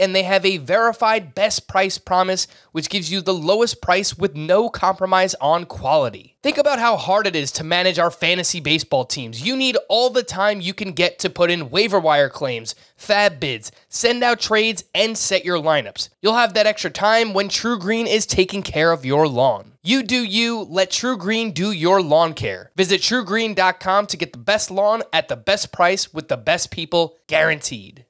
and 0.00 0.14
they 0.14 0.22
have 0.22 0.44
a 0.44 0.56
verified 0.56 1.34
best 1.34 1.68
price 1.68 1.98
promise, 1.98 2.46
which 2.72 2.88
gives 2.88 3.12
you 3.12 3.20
the 3.20 3.34
lowest 3.34 3.80
price 3.80 4.16
with 4.16 4.34
no 4.34 4.68
compromise 4.68 5.34
on 5.34 5.66
quality. 5.66 6.36
Think 6.42 6.56
about 6.56 6.78
how 6.78 6.96
hard 6.96 7.26
it 7.26 7.36
is 7.36 7.52
to 7.52 7.64
manage 7.64 7.98
our 7.98 8.10
fantasy 8.10 8.60
baseball 8.60 9.04
teams. 9.04 9.42
You 9.42 9.56
need 9.56 9.76
all 9.88 10.08
the 10.08 10.22
time 10.22 10.60
you 10.60 10.72
can 10.72 10.92
get 10.92 11.18
to 11.18 11.28
put 11.30 11.50
in 11.50 11.70
waiver 11.70 12.00
wire 12.00 12.30
claims, 12.30 12.74
FAAB 12.98 13.38
bids, 13.38 13.72
send 13.88 14.24
out 14.24 14.40
trades, 14.40 14.84
and 14.94 15.18
set 15.18 15.44
your 15.44 15.58
lineups. 15.58 16.08
You'll 16.22 16.34
have 16.34 16.54
that 16.54 16.66
extra 16.66 16.90
time 16.90 17.34
when 17.34 17.48
TruGreen 17.48 18.06
is 18.06 18.24
taking 18.24 18.62
care 18.62 18.92
of 18.92 19.04
your 19.04 19.28
lawn. 19.28 19.72
You 19.82 20.02
do 20.02 20.22
you, 20.22 20.60
let 20.60 20.90
TruGreen 20.90 21.54
do 21.54 21.72
your 21.72 22.02
lawn 22.02 22.34
care. 22.34 22.70
Visit 22.76 23.00
trugreen.com 23.00 24.06
to 24.06 24.16
get 24.16 24.32
the 24.32 24.38
best 24.38 24.70
lawn 24.70 25.02
at 25.12 25.28
the 25.28 25.36
best 25.36 25.72
price 25.72 26.12
with 26.12 26.28
the 26.28 26.36
best 26.36 26.70
people 26.70 27.16
guaranteed. 27.26 28.04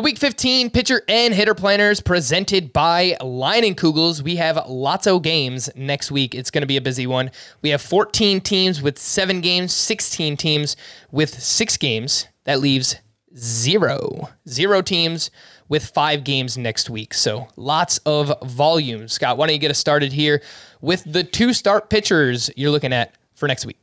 The 0.00 0.04
Week 0.04 0.18
15 0.18 0.70
pitcher 0.70 1.02
and 1.08 1.34
hitter 1.34 1.54
planners 1.54 2.00
presented 2.00 2.72
by 2.72 3.18
Leinenkugel's. 3.20 4.22
We 4.22 4.36
have 4.36 4.66
lots 4.66 5.06
of 5.06 5.20
games 5.20 5.68
next 5.76 6.10
week. 6.10 6.34
It's 6.34 6.50
going 6.50 6.62
to 6.62 6.66
be 6.66 6.78
a 6.78 6.80
busy 6.80 7.06
one. 7.06 7.30
We 7.60 7.68
have 7.68 7.82
14 7.82 8.40
teams 8.40 8.80
with 8.80 8.98
seven 8.98 9.42
games, 9.42 9.74
16 9.74 10.38
teams 10.38 10.74
with 11.10 11.38
six 11.42 11.76
games. 11.76 12.28
That 12.44 12.60
leaves 12.60 12.96
zero. 13.36 14.30
Zero 14.48 14.80
teams 14.80 15.30
with 15.68 15.84
five 15.84 16.24
games 16.24 16.56
next 16.56 16.88
week. 16.88 17.12
So 17.12 17.48
lots 17.56 17.98
of 18.06 18.32
volume. 18.42 19.06
Scott, 19.06 19.36
why 19.36 19.48
don't 19.48 19.54
you 19.54 19.60
get 19.60 19.70
us 19.70 19.78
started 19.78 20.14
here 20.14 20.40
with 20.80 21.04
the 21.04 21.24
two 21.24 21.52
start 21.52 21.90
pitchers 21.90 22.48
you're 22.56 22.70
looking 22.70 22.94
at 22.94 23.16
for 23.34 23.46
next 23.46 23.66
week? 23.66 23.76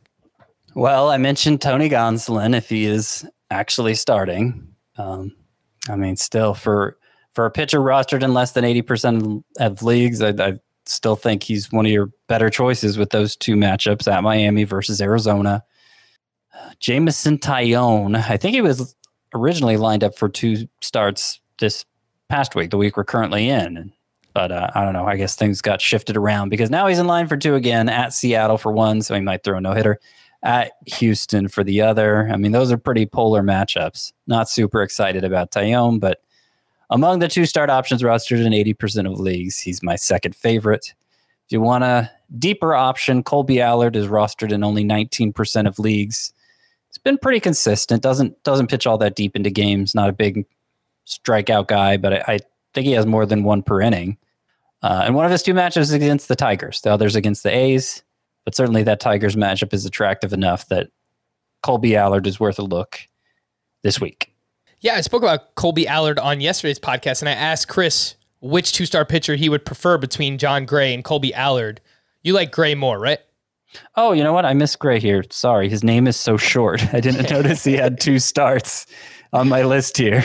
Well, 0.73 1.11
I 1.11 1.17
mentioned 1.17 1.61
Tony 1.61 1.89
Gonsolin 1.89 2.57
if 2.57 2.69
he 2.69 2.85
is 2.85 3.23
actually 3.51 3.93
starting. 3.93 4.73
Um, 4.97 5.35
I 5.89 5.95
mean, 5.95 6.15
still 6.15 6.53
for 6.53 6.97
for 7.31 7.45
a 7.45 7.51
pitcher 7.51 7.79
rostered 7.79 8.23
in 8.23 8.33
less 8.33 8.53
than 8.53 8.63
eighty 8.63 8.81
percent 8.81 9.45
of 9.59 9.83
leagues, 9.83 10.21
I, 10.21 10.29
I 10.29 10.53
still 10.85 11.15
think 11.15 11.43
he's 11.43 11.71
one 11.71 11.85
of 11.85 11.91
your 11.91 12.09
better 12.27 12.49
choices 12.49 12.97
with 12.97 13.09
those 13.09 13.35
two 13.35 13.55
matchups 13.55 14.11
at 14.11 14.23
Miami 14.23 14.63
versus 14.63 15.01
Arizona. 15.01 15.63
Jameson 16.79 17.37
Taillon, 17.37 18.15
I 18.29 18.37
think 18.37 18.55
he 18.55 18.61
was 18.61 18.95
originally 19.33 19.77
lined 19.77 20.03
up 20.03 20.17
for 20.17 20.29
two 20.29 20.67
starts 20.81 21.39
this 21.59 21.85
past 22.29 22.55
week, 22.55 22.71
the 22.71 22.77
week 22.77 22.97
we're 22.97 23.03
currently 23.03 23.49
in. 23.49 23.91
But 24.33 24.51
uh, 24.51 24.69
I 24.75 24.83
don't 24.83 24.93
know. 24.93 25.05
I 25.05 25.15
guess 25.15 25.35
things 25.35 25.61
got 25.61 25.81
shifted 25.81 26.15
around 26.15 26.49
because 26.49 26.69
now 26.69 26.87
he's 26.87 26.99
in 26.99 27.07
line 27.07 27.27
for 27.27 27.37
two 27.37 27.55
again 27.55 27.89
at 27.89 28.13
Seattle 28.13 28.57
for 28.57 28.71
one, 28.71 29.01
so 29.01 29.15
he 29.15 29.21
might 29.21 29.43
throw 29.43 29.57
a 29.57 29.61
no 29.61 29.73
hitter 29.73 29.99
at 30.43 30.73
Houston 30.85 31.47
for 31.47 31.63
the 31.63 31.81
other. 31.81 32.29
I 32.31 32.37
mean, 32.37 32.51
those 32.51 32.71
are 32.71 32.77
pretty 32.77 33.05
polar 33.05 33.41
matchups. 33.41 34.13
Not 34.27 34.49
super 34.49 34.81
excited 34.81 35.23
about 35.23 35.51
Taillon, 35.51 35.99
but 35.99 36.21
among 36.89 37.19
the 37.19 37.27
two 37.27 37.45
start 37.45 37.69
options 37.69 38.01
rostered 38.01 38.45
in 38.45 38.53
80% 38.53 39.11
of 39.11 39.19
leagues, 39.19 39.59
he's 39.59 39.83
my 39.83 39.95
second 39.95 40.35
favorite. 40.35 40.93
If 41.45 41.51
you 41.51 41.61
want 41.61 41.83
a 41.83 42.11
deeper 42.37 42.75
option, 42.75 43.23
Kolby 43.23 43.59
Allard 43.59 43.95
is 43.95 44.07
rostered 44.07 44.51
in 44.51 44.63
only 44.63 44.83
19% 44.83 45.67
of 45.67 45.79
leagues. 45.79 46.33
It's 46.89 46.97
been 46.97 47.17
pretty 47.17 47.39
consistent. 47.39 48.03
Doesn't 48.03 48.41
doesn't 48.43 48.67
pitch 48.67 48.87
all 48.87 48.97
that 48.99 49.15
deep 49.15 49.35
into 49.35 49.49
games. 49.49 49.93
Not 49.93 50.09
a 50.09 50.13
big 50.13 50.45
strikeout 51.05 51.67
guy, 51.67 51.97
but 51.97 52.13
I, 52.13 52.23
I 52.27 52.39
think 52.73 52.85
he 52.85 52.93
has 52.93 53.05
more 53.05 53.25
than 53.25 53.43
one 53.43 53.63
per 53.63 53.81
inning. 53.81 54.17
Uh, 54.81 55.03
and 55.05 55.15
one 55.15 55.25
of 55.25 55.31
his 55.31 55.43
two 55.43 55.53
matchups 55.53 55.81
is 55.81 55.93
against 55.93 56.27
the 56.27 56.35
Tigers. 56.35 56.81
The 56.81 56.91
other's 56.91 57.15
against 57.15 57.43
the 57.43 57.55
A's. 57.55 58.03
But 58.47 58.55
certainly 58.55 58.83
that 58.83 59.01
Tigers 59.01 59.35
matchup 59.35 59.73
is 59.73 59.85
attractive 59.85 60.31
enough 60.31 60.69
that 60.69 60.87
Kolby 61.65 61.97
Allard 61.97 62.25
is 62.25 62.39
worth 62.39 62.57
a 62.57 62.63
look 62.63 62.97
this 63.83 63.99
week. 63.99 64.33
Yeah, 64.79 64.93
I 64.93 65.01
spoke 65.01 65.21
about 65.21 65.53
Kolby 65.55 65.85
Allard 65.85 66.17
on 66.17 66.39
yesterday's 66.39 66.79
podcast, 66.79 67.21
and 67.21 67.27
I 67.27 67.33
asked 67.33 67.67
Chris 67.67 68.15
which 68.39 68.71
two 68.71 68.85
star 68.85 69.03
pitcher 69.03 69.35
he 69.35 69.49
would 69.49 69.65
prefer 69.65 69.97
between 69.97 70.37
Jon 70.37 70.65
Gray 70.65 70.93
and 70.93 71.03
Kolby 71.03 71.33
Allard. 71.33 71.81
You 72.23 72.31
like 72.31 72.53
Gray 72.53 72.73
more, 72.73 72.97
right? 72.97 73.19
Oh, 73.97 74.13
you 74.13 74.23
know 74.23 74.31
what? 74.31 74.45
I 74.45 74.53
missed 74.53 74.79
Gray 74.79 75.01
here. 75.01 75.25
Sorry, 75.29 75.67
his 75.67 75.83
name 75.83 76.07
is 76.07 76.15
so 76.15 76.37
short. 76.37 76.81
I 76.93 77.01
didn't 77.01 77.29
notice 77.29 77.65
he 77.65 77.73
had 77.73 77.99
two 77.99 78.17
starts 78.17 78.85
on 79.33 79.49
my 79.49 79.63
list 79.63 79.97
here 79.97 80.23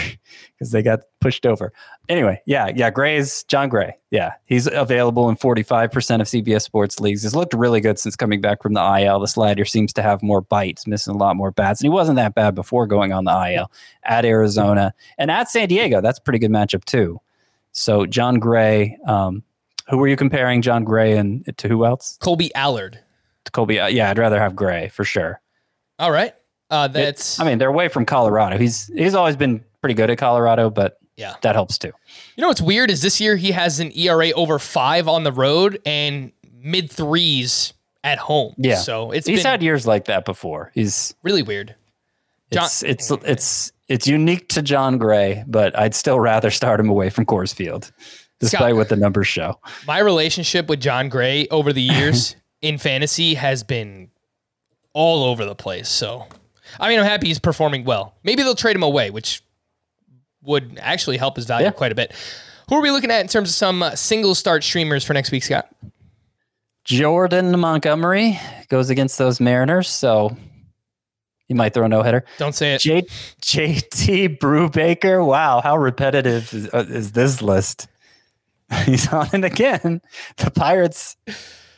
because 0.62 0.70
they 0.72 0.82
got 0.82 1.00
pushed 1.20 1.44
over. 1.44 1.72
Anyway, 2.08 2.40
yeah, 2.46 2.70
yeah, 2.74 2.88
Gray's 2.90 3.42
Jon 3.44 3.68
Gray. 3.68 3.96
Yeah, 4.10 4.34
he's 4.46 4.66
available 4.68 5.28
in 5.28 5.36
45% 5.36 6.20
of 6.20 6.26
CBS 6.28 6.62
Sports 6.62 7.00
leagues. 7.00 7.22
He's 7.24 7.34
looked 7.34 7.52
really 7.52 7.80
good 7.80 7.98
since 7.98 8.14
coming 8.14 8.40
back 8.40 8.62
from 8.62 8.74
the 8.74 8.80
IL. 9.00 9.18
The 9.20 9.26
slider 9.28 9.64
seems 9.64 9.92
to 9.94 10.02
have 10.02 10.22
more 10.22 10.40
bites, 10.40 10.86
missing 10.86 11.14
a 11.14 11.18
lot 11.18 11.34
more 11.36 11.50
bats, 11.50 11.80
and 11.80 11.86
he 11.86 11.90
wasn't 11.90 12.16
that 12.16 12.34
bad 12.34 12.54
before 12.54 12.86
going 12.86 13.12
on 13.12 13.24
the 13.24 13.32
IL 13.54 13.70
at 14.04 14.24
Arizona 14.24 14.94
and 15.18 15.30
at 15.30 15.50
San 15.50 15.68
Diego. 15.68 16.00
That's 16.00 16.18
a 16.18 16.22
pretty 16.22 16.38
good 16.38 16.50
matchup 16.52 16.84
too. 16.84 17.20
So 17.72 18.06
Jon 18.06 18.38
Gray, 18.38 18.98
um, 19.06 19.42
who 19.88 19.98
were 19.98 20.06
you 20.08 20.16
comparing 20.16 20.62
Jon 20.62 20.84
Gray 20.84 21.16
and 21.16 21.44
to 21.58 21.68
who 21.68 21.84
else? 21.84 22.18
Kolby 22.22 22.50
Allard. 22.54 23.00
To 23.46 23.50
Kolby. 23.52 23.82
Uh, 23.82 23.88
yeah, 23.88 24.10
I'd 24.10 24.18
rather 24.18 24.38
have 24.38 24.54
Gray 24.54 24.88
for 24.88 25.04
sure. 25.04 25.40
All 25.98 26.12
right. 26.12 26.34
Uh, 26.70 26.88
It- 26.90 26.94
that's 26.94 27.40
I 27.40 27.44
mean, 27.44 27.58
they're 27.58 27.68
away 27.68 27.88
from 27.88 28.06
Colorado. 28.06 28.56
He's 28.58 28.86
he's 28.94 29.14
always 29.14 29.36
been 29.36 29.64
pretty 29.82 29.94
good 29.94 30.08
at 30.10 30.16
Colorado, 30.16 30.70
but 30.70 30.96
Yeah. 31.16 31.34
that 31.42 31.54
helps 31.54 31.76
too. 31.76 31.92
You 32.36 32.40
know 32.42 32.48
what's 32.48 32.62
weird 32.62 32.90
is 32.90 33.02
this 33.02 33.20
year 33.20 33.36
he 33.36 33.50
has 33.52 33.78
an 33.80 33.92
ERA 33.94 34.30
over 34.32 34.58
five 34.58 35.06
on 35.08 35.24
the 35.24 35.32
road 35.32 35.78
and 35.84 36.32
mid 36.62 36.90
threes 36.90 37.74
at 38.02 38.16
home. 38.18 38.54
Yeah. 38.56 38.76
So 38.76 39.10
it's 39.10 39.26
he's 39.26 39.42
had 39.42 39.62
years 39.62 39.86
like 39.86 40.06
that 40.06 40.24
before. 40.24 40.70
He's 40.74 41.14
really 41.22 41.42
weird. 41.42 41.74
John- 42.50 42.64
it's 42.64 42.82
it's 42.82 43.10
it's 43.10 43.72
it's 43.88 44.06
unique 44.06 44.48
to 44.50 44.62
Jon 44.62 44.96
Gray, 44.98 45.44
but 45.46 45.78
I'd 45.78 45.94
still 45.94 46.18
rather 46.18 46.50
start 46.50 46.80
him 46.80 46.88
away 46.88 47.10
from 47.10 47.26
Coors 47.26 47.52
Field, 47.54 47.90
despite 48.40 48.58
Scott- 48.60 48.74
what 48.76 48.88
the 48.88 48.96
numbers 48.96 49.26
show. 49.28 49.58
My 49.86 49.98
relationship 49.98 50.68
with 50.68 50.80
Jon 50.80 51.08
Gray 51.08 51.46
over 51.50 51.72
the 51.72 51.82
years 51.82 52.36
in 52.62 52.78
fantasy 52.78 53.34
has 53.34 53.62
been 53.62 54.08
all 54.94 55.24
over 55.24 55.44
the 55.44 55.54
place. 55.54 55.88
So, 55.88 56.26
I 56.78 56.88
mean, 56.88 56.98
I'm 56.98 57.04
happy 57.06 57.28
he's 57.28 57.38
performing 57.38 57.84
well. 57.84 58.14
Maybe 58.22 58.42
they'll 58.42 58.54
trade 58.54 58.76
him 58.76 58.82
away, 58.82 59.10
which 59.10 59.42
would 60.42 60.78
actually 60.80 61.16
help 61.16 61.36
his 61.36 61.46
value 61.46 61.66
Yeah. 61.66 61.70
quite 61.72 61.92
a 61.92 61.94
bit. 61.94 62.12
Who 62.68 62.76
are 62.76 62.80
we 62.82 62.90
looking 62.90 63.10
at 63.10 63.20
in 63.20 63.28
terms 63.28 63.50
of 63.50 63.54
some 63.54 63.82
uh, 63.82 63.94
single 63.96 64.34
start 64.34 64.64
streamers 64.64 65.04
for 65.04 65.12
next 65.14 65.30
week, 65.30 65.42
Scott? 65.44 65.68
Jordan 66.84 67.58
Montgomery 67.58 68.40
goes 68.68 68.90
against 68.90 69.18
those 69.18 69.40
Mariners, 69.40 69.88
so 69.88 70.36
he 71.46 71.54
might 71.54 71.74
throw 71.74 71.84
a 71.84 71.88
no 71.88 72.02
hitter. 72.02 72.24
Don't 72.38 72.54
say 72.54 72.74
it. 72.74 72.80
J- 72.80 73.02
JT 73.40 74.38
Brubaker. 74.38 75.24
Wow, 75.24 75.60
how 75.60 75.76
repetitive 75.76 76.52
is, 76.52 76.68
uh, 76.72 76.84
is 76.88 77.12
this 77.12 77.40
list? 77.40 77.86
He's 78.84 79.06
on 79.12 79.28
it 79.32 79.44
again. 79.44 80.00
The 80.38 80.50
Pirates 80.50 81.16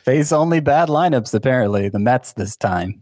face 0.03 0.31
only 0.31 0.59
bad 0.59 0.87
lineups, 0.89 1.33
apparently. 1.33 1.89
The 1.89 1.99
Mets 1.99 2.33
this 2.33 2.55
time. 2.55 3.01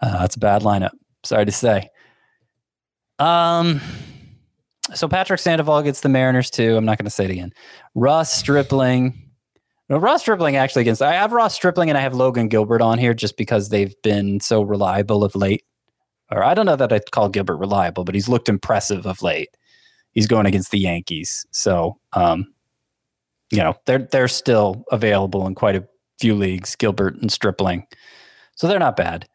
Uh, 0.00 0.22
it's 0.24 0.36
a 0.36 0.40
bad 0.40 0.62
lineup. 0.62 0.92
Sorry 1.24 1.44
to 1.44 1.52
say. 1.52 1.90
Um, 3.18 3.80
so 4.94 5.08
Patrick 5.08 5.40
Sandoval 5.40 5.82
gets 5.82 6.00
the 6.00 6.08
Mariners 6.08 6.50
too. 6.50 6.76
I'm 6.76 6.84
not 6.84 6.98
going 6.98 7.04
to 7.04 7.10
say 7.10 7.24
it 7.24 7.30
again. 7.30 7.52
Ross 7.94 8.32
Stripling. 8.32 9.24
No, 9.88 9.98
Ross 9.98 10.20
Stripling 10.20 10.56
actually 10.56 10.82
against. 10.82 11.00
I 11.00 11.14
have 11.14 11.32
Ross 11.32 11.54
Stripling 11.54 11.88
and 11.88 11.96
I 11.96 12.02
have 12.02 12.14
Logan 12.14 12.48
Gilbert 12.48 12.82
on 12.82 12.98
here 12.98 13.14
just 13.14 13.36
because 13.36 13.70
they've 13.70 13.94
been 14.02 14.40
so 14.40 14.62
reliable 14.62 15.24
of 15.24 15.34
late 15.34 15.64
or 16.30 16.44
I 16.44 16.54
don't 16.54 16.66
know 16.66 16.76
that 16.76 16.92
I'd 16.92 17.10
call 17.10 17.28
Gilbert 17.28 17.56
reliable, 17.56 18.04
but 18.04 18.14
he's 18.14 18.28
looked 18.28 18.48
impressive 18.48 19.06
of 19.06 19.22
late. 19.22 19.48
He's 20.12 20.26
going 20.26 20.46
against 20.46 20.70
the 20.70 20.78
Yankees, 20.78 21.46
so 21.52 21.98
um, 22.12 22.46
you 23.50 23.58
know 23.58 23.74
they're 23.86 24.06
they're 24.10 24.28
still 24.28 24.84
available 24.90 25.46
in 25.46 25.54
quite 25.54 25.76
a 25.76 25.86
few 26.20 26.34
leagues. 26.34 26.74
Gilbert 26.76 27.14
and 27.16 27.30
Stripling, 27.30 27.86
so 28.56 28.66
they're 28.66 28.78
not 28.78 28.96
bad. 28.96 29.28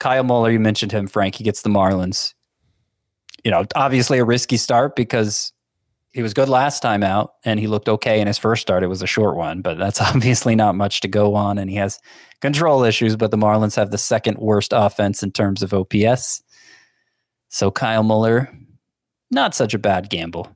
Kyle 0.00 0.24
Muller, 0.24 0.50
you 0.50 0.60
mentioned 0.60 0.92
him. 0.92 1.06
Frank, 1.06 1.36
he 1.36 1.44
gets 1.44 1.62
the 1.62 1.70
Marlins. 1.70 2.34
You 3.44 3.50
know, 3.50 3.64
obviously 3.74 4.18
a 4.18 4.24
risky 4.24 4.56
start 4.56 4.96
because 4.96 5.52
he 6.12 6.22
was 6.22 6.34
good 6.34 6.48
last 6.48 6.80
time 6.80 7.02
out 7.02 7.34
and 7.44 7.60
he 7.60 7.66
looked 7.66 7.88
okay 7.88 8.20
in 8.20 8.26
his 8.26 8.38
first 8.38 8.62
start. 8.62 8.82
It 8.82 8.88
was 8.88 9.02
a 9.02 9.06
short 9.06 9.36
one, 9.36 9.62
but 9.62 9.78
that's 9.78 10.00
obviously 10.14 10.54
not 10.56 10.74
much 10.74 11.00
to 11.00 11.08
go 11.08 11.34
on. 11.34 11.58
And 11.58 11.70
he 11.70 11.76
has 11.76 12.00
control 12.40 12.82
issues, 12.84 13.16
but 13.16 13.30
the 13.30 13.36
Marlins 13.36 13.76
have 13.76 13.90
the 13.90 13.98
second 13.98 14.38
worst 14.38 14.72
offense 14.74 15.22
in 15.22 15.32
terms 15.32 15.62
of 15.62 15.72
OPS. 15.72 16.42
So 17.48 17.70
Kyle 17.70 18.02
Muller, 18.02 18.52
not 19.30 19.54
such 19.54 19.74
a 19.74 19.78
bad 19.78 20.10
gamble. 20.10 20.54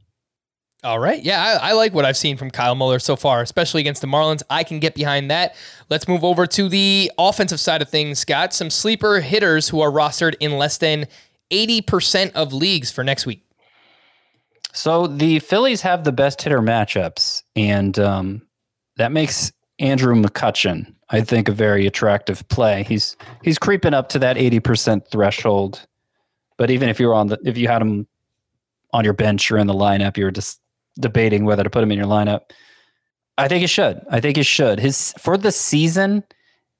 All 0.84 0.98
right. 0.98 1.22
Yeah, 1.22 1.58
I, 1.62 1.68
I 1.68 1.72
like 1.74 1.94
what 1.94 2.04
I've 2.04 2.16
seen 2.16 2.36
from 2.36 2.50
Kyle 2.50 2.74
Muller 2.74 2.98
so 2.98 3.14
far, 3.14 3.40
especially 3.40 3.80
against 3.82 4.00
the 4.00 4.08
Marlins. 4.08 4.42
I 4.50 4.64
can 4.64 4.80
get 4.80 4.96
behind 4.96 5.30
that. 5.30 5.54
Let's 5.90 6.08
move 6.08 6.24
over 6.24 6.44
to 6.44 6.68
the 6.68 7.12
offensive 7.18 7.60
side 7.60 7.82
of 7.82 7.88
things, 7.88 8.18
Scott. 8.18 8.52
Some 8.52 8.68
sleeper 8.68 9.20
hitters 9.20 9.68
who 9.68 9.80
are 9.80 9.92
rostered 9.92 10.34
in 10.40 10.58
less 10.58 10.78
than 10.78 11.06
80% 11.52 12.32
of 12.32 12.52
leagues 12.52 12.90
for 12.90 13.04
next 13.04 13.26
week. 13.26 13.44
So 14.72 15.06
the 15.06 15.38
Phillies 15.38 15.82
have 15.82 16.04
the 16.04 16.12
best 16.12 16.40
hitter 16.40 16.60
matchups, 16.60 17.42
and 17.54 17.98
um, 17.98 18.42
that 18.96 19.12
makes 19.12 19.52
Andrew 19.78 20.14
McCutchen, 20.14 20.94
I 21.10 21.20
think, 21.20 21.48
a 21.48 21.52
very 21.52 21.86
attractive 21.86 22.48
play. 22.48 22.82
He's 22.84 23.16
he's 23.42 23.58
creeping 23.58 23.92
up 23.92 24.08
to 24.10 24.18
that 24.20 24.38
eighty 24.38 24.60
percent 24.60 25.06
threshold. 25.08 25.86
But 26.56 26.70
even 26.70 26.88
if 26.88 26.98
you 26.98 27.08
were 27.08 27.14
on 27.14 27.26
the 27.26 27.38
if 27.44 27.58
you 27.58 27.68
had 27.68 27.82
him 27.82 28.06
on 28.94 29.04
your 29.04 29.12
bench 29.12 29.50
or 29.50 29.58
in 29.58 29.66
the 29.66 29.74
lineup, 29.74 30.16
you 30.16 30.24
were 30.24 30.30
just 30.30 30.58
debating 30.98 31.44
whether 31.44 31.62
to 31.62 31.70
put 31.70 31.82
him 31.82 31.92
in 31.92 31.98
your 31.98 32.06
lineup. 32.06 32.50
I 33.36 33.48
think 33.48 33.60
you 33.60 33.68
should. 33.68 34.00
I 34.10 34.20
think 34.20 34.38
you 34.38 34.42
should. 34.42 34.78
His 34.80 35.12
for 35.18 35.36
the 35.36 35.52
season, 35.52 36.24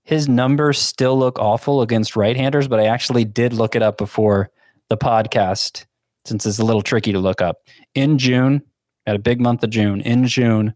his 0.05 0.29
numbers 0.29 0.79
still 0.79 1.19
look 1.19 1.39
awful 1.39 1.83
against 1.83 2.17
right-handers, 2.17 2.69
but 2.69 2.81
I 2.81 2.87
actually 2.87 3.25
did 3.25 3.53
look 3.53 3.75
it 3.77 3.83
up 3.83 3.99
before 3.99 4.51
the 4.93 4.99
podcast 4.99 5.87
since 6.27 6.45
it's 6.45 6.59
a 6.59 6.65
little 6.65 6.83
tricky 6.83 7.13
to 7.13 7.19
look 7.19 7.41
up. 7.41 7.67
In 7.95 8.19
June, 8.19 8.63
at 9.07 9.17
a 9.17 9.19
big 9.19 9.41
month 9.41 9.65
of 9.65 9.71
June, 9.71 10.03
in 10.03 10.27
June, 10.27 10.75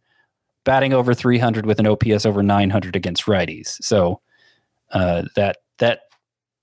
batting 0.65 0.95
over 0.95 1.13
300 1.13 1.67
with 1.67 1.79
an 1.79 1.87
OPS 1.87 2.25
over 2.25 2.43
900 2.43 2.97
against 2.97 3.27
righties. 3.27 3.77
So 3.83 4.21
uh, 4.91 5.25
that 5.37 5.59
that 5.79 6.01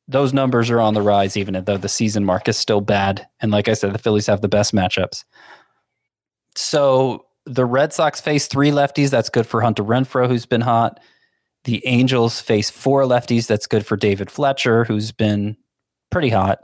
those 0.07 0.33
numbers 0.33 0.71
are 0.71 0.81
on 0.81 0.95
the 0.95 1.01
rise, 1.01 1.37
even 1.37 1.63
though 1.63 1.77
the 1.77 1.87
season 1.87 2.25
mark 2.25 2.47
is 2.47 2.57
still 2.57 2.81
bad. 2.81 3.27
And 3.39 3.51
like 3.51 3.67
I 3.67 3.73
said, 3.73 3.93
the 3.93 3.99
Phillies 3.99 4.27
have 4.27 4.41
the 4.41 4.49
best 4.49 4.73
matchups. 4.73 5.23
So 6.55 7.27
the 7.45 7.65
Red 7.65 7.93
Sox 7.93 8.19
face 8.19 8.47
three 8.47 8.71
lefties. 8.71 9.11
That's 9.11 9.29
good 9.29 9.45
for 9.45 9.61
Hunter 9.61 9.83
Renfroe, 9.83 10.27
who's 10.27 10.47
been 10.47 10.61
hot. 10.61 10.99
The 11.65 11.85
Angels 11.85 12.41
face 12.41 12.71
four 12.71 13.03
lefties. 13.03 13.45
That's 13.45 13.67
good 13.67 13.85
for 13.85 13.95
David 13.95 14.31
Fletcher, 14.31 14.85
who's 14.85 15.11
been 15.11 15.55
pretty 16.09 16.29
hot. 16.29 16.59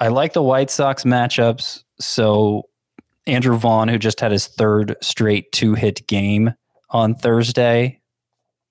I 0.00 0.08
like 0.08 0.32
the 0.32 0.42
White 0.42 0.70
Sox 0.70 1.04
matchups. 1.04 1.84
So 2.00 2.68
Andrew 3.26 3.56
Vaughn, 3.56 3.88
who 3.88 3.98
just 3.98 4.20
had 4.20 4.32
his 4.32 4.46
third 4.46 4.96
straight 5.00 5.52
two 5.52 5.74
hit 5.74 6.06
game 6.06 6.54
on 6.90 7.14
Thursday, 7.14 8.00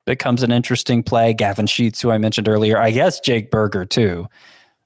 becomes 0.05 0.43
an 0.43 0.51
interesting 0.51 1.03
play. 1.03 1.33
Gavin 1.33 1.67
Sheets, 1.67 2.01
who 2.01 2.11
I 2.11 2.17
mentioned 2.17 2.47
earlier, 2.47 2.77
I 2.77 2.91
guess 2.91 3.19
Jake 3.19 3.51
Burger 3.51 3.85
too. 3.85 4.27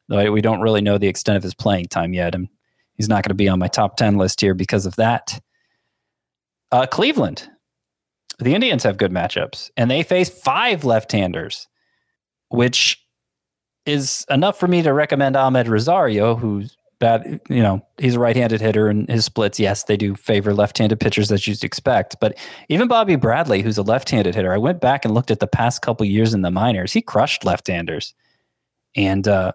Though 0.09 0.32
we 0.32 0.41
don't 0.41 0.61
really 0.61 0.82
know 0.82 0.97
the 0.97 1.07
extent 1.07 1.38
of 1.38 1.43
his 1.43 1.53
playing 1.53 1.88
time 1.88 2.14
yet. 2.14 2.34
And 2.34 2.47
he's 2.93 3.09
not 3.09 3.24
going 3.24 3.30
to 3.30 3.36
be 3.36 3.49
on 3.49 3.59
my 3.59 3.68
top 3.68 3.97
10 3.97 4.18
list 4.18 4.39
here 4.39 4.53
because 4.53 4.86
of 4.86 4.95
that. 4.95 5.39
Uh, 6.72 6.86
Cleveland. 6.86 7.49
The 8.39 8.53
Indians 8.53 8.84
have 8.84 8.97
good 8.97 9.11
matchups, 9.11 9.72
and 9.76 9.89
they 9.89 10.03
face 10.03 10.30
five 10.30 10.84
left-handers, 10.84 11.68
which 12.49 13.03
is 13.88 14.25
enough 14.29 14.59
for 14.59 14.67
me 14.67 14.81
to 14.83 14.93
recommend 14.93 15.35
Amed 15.35 15.67
Rosario, 15.67 16.35
who's 16.35 16.75
bad. 16.99 17.39
You 17.49 17.63
know, 17.63 17.85
he's 17.97 18.15
a 18.15 18.19
right-handed 18.19 18.61
hitter, 18.61 18.88
and 18.88 19.09
his 19.09 19.25
splits, 19.25 19.59
yes, 19.59 19.83
they 19.83 19.97
do 19.97 20.15
favor 20.15 20.53
left-handed 20.53 20.99
pitchers 20.99 21.31
as 21.31 21.47
you'd 21.47 21.63
expect. 21.63 22.17
But 22.19 22.38
even 22.69 22.88
Bobby 22.88 23.15
Bradley, 23.15 23.61
who's 23.61 23.77
a 23.77 23.83
left-handed 23.83 24.35
hitter, 24.35 24.53
I 24.53 24.57
went 24.57 24.81
back 24.81 25.05
and 25.05 25.13
looked 25.13 25.31
at 25.31 25.39
the 25.39 25.47
past 25.47 25.81
couple 25.81 26.05
years 26.05 26.33
in 26.33 26.41
the 26.41 26.51
minors. 26.51 26.93
He 26.93 27.01
crushed 27.01 27.45
left-handers, 27.45 28.13
and 28.95 29.27
uh, 29.27 29.53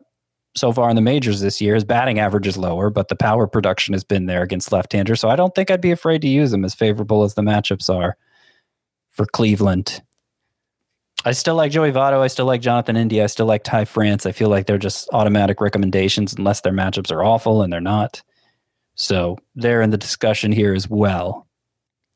so 0.54 0.72
far 0.72 0.90
in 0.90 0.96
the 0.96 1.02
majors 1.02 1.40
this 1.40 1.60
year. 1.60 1.74
His 1.74 1.84
batting 1.84 2.18
average 2.18 2.46
is 2.46 2.56
lower, 2.56 2.90
but 2.90 3.08
the 3.08 3.16
power 3.16 3.46
production 3.46 3.94
has 3.94 4.04
been 4.04 4.26
there 4.26 4.42
against 4.42 4.72
left-handers. 4.72 5.20
So 5.20 5.28
I 5.28 5.36
don't 5.36 5.54
think 5.54 5.70
I'd 5.70 5.80
be 5.80 5.90
afraid 5.90 6.22
to 6.22 6.28
use 6.28 6.52
him 6.52 6.64
as 6.64 6.74
favorable 6.74 7.22
as 7.22 7.34
the 7.34 7.42
matchups 7.42 7.92
are 7.92 8.16
for 9.10 9.26
Cleveland. 9.26 10.02
I 11.24 11.32
still 11.32 11.54
like 11.54 11.70
Joey 11.70 11.92
Votto. 11.92 12.20
I 12.20 12.26
still 12.26 12.46
like 12.46 12.60
Jonathan 12.60 12.96
India. 12.96 13.24
I 13.24 13.26
still 13.26 13.46
like 13.46 13.62
Ty 13.62 13.84
France. 13.84 14.26
I 14.26 14.32
feel 14.32 14.48
like 14.48 14.66
they're 14.66 14.78
just 14.78 15.08
automatic 15.12 15.60
recommendations 15.60 16.34
unless 16.34 16.60
their 16.62 16.72
matchups 16.72 17.12
are 17.12 17.22
awful 17.22 17.62
and 17.62 17.72
they're 17.72 17.80
not. 17.80 18.22
So 18.94 19.38
they're 19.54 19.82
in 19.82 19.90
the 19.90 19.98
discussion 19.98 20.52
here 20.52 20.74
as 20.74 20.88
well. 20.88 21.46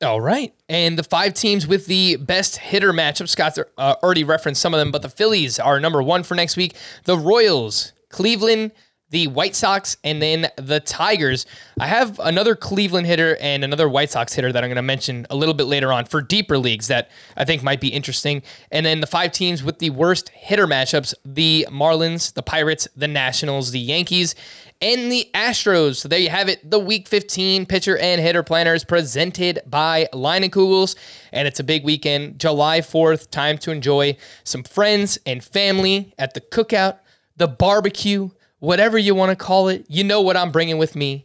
All 0.03 0.21
right. 0.21 0.53
And 0.69 0.99
the 0.99 1.03
five 1.03 1.33
teams 1.35 1.67
with 1.67 1.87
the 1.87 2.17
best 2.17 2.57
hitter 2.57 2.93
matchup, 2.93 3.29
Scott's 3.29 3.59
uh, 3.59 3.95
already 4.03 4.25
referenced 4.25 4.61
some 4.61 4.75
of 4.75 4.79
them, 4.79 4.91
but 4.91 5.03
the 5.03 5.09
Phillies 5.09 5.59
are 5.59 5.81
number 5.81 6.03
one 6.03 6.23
for 6.23 6.35
next 6.35 6.57
week. 6.57 6.75
The 7.05 7.17
Royals, 7.17 7.93
Cleveland, 8.11 8.73
the 9.11 9.29
White 9.29 9.55
Sox, 9.55 9.97
and 10.03 10.21
then 10.21 10.49
the 10.57 10.81
Tigers. 10.81 11.47
I 11.79 11.87
have 11.87 12.19
another 12.19 12.57
Cleveland 12.57 13.07
hitter 13.07 13.37
and 13.41 13.63
another 13.63 13.89
White 13.89 14.11
Sox 14.11 14.35
hitter 14.35 14.53
that 14.53 14.65
I'm 14.65 14.69
going 14.69 14.77
to 14.77 14.83
mention 14.83 15.27
a 15.31 15.37
little 15.37 15.55
bit 15.55 15.65
later 15.65 15.93
on 15.93 16.07
for 16.07 16.21
deeper 16.21 16.59
leagues 16.59 16.89
that 16.89 17.11
I 17.37 17.45
think 17.45 17.63
might 17.63 17.81
be 17.81 17.89
interesting. 17.89 18.43
And 18.73 18.85
then 18.85 19.01
the 19.01 19.07
five 19.07 19.31
teams 19.31 19.63
with 19.63 19.79
the 19.79 19.91
worst 19.91 20.31
hitter 20.31 20.67
matchups 20.67 21.15
the 21.25 21.67
Marlins, 21.71 22.35
the 22.35 22.43
Pirates, 22.43 22.89
the 22.97 23.07
Nationals, 23.07 23.71
the 23.71 23.79
Yankees, 23.79 24.35
and 24.81 25.11
the 25.11 25.31
Astros. 25.35 25.97
So 25.97 26.09
there 26.09 26.19
you 26.19 26.31
have 26.31 26.49
it. 26.49 26.69
The 26.69 26.79
Week 26.79 27.07
15 27.07 27.65
pitcher 27.67 27.97
and 27.99 28.21
hitter 28.21 28.43
planners 28.43 28.85
presented 28.85 29.61
by 29.67 30.09
Leinenkugel's. 30.13 30.97
And 31.33 31.47
it's 31.47 31.61
a 31.61 31.65
big 31.65 31.85
weekend, 31.85 32.41
July 32.41 32.81
4th. 32.81 33.31
Time 33.31 33.57
to 33.59 33.71
enjoy 33.71 34.17
some 34.43 34.65
friends 34.65 35.19
and 35.27 35.43
family 35.45 36.13
at 36.19 36.35
the 36.35 36.41
cookout, 36.41 36.99
the 37.37 37.49
barbecue, 37.49 38.31
whatever 38.67 38.99
you 38.99 39.15
want 39.15 39.31
to 39.31 39.37
call 39.37 39.69
it. 39.69 39.87
You 39.89 40.03
know 40.03 40.21
what 40.21 40.37
I'm 40.37 40.51
bringing 40.51 40.77
with 40.77 40.97
me. 40.97 41.25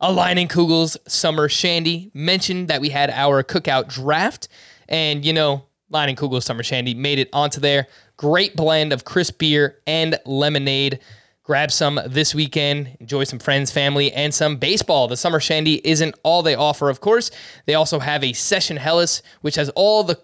A 0.00 0.10
Leinenkugel's 0.10 0.96
Summer 1.06 1.46
Shandy. 1.46 2.10
Mentioned 2.14 2.68
that 2.68 2.80
we 2.80 2.88
had 2.88 3.10
our 3.10 3.42
cookout 3.42 3.88
draft. 3.88 4.48
And, 4.88 5.22
you 5.22 5.34
know, 5.34 5.66
Leinenkugel's 5.92 6.46
Summer 6.46 6.62
Shandy 6.62 6.94
made 6.94 7.18
it 7.18 7.28
onto 7.34 7.60
there. 7.60 7.88
Great 8.16 8.56
blend 8.56 8.94
of 8.94 9.04
crisp 9.04 9.38
beer 9.38 9.80
and 9.86 10.18
lemonade. 10.24 11.00
Grab 11.42 11.70
some 11.70 12.00
this 12.06 12.34
weekend, 12.34 12.96
enjoy 13.00 13.24
some 13.24 13.38
friends, 13.38 13.70
family, 13.70 14.12
and 14.12 14.34
some 14.34 14.56
baseball. 14.56 15.08
The 15.08 15.16
Summer 15.16 15.40
Shandy 15.40 15.86
isn't 15.86 16.14
all 16.22 16.42
they 16.42 16.54
offer, 16.54 16.88
of 16.88 17.00
course. 17.00 17.30
They 17.66 17.74
also 17.74 17.98
have 17.98 18.24
a 18.24 18.32
Session 18.32 18.78
Helles, 18.78 19.22
which 19.42 19.56
has 19.56 19.68
all 19.70 20.04
the 20.04 20.16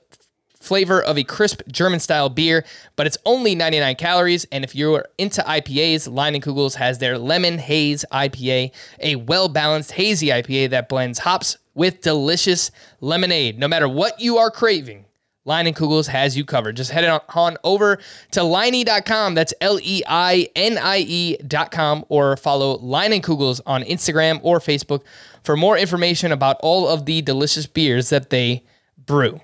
flavor 0.65 1.03
of 1.03 1.19
a 1.19 1.25
crisp 1.25 1.63
German 1.71 2.01
style 2.01 2.29
beer, 2.29 2.65
but 2.97 3.07
it's 3.07 3.19
only 3.25 3.55
99 3.55 3.97
calories. 3.97 4.45
And 4.51 4.65
if 4.65 4.75
you're 4.75 5.07
into 5.19 5.43
IPAs, 5.43 6.09
Leinenkugel's 6.09 6.75
has 6.77 6.99
their 6.99 7.19
Lemon 7.19 7.59
Haze 7.59 8.05
IPA, 8.11 8.73
a 9.01 9.17
well 9.17 9.49
balanced 9.49 9.93
hazy 9.93 10.29
IPA 10.29 10.71
that 10.71 10.89
blends 10.89 11.19
hops 11.21 11.59
with 11.75 12.01
delicious 12.01 12.71
lemonade. 13.01 13.59
No 13.59 13.69
matter 13.69 13.89
what 13.89 14.21
you 14.21 14.39
are 14.39 14.51
craving, 14.51 15.05
Leinenkugel's 15.47 16.07
has 16.07 16.37
you 16.37 16.45
covered. 16.45 16.77
Just 16.77 16.91
head 16.91 17.05
on, 17.05 17.21
on 17.35 17.57
over 17.65 17.99
to 18.33 18.43
leinie.com. 18.43 19.35
That's 19.35 19.53
L 19.61 19.79
E 19.83 20.03
I 20.07 20.49
N 20.57 20.79
I 20.79 21.01
E.com 21.01 22.05
or 22.09 22.37
follow 22.37 22.79
Leinenkugel's 22.79 23.61
on 23.67 23.83
Instagram 23.83 24.41
or 24.43 24.59
Facebook 24.59 25.03
for 25.43 25.57
more 25.57 25.77
information 25.77 26.33
about 26.33 26.57
all 26.61 26.89
of 26.89 27.05
the 27.05 27.21
delicious 27.23 27.67
beers 27.67 28.09
that 28.09 28.31
they 28.31 28.65
brew. 29.07 29.41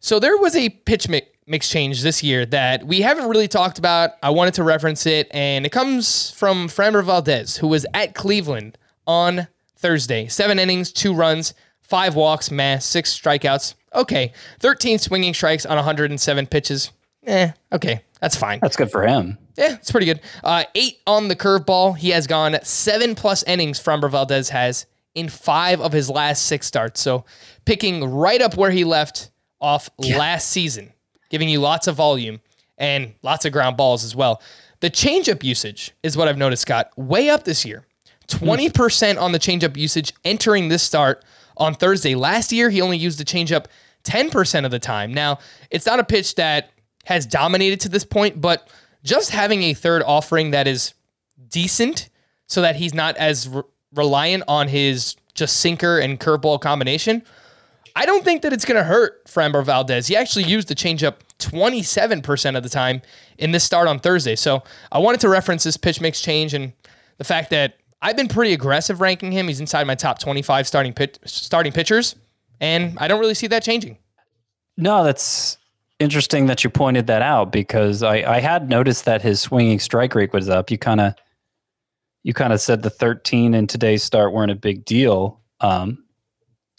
So 0.00 0.18
there 0.20 0.36
was 0.38 0.54
a 0.54 0.68
pitch 0.68 1.08
mix 1.46 1.68
change 1.68 2.02
this 2.02 2.22
year 2.22 2.46
that 2.46 2.86
we 2.86 3.00
haven't 3.00 3.28
really 3.28 3.48
talked 3.48 3.78
about. 3.78 4.10
I 4.22 4.30
wanted 4.30 4.54
to 4.54 4.62
reference 4.62 5.06
it, 5.06 5.28
and 5.32 5.66
it 5.66 5.72
comes 5.72 6.30
from 6.32 6.68
Framber 6.68 7.04
Valdez, 7.04 7.56
who 7.56 7.68
was 7.68 7.84
at 7.94 8.14
Cleveland 8.14 8.78
on 9.06 9.48
Thursday. 9.76 10.28
Seven 10.28 10.58
innings, 10.58 10.92
two 10.92 11.14
runs, 11.14 11.54
five 11.80 12.14
walks, 12.14 12.50
mass, 12.50 12.84
six 12.84 13.18
strikeouts. 13.18 13.74
Okay, 13.94 14.32
13 14.60 14.98
swinging 14.98 15.34
strikes 15.34 15.64
on 15.66 15.76
107 15.76 16.46
pitches. 16.46 16.92
Eh, 17.26 17.50
okay, 17.72 18.02
that's 18.20 18.36
fine. 18.36 18.60
That's 18.62 18.76
good 18.76 18.90
for 18.90 19.06
him. 19.06 19.38
Yeah, 19.56 19.74
it's 19.74 19.90
pretty 19.90 20.06
good. 20.06 20.20
Uh, 20.44 20.64
eight 20.74 20.98
on 21.06 21.28
the 21.28 21.34
curveball. 21.34 21.96
He 21.96 22.10
has 22.10 22.26
gone 22.26 22.56
seven 22.62 23.14
plus 23.14 23.42
innings. 23.44 23.82
Framber 23.82 24.10
Valdez 24.10 24.50
has 24.50 24.86
in 25.14 25.28
five 25.28 25.80
of 25.80 25.92
his 25.92 26.08
last 26.08 26.46
six 26.46 26.66
starts. 26.66 27.00
So 27.00 27.24
picking 27.64 28.04
right 28.04 28.40
up 28.40 28.56
where 28.56 28.70
he 28.70 28.84
left 28.84 29.30
off 29.60 29.90
last 29.98 30.48
season, 30.48 30.92
giving 31.30 31.48
you 31.48 31.60
lots 31.60 31.86
of 31.86 31.96
volume 31.96 32.40
and 32.76 33.14
lots 33.22 33.44
of 33.44 33.52
ground 33.52 33.76
balls 33.76 34.04
as 34.04 34.14
well. 34.14 34.42
The 34.80 34.90
changeup 34.90 35.42
usage 35.42 35.92
is 36.02 36.16
what 36.16 36.28
I've 36.28 36.38
noticed, 36.38 36.62
Scott, 36.62 36.90
way 36.96 37.30
up 37.30 37.44
this 37.44 37.64
year. 37.64 37.84
Hmm. 38.30 38.48
20% 38.48 39.20
on 39.20 39.32
the 39.32 39.38
changeup 39.38 39.76
usage 39.76 40.12
entering 40.24 40.68
this 40.68 40.82
start 40.82 41.24
on 41.56 41.74
Thursday. 41.74 42.14
Last 42.14 42.52
year, 42.52 42.70
he 42.70 42.80
only 42.80 42.98
used 42.98 43.18
the 43.18 43.24
changeup 43.24 43.66
10% 44.04 44.64
of 44.64 44.70
the 44.70 44.78
time. 44.78 45.12
Now, 45.12 45.38
it's 45.70 45.86
not 45.86 45.98
a 45.98 46.04
pitch 46.04 46.36
that 46.36 46.70
has 47.04 47.26
dominated 47.26 47.80
to 47.80 47.88
this 47.88 48.04
point, 48.04 48.40
but 48.40 48.68
just 49.02 49.30
having 49.30 49.62
a 49.64 49.74
third 49.74 50.02
offering 50.06 50.50
that 50.52 50.66
is 50.66 50.94
decent 51.48 52.10
so 52.46 52.62
that 52.62 52.76
he's 52.76 52.94
not 52.94 53.16
as 53.16 53.48
re- 53.48 53.62
reliant 53.94 54.44
on 54.46 54.68
his 54.68 55.16
just 55.34 55.58
sinker 55.58 55.98
and 55.98 56.20
curveball 56.20 56.60
combination. 56.60 57.22
I 57.98 58.06
don't 58.06 58.24
think 58.24 58.42
that 58.42 58.52
it's 58.52 58.64
going 58.64 58.76
to 58.76 58.84
hurt 58.84 59.24
Framber 59.26 59.64
Valdez. 59.64 60.06
He 60.06 60.14
actually 60.14 60.44
used 60.44 60.68
the 60.68 60.76
changeup 60.76 61.16
27% 61.40 62.56
of 62.56 62.62
the 62.62 62.68
time 62.68 63.02
in 63.38 63.50
this 63.50 63.64
start 63.64 63.88
on 63.88 63.98
Thursday. 63.98 64.36
So 64.36 64.62
I 64.92 65.00
wanted 65.00 65.18
to 65.22 65.28
reference 65.28 65.64
this 65.64 65.76
pitch 65.76 66.00
mix 66.00 66.20
change 66.20 66.54
and 66.54 66.72
the 67.16 67.24
fact 67.24 67.50
that 67.50 67.74
I've 68.00 68.16
been 68.16 68.28
pretty 68.28 68.52
aggressive 68.52 69.00
ranking 69.00 69.32
him. 69.32 69.48
He's 69.48 69.58
inside 69.58 69.84
my 69.88 69.96
top 69.96 70.20
25 70.20 70.68
starting 70.68 70.94
starting 71.24 71.72
pitchers, 71.72 72.14
and 72.60 72.96
I 73.00 73.08
don't 73.08 73.18
really 73.18 73.34
see 73.34 73.48
that 73.48 73.64
changing. 73.64 73.98
No, 74.76 75.02
that's 75.02 75.58
interesting 75.98 76.46
that 76.46 76.62
you 76.62 76.70
pointed 76.70 77.08
that 77.08 77.22
out 77.22 77.50
because 77.50 78.04
I, 78.04 78.18
I 78.18 78.38
had 78.38 78.68
noticed 78.68 79.06
that 79.06 79.22
his 79.22 79.40
swinging 79.40 79.80
strike 79.80 80.14
rate 80.14 80.32
was 80.32 80.48
up. 80.48 80.70
You 80.70 80.78
kind 80.78 81.00
of 81.00 81.14
you 82.22 82.32
kind 82.32 82.52
of 82.52 82.60
said 82.60 82.82
the 82.82 82.90
13 82.90 83.54
in 83.54 83.66
today's 83.66 84.04
start 84.04 84.32
weren't 84.32 84.52
a 84.52 84.56
big 84.56 84.84
deal. 84.84 85.40
Um, 85.60 86.04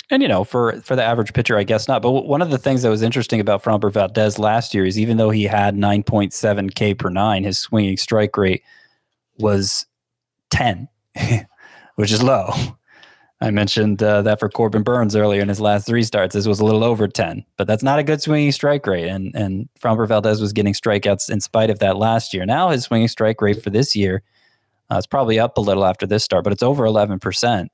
and 0.10 0.22
you 0.22 0.28
know, 0.28 0.44
for 0.44 0.82
for 0.82 0.96
the 0.96 1.04
average 1.04 1.34
pitcher, 1.34 1.58
I 1.58 1.64
guess 1.64 1.88
not. 1.88 2.02
But 2.02 2.10
w- 2.10 2.28
one 2.28 2.42
of 2.42 2.50
the 2.50 2.58
things 2.58 2.82
that 2.82 2.90
was 2.90 3.02
interesting 3.02 3.40
about 3.40 3.64
Framber 3.64 3.92
Valdez 3.92 4.40
last 4.40 4.74
year 4.74 4.86
is 4.86 5.00
even 5.00 5.18
though 5.18 5.30
he 5.30 5.44
had 5.44 5.76
9.7 5.76 6.74
K 6.76 6.94
per 6.94 7.10
nine, 7.10 7.44
his 7.44 7.60
swinging 7.60 7.98
strike 7.98 8.36
rate 8.38 8.64
was 9.38 9.86
10, 10.50 10.88
which 11.96 12.12
is 12.12 12.24
low. 12.24 12.50
I 13.42 13.52
mentioned 13.52 14.04
uh, 14.04 14.22
that 14.24 14.40
for 14.40 14.50
Corbin 14.50 14.84
Burnes 14.84 15.16
earlier 15.16 15.42
in 15.42 15.48
his 15.48 15.62
last 15.62 15.88
three 15.88 16.04
starts. 16.04 16.36
This 16.36 16.46
was 16.46 16.60
a 16.60 16.66
little 16.66 16.84
over 16.84 17.08
10, 17.08 17.46
but 17.56 17.68
that's 17.68 17.84
not 17.84 17.98
a 17.98 18.04
good 18.04 18.22
swinging 18.22 18.52
strike 18.52 18.86
rate. 18.86 19.08
And 19.08 19.34
and 19.36 19.70
Framber 19.80 20.08
Valdez 20.08 20.42
was 20.42 20.54
getting 20.54 20.74
strikeouts 20.74 21.30
in 21.30 21.40
spite 21.40 21.70
of 21.70 21.80
that 21.80 21.98
last 21.98 22.34
year. 22.34 22.46
Now 22.46 22.70
his 22.70 22.84
swinging 22.84 23.08
strike 23.08 23.42
rate 23.42 23.64
for 23.64 23.70
this 23.70 23.96
year 23.96 24.24
uh, 24.92 24.98
it's 24.98 25.08
probably 25.08 25.40
up 25.40 25.58
a 25.58 25.62
little 25.62 25.86
after 25.86 26.08
this 26.08 26.24
start, 26.24 26.44
but 26.44 26.54
it's 26.54 26.64
over 26.64 26.84
11%. 26.84 27.68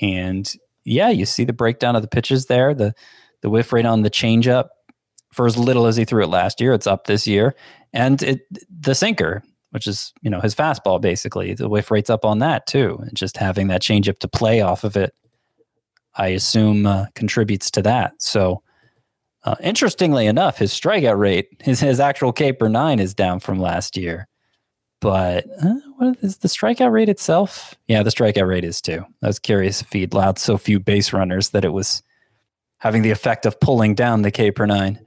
And 0.00 0.54
yeah, 0.84 1.10
you 1.10 1.26
see 1.26 1.44
the 1.44 1.52
breakdown 1.52 1.96
of 1.96 2.02
the 2.02 2.08
pitches 2.08 2.46
there. 2.46 2.74
The 2.74 2.94
the 3.42 3.50
whiff 3.50 3.72
rate 3.72 3.86
on 3.86 4.02
the 4.02 4.10
changeup 4.10 4.68
for 5.32 5.46
as 5.46 5.56
little 5.56 5.86
as 5.86 5.96
he 5.96 6.04
threw 6.04 6.24
it 6.24 6.28
last 6.28 6.60
year, 6.60 6.72
it's 6.72 6.86
up 6.86 7.06
this 7.06 7.26
year. 7.26 7.54
And 7.92 8.22
it 8.22 8.40
the 8.68 8.94
sinker, 8.94 9.42
which 9.70 9.86
is, 9.86 10.12
you 10.22 10.30
know, 10.30 10.40
his 10.40 10.54
fastball 10.54 11.00
basically, 11.00 11.54
the 11.54 11.68
whiff 11.68 11.90
rate's 11.90 12.10
up 12.10 12.24
on 12.24 12.38
that 12.40 12.66
too. 12.66 12.98
And 13.02 13.16
just 13.16 13.36
having 13.36 13.68
that 13.68 13.82
changeup 13.82 14.18
to 14.20 14.28
play 14.28 14.60
off 14.60 14.84
of 14.84 14.96
it, 14.96 15.14
I 16.14 16.28
assume 16.28 16.86
uh, 16.86 17.06
contributes 17.14 17.70
to 17.72 17.82
that. 17.82 18.14
So 18.20 18.62
uh, 19.44 19.56
interestingly 19.62 20.26
enough, 20.26 20.58
his 20.58 20.72
strikeout 20.72 21.18
rate, 21.18 21.48
his, 21.62 21.80
his 21.80 22.00
actual 22.00 22.32
K 22.32 22.52
per 22.52 22.68
nine 22.68 22.98
is 22.98 23.14
down 23.14 23.40
from 23.40 23.60
last 23.60 23.96
year. 23.96 24.26
But 25.00 25.46
uh, 25.62 25.74
what 25.96 26.18
is 26.22 26.38
the 26.38 26.48
strikeout 26.48 26.90
rate 26.90 27.08
itself? 27.08 27.74
Yeah, 27.86 28.02
the 28.02 28.10
strikeout 28.10 28.48
rate 28.48 28.64
is 28.64 28.80
too. 28.80 29.04
I 29.22 29.28
was 29.28 29.38
curious 29.38 29.80
if 29.80 29.92
he 29.92 30.08
allowed 30.10 30.38
so 30.38 30.58
few 30.58 30.80
base 30.80 31.12
runners 31.12 31.50
that 31.50 31.64
it 31.64 31.72
was 31.72 32.02
having 32.78 33.02
the 33.02 33.10
effect 33.10 33.46
of 33.46 33.60
pulling 33.60 33.94
down 33.94 34.22
the 34.22 34.30
K 34.30 34.50
per 34.50 34.66
nine. 34.66 35.00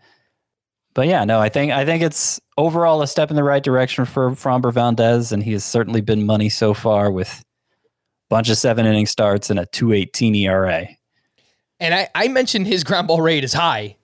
But 0.94 1.08
yeah, 1.08 1.24
no, 1.24 1.40
I 1.40 1.50
think 1.50 1.72
I 1.72 1.86
think 1.86 2.04
it's 2.04 2.40
overall 2.58 3.02
a 3.02 3.08
step 3.08 3.30
in 3.30 3.36
the 3.36 3.44
right 3.44 3.64
direction 3.64 4.06
for 4.06 4.32
Framber 4.32 4.74
Valdez, 4.74 5.32
and 5.32 5.44
he 5.44 5.54
has 5.54 5.64
certainly 5.64 6.02
been 6.02 6.26
money 6.26 6.50
so 6.50 6.74
far 6.74 7.12
with 7.12 7.40
a 7.40 7.84
bunch 8.30 8.50
of 8.50 8.58
seven 8.58 8.86
inning 8.86 9.06
starts 9.06 9.50
and 9.50 9.60
a 9.60 9.66
two 9.66 9.94
eighteen 9.94 10.36
ERA. 10.36 10.88
And 11.80 11.94
I, 11.94 12.10
I 12.14 12.28
mentioned 12.28 12.68
his 12.68 12.84
ground 12.84 13.08
ball 13.08 13.22
rate 13.22 13.44
is 13.44 13.54
high. 13.54 13.98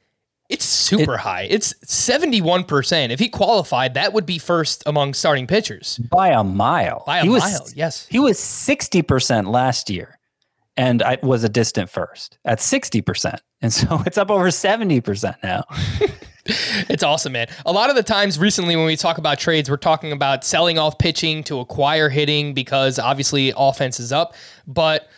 It's 0.49 0.63
super 0.65 1.17
high. 1.17 1.47
It's 1.49 1.73
71%. 1.85 3.09
If 3.09 3.19
he 3.19 3.27
qualified, 3.29 3.95
that 3.95 4.13
would 4.13 4.25
be 4.25 4.37
first 4.37 4.83
among 4.85 5.13
starting 5.13 5.45
pitchers. 5.47 5.97
by 5.97 6.29
a 6.29 6.43
mile. 6.43 7.03
By 7.05 7.19
a 7.19 7.23
He 7.23 7.29
was- 7.29 7.43
mile, 7.43 7.67
yes. 7.75 8.07
He 8.09 8.19
was 8.19 8.39
60% 8.39 9.47
last 9.47 9.89
year 9.89 10.17
and 10.77 11.01
I 11.03 11.17
was 11.21 11.43
a 11.43 11.49
distant 11.49 11.89
first 11.89 12.37
at 12.45 12.59
60%. 12.59 13.39
And 13.61 13.73
so 13.73 14.01
it's 14.05 14.17
up 14.17 14.31
over 14.31 14.47
70% 14.47 15.35
now. 15.43 15.63
It's 16.87 17.03
awesome, 17.03 17.33
man. 17.33 17.47
A 17.65 17.73
lot 17.73 17.89
of 17.89 17.97
the 17.97 18.03
times 18.03 18.39
recently 18.39 18.77
when 18.77 18.85
we 18.85 18.95
talk 18.95 19.17
about 19.17 19.37
trades, 19.37 19.69
we're 19.69 19.75
talking 19.75 20.13
about 20.13 20.45
selling 20.45 20.79
off 20.79 20.97
pitching 20.97 21.43
to 21.43 21.59
acquire 21.59 22.07
hitting 22.07 22.53
because 22.53 22.99
obviously 22.99 23.51
offense 23.57 23.99
is 23.99 24.13
up. 24.13 24.33
But 24.65 25.09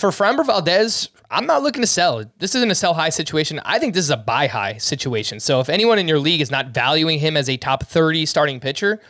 for 0.00 0.10
Framber 0.10 0.44
Valdez, 0.46 1.10
I'm 1.30 1.46
not 1.46 1.62
looking 1.62 1.82
to 1.82 1.86
sell. 1.86 2.24
This 2.38 2.54
isn't 2.54 2.70
a 2.70 2.74
sell 2.74 2.94
high 2.94 3.10
situation. 3.10 3.60
I 3.64 3.78
think 3.78 3.94
this 3.94 4.04
is 4.04 4.10
a 4.10 4.16
buy 4.16 4.46
high 4.46 4.78
situation. 4.78 5.38
So 5.40 5.60
if 5.60 5.68
anyone 5.68 5.98
in 5.98 6.08
your 6.08 6.18
league 6.18 6.40
is 6.40 6.50
not 6.50 6.68
valuing 6.68 7.18
him 7.18 7.36
as 7.36 7.48
a 7.48 7.56
top 7.56 7.84
30 7.84 8.24
starting 8.24 8.60
pitcher, 8.60 9.00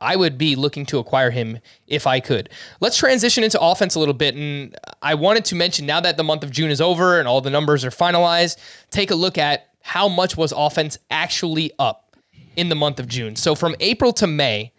I 0.00 0.16
would 0.16 0.36
be 0.36 0.56
looking 0.56 0.84
to 0.86 0.98
acquire 0.98 1.30
him 1.30 1.58
if 1.86 2.06
I 2.06 2.20
could. 2.20 2.50
Let's 2.80 2.96
transition 2.96 3.44
into 3.44 3.60
offense 3.60 3.94
a 3.94 4.00
little 4.00 4.14
bit. 4.14 4.34
And 4.34 4.76
I 5.00 5.14
wanted 5.14 5.44
to 5.46 5.54
mention 5.54 5.86
now 5.86 6.00
that 6.00 6.16
the 6.16 6.24
month 6.24 6.42
of 6.42 6.50
June 6.50 6.70
is 6.70 6.80
over 6.80 7.18
and 7.18 7.28
all 7.28 7.40
the 7.40 7.50
numbers 7.50 7.84
are 7.84 7.90
finalized, 7.90 8.56
take 8.90 9.10
a 9.10 9.14
look 9.14 9.38
at 9.38 9.68
how 9.82 10.08
much 10.08 10.36
was 10.36 10.52
offense 10.56 10.98
actually 11.10 11.70
up 11.78 12.16
in 12.56 12.68
the 12.68 12.74
month 12.74 12.98
of 12.98 13.06
June. 13.06 13.36
So 13.36 13.54
from 13.54 13.76
April 13.78 14.12
to 14.14 14.26
May, 14.26 14.72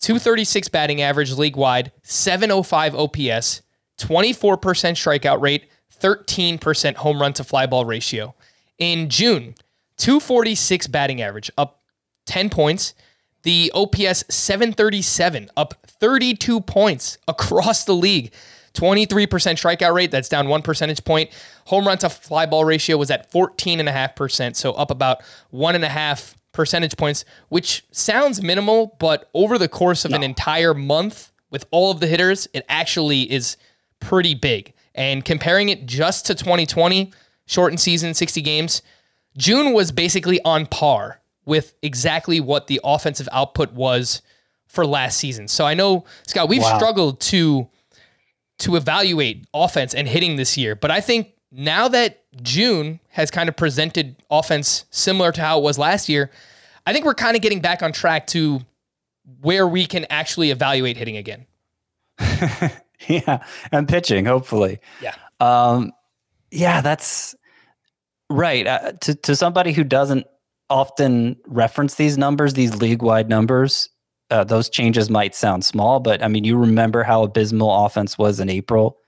236 0.00 0.68
batting 0.68 1.00
average 1.00 1.32
league 1.32 1.56
wide, 1.56 1.92
705 2.02 2.94
OPS, 2.94 3.62
24% 3.98 4.58
strikeout 4.58 5.40
rate, 5.40 5.66
13% 6.00 6.94
home 6.96 7.20
run 7.20 7.32
to 7.34 7.44
fly 7.44 7.66
ball 7.66 7.84
ratio. 7.84 8.34
In 8.78 9.08
June, 9.08 9.54
246 9.98 10.86
batting 10.88 11.22
average, 11.22 11.50
up 11.56 11.82
10 12.26 12.50
points. 12.50 12.94
The 13.42 13.70
OPS 13.74 14.24
737, 14.30 15.50
up 15.56 15.74
32 15.86 16.62
points 16.62 17.18
across 17.28 17.84
the 17.84 17.92
league. 17.92 18.32
23% 18.72 19.28
strikeout 19.28 19.94
rate, 19.94 20.10
that's 20.10 20.28
down 20.28 20.48
one 20.48 20.62
percentage 20.62 21.04
point. 21.04 21.30
Home 21.66 21.86
run 21.86 21.98
to 21.98 22.08
fly 22.08 22.46
ball 22.46 22.64
ratio 22.64 22.96
was 22.96 23.10
at 23.10 23.30
14.5%, 23.30 24.56
so 24.56 24.72
up 24.72 24.90
about 24.90 25.22
one 25.50 25.74
and 25.74 25.84
a 25.84 25.88
half 25.88 26.34
percentage 26.52 26.96
points, 26.96 27.24
which 27.50 27.84
sounds 27.90 28.42
minimal, 28.42 28.96
but 28.98 29.28
over 29.34 29.58
the 29.58 29.68
course 29.68 30.04
of 30.04 30.12
an 30.12 30.22
entire 30.22 30.72
month 30.74 31.32
with 31.50 31.66
all 31.70 31.90
of 31.90 32.00
the 32.00 32.06
hitters, 32.06 32.48
it 32.52 32.64
actually 32.68 33.30
is 33.30 33.56
pretty 34.04 34.34
big. 34.34 34.72
And 34.94 35.24
comparing 35.24 35.68
it 35.70 35.86
just 35.86 36.26
to 36.26 36.34
2020, 36.34 37.12
shortened 37.46 37.80
season, 37.80 38.14
60 38.14 38.40
games, 38.42 38.82
June 39.36 39.72
was 39.72 39.90
basically 39.90 40.40
on 40.44 40.66
par 40.66 41.20
with 41.46 41.74
exactly 41.82 42.40
what 42.40 42.68
the 42.68 42.80
offensive 42.84 43.28
output 43.32 43.72
was 43.72 44.22
for 44.66 44.86
last 44.86 45.18
season. 45.18 45.48
So 45.48 45.64
I 45.66 45.74
know, 45.74 46.04
Scott, 46.26 46.48
we've 46.48 46.62
Wow. 46.62 46.76
struggled 46.76 47.20
to 47.22 47.68
to 48.60 48.76
evaluate 48.76 49.44
offense 49.52 49.94
and 49.94 50.06
hitting 50.06 50.36
this 50.36 50.56
year, 50.56 50.76
but 50.76 50.88
I 50.92 51.00
think 51.00 51.32
now 51.50 51.88
that 51.88 52.22
June 52.42 53.00
has 53.08 53.28
kind 53.30 53.48
of 53.48 53.56
presented 53.56 54.14
offense 54.30 54.84
similar 54.90 55.32
to 55.32 55.40
how 55.40 55.58
it 55.58 55.62
was 55.64 55.76
last 55.76 56.08
year, 56.08 56.30
I 56.86 56.92
think 56.92 57.04
we're 57.04 57.14
kind 57.14 57.34
of 57.34 57.42
getting 57.42 57.60
back 57.60 57.82
on 57.82 57.90
track 57.92 58.28
to 58.28 58.60
where 59.40 59.66
we 59.66 59.86
can 59.86 60.06
actually 60.08 60.50
evaluate 60.52 60.96
hitting 60.96 61.16
again. 61.16 61.46
yeah, 63.08 63.44
and 63.72 63.88
pitching, 63.88 64.24
hopefully. 64.24 64.78
Yeah. 65.02 65.14
Um, 65.40 65.92
yeah, 66.50 66.80
that's 66.80 67.34
right. 68.30 68.66
Uh, 68.66 68.92
to 69.02 69.14
to 69.14 69.36
somebody 69.36 69.72
who 69.72 69.84
doesn't 69.84 70.26
often 70.70 71.36
reference 71.46 71.96
these 71.96 72.16
numbers, 72.16 72.54
these 72.54 72.76
league 72.76 73.02
wide 73.02 73.28
numbers, 73.28 73.88
uh, 74.30 74.44
those 74.44 74.68
changes 74.68 75.10
might 75.10 75.34
sound 75.34 75.64
small, 75.64 76.00
but 76.00 76.22
I 76.22 76.28
mean, 76.28 76.44
you 76.44 76.56
remember 76.56 77.02
how 77.02 77.22
abysmal 77.22 77.84
offense 77.84 78.16
was 78.16 78.40
in 78.40 78.48
April. 78.48 78.98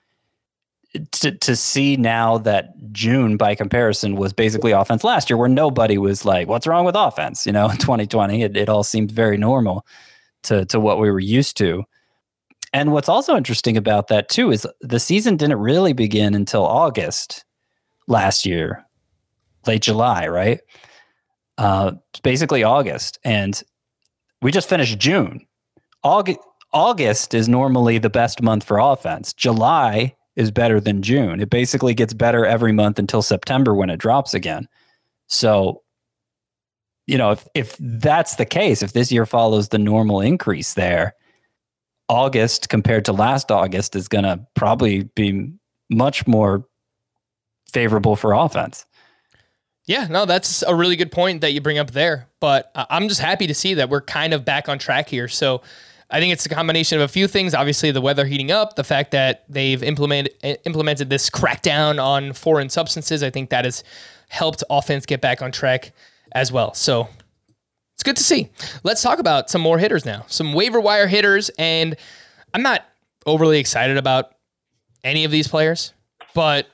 To 1.11 1.31
to 1.31 1.55
see 1.55 1.97
now 1.97 2.37
that 2.39 2.73
June, 2.91 3.35
by 3.35 3.53
comparison, 3.53 4.15
was 4.15 4.31
basically 4.31 4.71
offense 4.71 5.03
last 5.03 5.29
year, 5.29 5.37
where 5.37 5.49
nobody 5.49 5.97
was 5.97 6.23
like, 6.23 6.47
"What's 6.47 6.65
wrong 6.65 6.85
with 6.85 6.95
offense?" 6.95 7.45
You 7.45 7.51
know, 7.51 7.69
in 7.69 7.77
2020, 7.77 8.41
it, 8.41 8.55
it 8.55 8.69
all 8.69 8.83
seemed 8.83 9.11
very 9.11 9.37
normal 9.37 9.85
to 10.43 10.65
to 10.65 10.79
what 10.79 10.99
we 10.99 11.11
were 11.11 11.19
used 11.19 11.57
to. 11.57 11.83
And 12.73 12.91
what's 12.91 13.09
also 13.09 13.35
interesting 13.35 13.77
about 13.77 14.07
that 14.07 14.29
too 14.29 14.51
is 14.51 14.67
the 14.81 14.99
season 14.99 15.37
didn't 15.37 15.59
really 15.59 15.93
begin 15.93 16.33
until 16.33 16.65
August 16.65 17.45
last 18.07 18.45
year, 18.45 18.85
late 19.65 19.81
July, 19.81 20.27
right? 20.27 20.59
Uh, 21.57 21.93
basically 22.23 22.63
August, 22.63 23.17
and 23.23 23.63
we 24.41 24.51
just 24.51 24.69
finished 24.69 24.99
June. 24.99 25.45
August, 26.03 26.39
August 26.73 27.33
is 27.33 27.49
normally 27.49 27.97
the 27.97 28.09
best 28.09 28.41
month 28.41 28.63
for 28.63 28.77
offense. 28.77 29.33
July 29.33 30.15
is 30.35 30.51
better 30.51 30.79
than 30.79 31.01
June. 31.01 31.41
It 31.41 31.49
basically 31.49 31.95
gets 31.95 32.13
better 32.13 32.45
every 32.45 32.71
month 32.71 32.99
until 32.99 33.23
September 33.23 33.73
when 33.73 33.89
it 33.89 33.97
drops 33.97 34.35
again. 34.35 34.67
So, 35.25 35.81
you 37.07 37.17
know, 37.17 37.31
if 37.31 37.47
if 37.55 37.75
that's 37.79 38.35
the 38.35 38.45
case, 38.45 38.83
if 38.83 38.93
this 38.93 39.11
year 39.11 39.25
follows 39.25 39.69
the 39.69 39.79
normal 39.79 40.21
increase 40.21 40.75
there, 40.75 41.15
August 42.09 42.69
compared 42.69 43.05
to 43.05 43.13
last 43.13 43.51
August 43.51 43.95
is 43.95 44.07
going 44.07 44.23
to 44.23 44.39
probably 44.53 45.03
be 45.15 45.51
much 45.89 46.25
more 46.27 46.65
favorable 47.71 48.15
for 48.15 48.33
offense. 48.33 48.85
Yeah, 49.85 50.07
no, 50.09 50.25
that's 50.25 50.63
a 50.63 50.75
really 50.75 50.97
good 50.97 51.11
point 51.11 51.41
that 51.41 51.53
you 51.53 51.61
bring 51.61 51.77
up 51.77 51.91
there. 51.91 52.27
But 52.39 52.71
I'm 52.75 53.07
just 53.07 53.21
happy 53.21 53.47
to 53.47 53.53
see 53.53 53.75
that 53.75 53.89
we're 53.89 54.01
kind 54.01 54.33
of 54.33 54.43
back 54.43 54.67
on 54.67 54.79
track 54.79 55.07
here. 55.07 55.27
So 55.29 55.61
I 56.09 56.19
think 56.19 56.33
it's 56.33 56.45
a 56.45 56.49
combination 56.49 56.97
of 56.99 57.03
a 57.03 57.07
few 57.07 57.27
things. 57.27 57.53
Obviously, 57.53 57.91
the 57.91 58.01
weather 58.01 58.25
heating 58.25 58.51
up, 58.51 58.75
the 58.75 58.83
fact 58.83 59.11
that 59.11 59.45
they've 59.49 59.81
implemented 59.81 60.33
eh, 60.43 60.55
implemented 60.65 61.09
this 61.09 61.29
crackdown 61.29 62.03
on 62.03 62.33
foreign 62.33 62.69
substances. 62.69 63.23
I 63.23 63.29
think 63.29 63.49
that 63.49 63.65
has 63.65 63.83
helped 64.29 64.63
offense 64.69 65.05
get 65.05 65.21
back 65.21 65.41
on 65.41 65.51
track 65.51 65.93
as 66.33 66.51
well. 66.51 66.73
So 66.73 67.07
it's 67.97 68.03
good 68.03 68.17
to 68.17 68.23
see. 68.23 68.51
Let's 68.83 69.01
talk 69.01 69.17
about 69.17 69.49
some 69.49 69.59
more 69.59 69.79
hitters 69.79 70.05
now. 70.05 70.23
Some 70.27 70.53
waiver 70.53 70.79
wire 70.79 71.07
hitters, 71.07 71.49
and 71.57 71.95
I'm 72.53 72.61
not 72.61 72.85
overly 73.25 73.57
excited 73.57 73.97
about 73.97 74.35
any 75.03 75.25
of 75.25 75.31
these 75.31 75.47
players, 75.47 75.93
but 76.35 76.67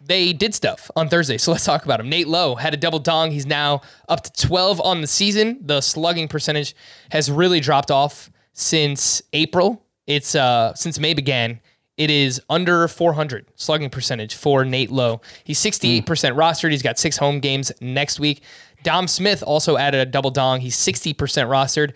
they 0.00 0.32
did 0.32 0.52
stuff 0.52 0.90
on 0.96 1.08
Thursday. 1.08 1.38
So 1.38 1.52
let's 1.52 1.64
talk 1.64 1.84
about 1.84 2.00
him. 2.00 2.08
Nate 2.08 2.26
Lowe 2.26 2.56
had 2.56 2.74
a 2.74 2.76
double 2.76 2.98
dong. 2.98 3.30
He's 3.30 3.46
now 3.46 3.82
up 4.08 4.24
to 4.24 4.46
12 4.48 4.80
on 4.80 5.00
the 5.00 5.06
season. 5.06 5.60
The 5.64 5.80
slugging 5.80 6.26
percentage 6.26 6.74
has 7.12 7.30
really 7.30 7.60
dropped 7.60 7.92
off 7.92 8.28
since 8.52 9.22
April. 9.32 9.80
It's 10.08 10.34
uh 10.34 10.74
since 10.74 10.98
May 10.98 11.14
began. 11.14 11.60
It 11.96 12.10
is 12.10 12.42
under 12.50 12.88
400 12.88 13.46
slugging 13.54 13.90
percentage 13.90 14.34
for 14.34 14.64
Nate 14.64 14.90
Lowe. 14.90 15.20
He's 15.44 15.60
68% 15.60 16.02
rostered. 16.04 16.72
He's 16.72 16.82
got 16.82 16.98
six 16.98 17.16
home 17.16 17.38
games 17.38 17.70
next 17.80 18.18
week. 18.18 18.42
Dom 18.84 19.08
Smith 19.08 19.42
also 19.44 19.76
added 19.76 20.00
a 20.00 20.06
double 20.06 20.30
dong. 20.30 20.60
He's 20.60 20.76
60% 20.76 21.14
rostered. 21.16 21.94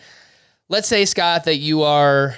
Let's 0.69 0.89
say, 0.89 1.05
Scott, 1.05 1.45
that 1.45 1.57
you 1.57 1.83
are 1.83 2.35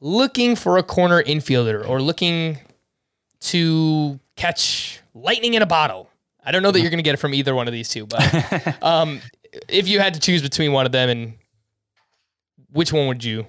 looking 0.00 0.56
for 0.56 0.78
a 0.78 0.82
corner 0.82 1.22
infielder 1.22 1.88
or 1.88 2.02
looking 2.02 2.58
to 3.40 4.18
catch 4.36 5.00
lightning 5.14 5.54
in 5.54 5.62
a 5.62 5.66
bottle. 5.66 6.10
I 6.44 6.50
don't 6.50 6.62
know 6.62 6.70
that 6.70 6.80
you're 6.80 6.90
going 6.90 6.98
to 6.98 7.04
get 7.04 7.14
it 7.14 7.18
from 7.18 7.34
either 7.34 7.54
one 7.54 7.68
of 7.68 7.72
these 7.72 7.88
two, 7.88 8.06
but 8.06 8.82
um, 8.82 9.20
if 9.68 9.86
you 9.86 10.00
had 10.00 10.14
to 10.14 10.20
choose 10.20 10.42
between 10.42 10.72
one 10.72 10.86
of 10.86 10.92
them, 10.92 11.08
and 11.08 11.34
which 12.70 12.92
one 12.92 13.06
would 13.08 13.22
you 13.22 13.46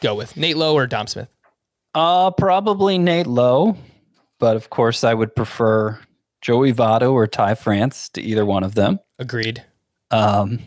go 0.00 0.14
with, 0.14 0.36
Nate 0.36 0.56
Lowe 0.56 0.74
or 0.74 0.86
Dom 0.86 1.06
Smith? 1.06 1.28
Uh, 1.94 2.30
probably 2.30 2.98
Nate 2.98 3.26
Lowe, 3.26 3.76
but 4.38 4.56
of 4.56 4.68
course 4.68 5.04
I 5.04 5.14
would 5.14 5.34
prefer 5.34 5.98
Joey 6.42 6.72
Votto 6.72 7.12
or 7.12 7.26
Ty 7.26 7.54
France 7.54 8.08
to 8.10 8.20
either 8.20 8.44
one 8.44 8.64
of 8.64 8.74
them. 8.74 8.98
Agreed. 9.22 9.64
Um, 10.10 10.58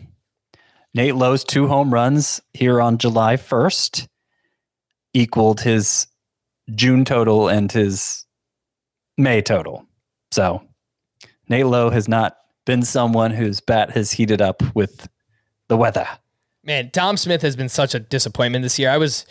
Nate 0.94 1.14
Lowe's 1.14 1.44
two 1.44 1.68
home 1.68 1.92
runs 1.92 2.40
here 2.54 2.80
on 2.80 2.96
July 2.96 3.36
1st 3.36 4.08
equaled 5.12 5.60
his 5.60 6.06
June 6.74 7.04
total 7.04 7.48
and 7.48 7.70
his 7.70 8.24
May 9.18 9.42
total. 9.42 9.84
So 10.30 10.62
Nate 11.50 11.66
Lowe 11.66 11.90
has 11.90 12.08
not 12.08 12.38
been 12.64 12.82
someone 12.82 13.32
whose 13.32 13.60
bat 13.60 13.90
has 13.90 14.12
heated 14.12 14.40
up 14.40 14.62
with 14.74 15.06
the 15.68 15.76
weather. 15.76 16.08
Man, 16.64 16.88
Dom 16.94 17.18
Smith 17.18 17.42
has 17.42 17.56
been 17.56 17.68
such 17.68 17.94
a 17.94 18.00
disappointment 18.00 18.62
this 18.62 18.78
year. 18.78 18.88
I 18.88 18.96
was 18.96 19.26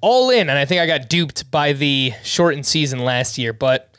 all 0.00 0.30
in, 0.30 0.50
and 0.50 0.58
I 0.58 0.64
think 0.64 0.80
I 0.80 0.86
got 0.86 1.08
duped 1.08 1.48
by 1.52 1.74
the 1.74 2.12
shortened 2.24 2.66
season 2.66 2.98
last 2.98 3.38
year, 3.38 3.52
but 3.52 3.93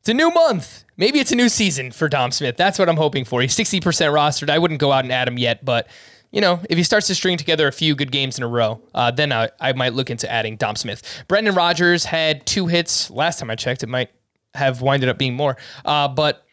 it's 0.00 0.08
a 0.08 0.14
new 0.14 0.30
month. 0.30 0.84
Maybe 0.96 1.18
it's 1.18 1.32
a 1.32 1.36
new 1.36 1.48
season 1.48 1.92
for 1.92 2.08
Dom 2.08 2.32
Smith. 2.32 2.56
That's 2.56 2.78
what 2.78 2.88
I'm 2.88 2.96
hoping 2.96 3.24
for. 3.24 3.40
He's 3.40 3.54
60% 3.54 3.80
rostered. 3.82 4.50
I 4.50 4.58
wouldn't 4.58 4.80
go 4.80 4.92
out 4.92 5.04
and 5.04 5.12
add 5.12 5.28
him 5.28 5.38
yet, 5.38 5.64
but 5.64 5.88
you 6.32 6.40
know, 6.40 6.60
if 6.70 6.78
he 6.78 6.84
starts 6.84 7.08
to 7.08 7.14
string 7.14 7.36
together 7.36 7.66
a 7.66 7.72
few 7.72 7.94
good 7.94 8.12
games 8.12 8.38
in 8.38 8.44
a 8.44 8.48
row, 8.48 8.80
uh, 8.94 9.10
then 9.10 9.32
I, 9.32 9.50
I 9.60 9.72
might 9.72 9.94
look 9.94 10.10
into 10.10 10.30
adding 10.30 10.56
Dom 10.56 10.76
Smith. 10.76 11.24
Brendan 11.26 11.54
Rodgers 11.54 12.04
had 12.04 12.46
two 12.46 12.66
hits 12.66 13.10
last 13.10 13.38
time 13.40 13.50
I 13.50 13.56
checked. 13.56 13.82
It 13.82 13.88
might 13.88 14.10
have 14.54 14.80
winded 14.80 15.08
up 15.08 15.18
being 15.18 15.34
more, 15.34 15.56
uh, 15.84 16.08
but 16.08 16.44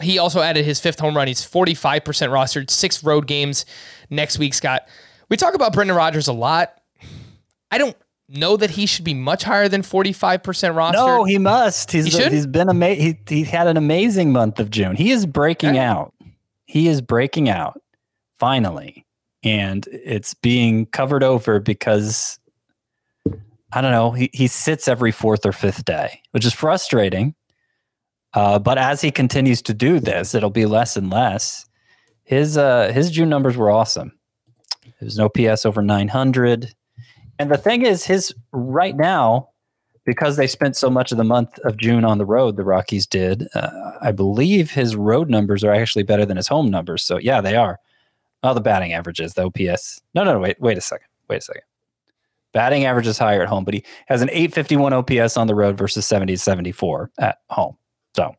he 0.00 0.18
also 0.18 0.40
added 0.40 0.64
his 0.64 0.80
fifth 0.80 1.00
home 1.00 1.16
run. 1.16 1.28
He's 1.28 1.40
45% 1.40 2.02
rostered, 2.02 2.70
six 2.70 3.02
road 3.02 3.26
games 3.26 3.64
next 4.10 4.38
week, 4.38 4.54
Scott. 4.54 4.86
We 5.28 5.36
talk 5.36 5.54
about 5.54 5.72
Brendan 5.72 5.96
Rodgers 5.96 6.28
a 6.28 6.32
lot. 6.32 6.74
I 7.70 7.78
don't 7.78 7.96
know 8.30 8.56
that 8.56 8.70
he 8.70 8.86
should 8.86 9.04
be 9.04 9.14
much 9.14 9.42
higher 9.42 9.68
than 9.68 9.82
45% 9.82 10.40
rostered. 10.74 10.92
No, 10.92 11.24
he 11.24 11.38
must. 11.38 11.90
He's 11.92 12.04
He 12.06 12.10
should? 12.12 12.32
he's 12.32 12.46
been 12.46 12.68
ama- 12.70 12.94
he 12.94 13.18
he 13.28 13.42
had 13.44 13.66
an 13.66 13.76
amazing 13.76 14.32
month 14.32 14.60
of 14.60 14.70
June. 14.70 14.94
He 14.96 15.10
is 15.10 15.26
breaking 15.26 15.70
Okay. 15.70 15.78
out. 15.80 16.14
He 16.66 16.88
is 16.88 17.00
breaking 17.00 17.48
out. 17.48 17.80
finally. 18.38 19.04
And 19.42 19.86
it's 19.92 20.32
being 20.34 20.86
covered 20.86 21.22
over 21.22 21.60
because 21.60 22.38
I 23.72 23.80
don't 23.80 23.92
know, 23.92 24.10
he, 24.12 24.30
he 24.32 24.46
sits 24.46 24.88
every 24.88 25.12
fourth 25.12 25.44
or 25.46 25.52
fifth 25.52 25.84
day, 25.84 26.20
which 26.32 26.44
is 26.46 26.52
frustrating. 26.54 27.34
Uh, 28.34 28.58
but 28.58 28.78
as 28.78 29.00
he 29.00 29.10
continues 29.10 29.60
to 29.62 29.74
do 29.74 30.00
this, 30.00 30.34
it'll 30.34 30.50
be 30.50 30.66
less 30.66 30.96
and 30.96 31.10
less. 31.10 31.66
His 32.24 32.56
uh, 32.56 32.92
his 32.92 33.10
June 33.10 33.28
numbers 33.28 33.56
were 33.56 33.70
awesome. 33.70 34.12
There's 35.00 35.18
no 35.18 35.28
PS 35.28 35.64
over 35.66 35.82
900. 35.82 36.74
And 37.40 37.50
the 37.50 37.56
thing 37.56 37.86
is, 37.86 38.04
his 38.04 38.34
right 38.52 38.94
now, 38.94 39.48
because 40.04 40.36
they 40.36 40.46
spent 40.46 40.76
so 40.76 40.90
much 40.90 41.10
of 41.10 41.16
the 41.16 41.24
month 41.24 41.58
of 41.60 41.78
June 41.78 42.04
on 42.04 42.18
the 42.18 42.26
road, 42.26 42.56
the 42.56 42.64
Rockies 42.64 43.06
did. 43.06 43.48
Uh, 43.54 43.92
I 44.02 44.12
believe 44.12 44.72
his 44.72 44.94
road 44.94 45.30
numbers 45.30 45.64
are 45.64 45.72
actually 45.72 46.02
better 46.02 46.26
than 46.26 46.36
his 46.36 46.48
home 46.48 46.70
numbers. 46.70 47.02
So 47.02 47.16
yeah, 47.16 47.40
they 47.40 47.56
are. 47.56 47.78
Oh, 48.42 48.52
the 48.52 48.60
batting 48.60 48.92
averages, 48.92 49.32
the 49.32 49.46
OPS. 49.46 50.02
No, 50.14 50.22
no, 50.22 50.34
no, 50.34 50.38
wait, 50.38 50.60
wait 50.60 50.76
a 50.76 50.82
second. 50.82 51.06
Wait 51.30 51.38
a 51.38 51.40
second. 51.40 51.62
Batting 52.52 52.84
average 52.84 53.06
is 53.06 53.16
higher 53.16 53.40
at 53.40 53.48
home, 53.48 53.64
but 53.64 53.72
he 53.72 53.84
has 54.08 54.20
an 54.20 54.28
851 54.28 54.92
OPS 54.92 55.38
on 55.38 55.46
the 55.46 55.54
road 55.54 55.78
versus 55.78 56.04
70 56.04 56.36
74 56.36 57.10
at 57.18 57.38
home. 57.48 57.78
So 58.14 58.34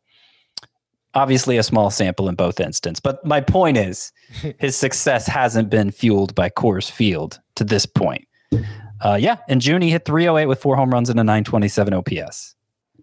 obviously 1.16 1.58
a 1.58 1.64
small 1.64 1.90
sample 1.90 2.30
in 2.30 2.36
both 2.36 2.60
instances. 2.60 3.00
But 3.00 3.26
my 3.26 3.42
point 3.42 3.78
is 3.78 4.12
his 4.60 4.78
success 4.78 5.26
hasn't 5.26 5.72
been 5.72 5.90
fueled 5.90 6.36
by 6.36 6.52
Coors 6.52 6.92
Field 6.92 7.40
to 7.56 7.64
this 7.64 7.88
point. 7.88 8.28
Uh, 9.02 9.18
yeah, 9.20 9.38
in 9.48 9.60
June 9.60 9.82
he 9.82 9.90
hit 9.90 10.06
308 10.06 10.46
with 10.46 10.62
four 10.62 10.76
home 10.76 10.92
runs 10.92 11.10
and 11.10 11.20
a 11.20 11.24
927 11.24 11.94
OPS. 11.94 12.56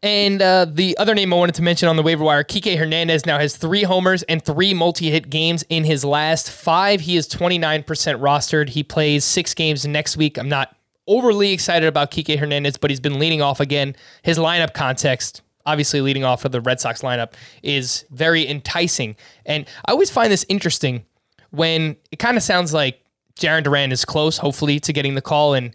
And 0.02 0.40
uh, 0.40 0.66
the 0.70 0.96
other 0.98 1.14
name 1.14 1.32
I 1.32 1.36
wanted 1.36 1.56
to 1.56 1.62
mention 1.62 1.88
on 1.88 1.96
the 1.96 2.02
waiver 2.02 2.22
wire, 2.22 2.44
Kike 2.44 2.76
Hernandez 2.78 3.26
now 3.26 3.38
has 3.38 3.56
three 3.56 3.82
homers 3.82 4.22
and 4.24 4.44
three 4.44 4.72
multi-hit 4.72 5.28
games 5.28 5.64
in 5.68 5.84
his 5.84 6.04
last 6.04 6.50
five. 6.50 7.00
He 7.00 7.16
is 7.16 7.28
29% 7.28 7.84
rostered. 7.84 8.68
He 8.68 8.84
plays 8.84 9.24
six 9.24 9.54
games 9.54 9.86
next 9.86 10.16
week. 10.16 10.38
I'm 10.38 10.48
not 10.48 10.76
overly 11.08 11.52
excited 11.52 11.88
about 11.88 12.10
Kike 12.10 12.38
Hernandez, 12.38 12.76
but 12.76 12.90
he's 12.90 13.00
been 13.00 13.18
leading 13.18 13.42
off 13.42 13.58
again. 13.58 13.96
His 14.22 14.38
lineup 14.38 14.74
context, 14.74 15.42
obviously 15.66 16.00
leading 16.00 16.22
off 16.22 16.44
of 16.44 16.52
the 16.52 16.60
Red 16.60 16.80
Sox 16.80 17.02
lineup, 17.02 17.32
is 17.62 18.04
very 18.10 18.46
enticing. 18.46 19.16
And 19.46 19.66
I 19.86 19.92
always 19.92 20.10
find 20.10 20.30
this 20.30 20.46
interesting 20.48 21.04
when 21.50 21.96
it 22.12 22.18
kind 22.18 22.36
of 22.36 22.42
sounds 22.42 22.72
like 22.72 23.02
Jarren 23.38 23.62
Duran 23.62 23.92
is 23.92 24.04
close, 24.04 24.38
hopefully, 24.38 24.80
to 24.80 24.92
getting 24.92 25.14
the 25.14 25.22
call. 25.22 25.54
And 25.54 25.74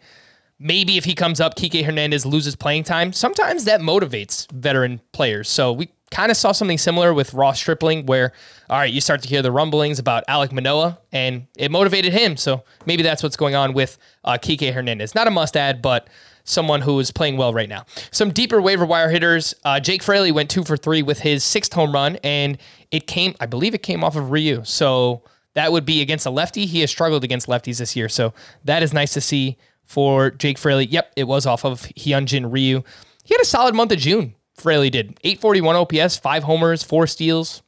maybe 0.59 0.97
if 0.97 1.05
he 1.05 1.16
comes 1.16 1.39
up, 1.39 1.55
Kike 1.55 1.84
Hernandez 1.84 2.26
loses 2.26 2.55
playing 2.55 2.84
time. 2.84 3.14
Sometimes 3.14 3.66
that 3.66 3.82
motivates 3.82 4.51
veteran 4.51 5.01
players. 5.11 5.49
So 5.49 5.74
we 5.74 5.89
kind 6.11 6.30
of 6.30 6.38
saw 6.38 6.51
something 6.51 6.78
similar 6.78 7.14
with 7.14 7.34
Ross 7.34 7.59
Stripling, 7.59 8.05
where, 8.05 8.34
all 8.70 8.78
right, 8.78 8.93
you 8.93 9.01
start 9.01 9.24
to 9.24 9.28
hear 9.28 9.41
the 9.41 9.51
rumblings 9.51 9.97
about 9.97 10.24
Alek 10.28 10.51
Manoah, 10.51 10.99
and 11.11 11.47
it 11.57 11.72
motivated 11.72 12.14
him. 12.14 12.38
So 12.38 12.64
maybe 12.86 13.01
that's 13.01 13.24
what's 13.24 13.36
going 13.36 13.55
on 13.55 13.74
with 13.74 13.97
uh, 14.24 14.38
Kike 14.39 14.72
Hernandez. 14.72 15.16
Not 15.16 15.28
a 15.28 15.32
must 15.32 15.57
add, 15.57 15.82
but 15.82 16.07
someone 16.43 16.82
who 16.82 16.99
is 16.99 17.09
playing 17.09 17.38
well 17.38 17.53
right 17.53 17.70
now. 17.70 17.86
Some 18.11 18.32
deeper 18.32 18.61
waiver 18.61 18.86
wire 18.86 19.09
hitters. 19.09 19.55
Uh, 19.64 19.80
Jake 19.80 20.03
Fraley 20.03 20.32
went 20.32 20.49
two 20.49 20.64
for 20.64 20.78
three 20.78 21.01
with 21.01 21.20
his 21.20 21.43
sixth 21.43 21.74
home 21.74 21.93
run, 21.93 22.18
and 22.24 22.57
it 22.91 23.07
came, 23.07 23.34
I 23.39 23.47
believe 23.47 23.74
it 23.74 23.82
came 23.82 24.03
off 24.03 24.16
of 24.16 24.30
Ryu. 24.30 24.64
So 24.66 25.24
that 25.53 25.71
would 25.71 25.85
be 25.85 26.01
against 26.01 26.25
a 26.25 26.29
lefty. 26.29 26.65
He 26.65 26.81
has 26.81 26.89
struggled 26.89 27.23
against 27.23 27.47
lefties 27.47 27.79
this 27.79 27.95
year. 27.95 28.09
So 28.09 28.33
that 28.65 28.83
is 28.83 28.93
nice 28.93 29.13
to 29.13 29.21
see 29.21 29.57
for 29.85 30.31
Jake 30.31 30.57
Fraley. 30.57 30.85
Yep, 30.85 31.13
it 31.15 31.25
was 31.25 31.45
off 31.45 31.65
of 31.65 31.81
Hyun 31.81 32.25
Jin 32.25 32.49
Ryu. 32.49 32.83
He 33.23 33.33
had 33.33 33.41
a 33.41 33.45
solid 33.45 33.75
month 33.75 33.91
of 33.91 33.99
June. 33.99 34.35
Fraley 34.55 34.89
did 34.89 35.19
841 35.23 35.75
OPS, 35.75 36.17
five 36.17 36.43
homers, 36.43 36.83
four 36.83 37.07
steals. 37.07 37.63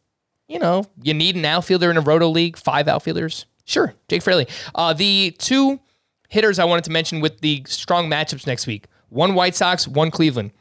You 0.47 0.59
know, 0.59 0.85
you 1.01 1.13
need 1.13 1.35
an 1.35 1.45
outfielder 1.45 1.89
in 1.89 1.97
a 1.97 2.01
roto 2.01 2.29
league, 2.29 2.57
five 2.57 2.87
outfielders. 2.87 3.45
Sure, 3.65 3.95
Jake 4.07 4.21
Fraley. 4.21 4.47
Uh, 4.75 4.93
the 4.93 5.35
two 5.39 5.79
hitters 6.29 6.59
I 6.59 6.65
wanted 6.65 6.83
to 6.85 6.91
mention 6.91 7.19
with 7.19 7.41
the 7.41 7.63
strong 7.67 8.09
matchups 8.09 8.45
next 8.45 8.67
week 8.67 8.85
one 9.09 9.33
White 9.33 9.55
Sox, 9.55 9.87
one 9.87 10.11
Cleveland. 10.11 10.51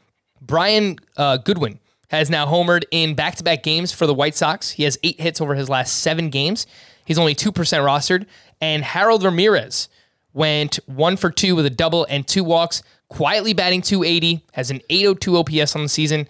Brian 0.41 0.97
uh, 1.17 1.37
Goodwin 1.37 1.79
has 2.09 2.29
now 2.29 2.45
homered 2.45 2.83
in 2.91 3.13
back 3.15 3.35
to 3.35 3.43
back 3.43 3.63
games 3.63 3.91
for 3.91 4.07
the 4.07 4.13
White 4.13 4.35
Sox. 4.35 4.71
He 4.71 4.83
has 4.83 4.97
eight 5.03 5.19
hits 5.19 5.41
over 5.41 5.55
his 5.55 5.69
last 5.69 5.97
seven 5.99 6.29
games. 6.29 6.65
He's 7.05 7.19
only 7.19 7.35
2% 7.35 7.51
rostered. 7.53 8.25
And 8.59 8.83
Harold 8.83 9.23
Ramirez 9.23 9.87
went 10.33 10.79
one 10.85 11.15
for 11.15 11.31
two 11.31 11.55
with 11.55 11.65
a 11.65 11.69
double 11.69 12.05
and 12.09 12.27
two 12.27 12.43
walks, 12.43 12.83
quietly 13.07 13.53
batting 13.53 13.81
280, 13.81 14.43
has 14.53 14.71
an 14.71 14.81
802 14.89 15.37
OPS 15.37 15.75
on 15.75 15.83
the 15.83 15.89
season, 15.89 16.27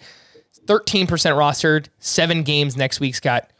13% 0.66 1.06
rostered, 1.06 1.86
seven 1.98 2.42
games 2.42 2.76
next 2.76 3.00
week, 3.00 3.14
Scott. 3.14 3.50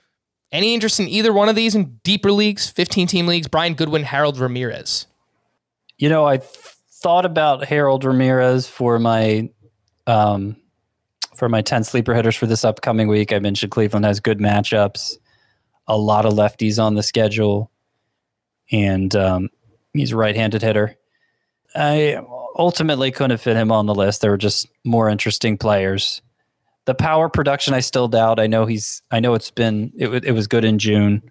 Any 0.52 0.74
interest 0.74 1.00
in 1.00 1.08
either 1.08 1.32
one 1.32 1.48
of 1.48 1.56
these 1.56 1.74
in 1.74 1.98
deeper 2.04 2.30
leagues, 2.30 2.70
15 2.70 3.08
team 3.08 3.26
leagues? 3.26 3.48
Brian 3.48 3.74
Goodwin, 3.74 4.04
Harold 4.04 4.38
Ramirez. 4.38 5.06
You 5.98 6.08
know, 6.08 6.24
I 6.24 6.38
thought 6.38 7.24
about 7.24 7.64
Harold 7.64 8.04
Ramirez 8.04 8.68
for 8.68 8.98
my 8.98 9.50
um, 10.06 10.56
for 11.34 11.48
my 11.48 11.62
10 11.62 11.84
sleeper 11.84 12.14
hitters 12.14 12.36
for 12.36 12.46
this 12.46 12.64
upcoming 12.64 13.08
week. 13.08 13.32
I 13.32 13.38
mentioned 13.38 13.72
Cleveland 13.72 14.04
has 14.04 14.20
good 14.20 14.38
matchups, 14.38 15.16
a 15.86 15.96
lot 15.96 16.26
of 16.26 16.32
lefties 16.32 16.82
on 16.82 16.94
the 16.94 17.02
schedule, 17.02 17.70
and 18.70 19.14
um, 19.14 19.50
he's 19.92 20.12
a 20.12 20.16
right-handed 20.16 20.62
hitter. 20.62 20.96
I 21.74 22.18
ultimately 22.58 23.10
couldn't 23.10 23.38
fit 23.38 23.56
him 23.56 23.70
on 23.70 23.86
the 23.86 23.94
list. 23.94 24.20
There 24.20 24.30
were 24.30 24.36
just 24.38 24.68
more 24.84 25.08
interesting 25.08 25.58
players. 25.58 26.22
The 26.86 26.94
power 26.94 27.28
production, 27.28 27.74
I 27.74 27.80
still 27.80 28.08
doubt. 28.08 28.40
I 28.40 28.46
know 28.46 28.64
he's. 28.64 29.02
I 29.10 29.20
know 29.20 29.34
it's 29.34 29.50
been. 29.50 29.92
It, 29.96 30.24
it 30.24 30.32
was 30.32 30.46
good 30.46 30.64
in 30.64 30.78
June. 30.78 31.22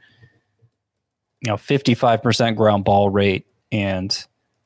You 1.41 1.51
know, 1.51 1.57
fifty-five 1.57 2.21
percent 2.21 2.57
ground 2.57 2.83
ball 2.83 3.09
rate, 3.09 3.45
and 3.71 4.25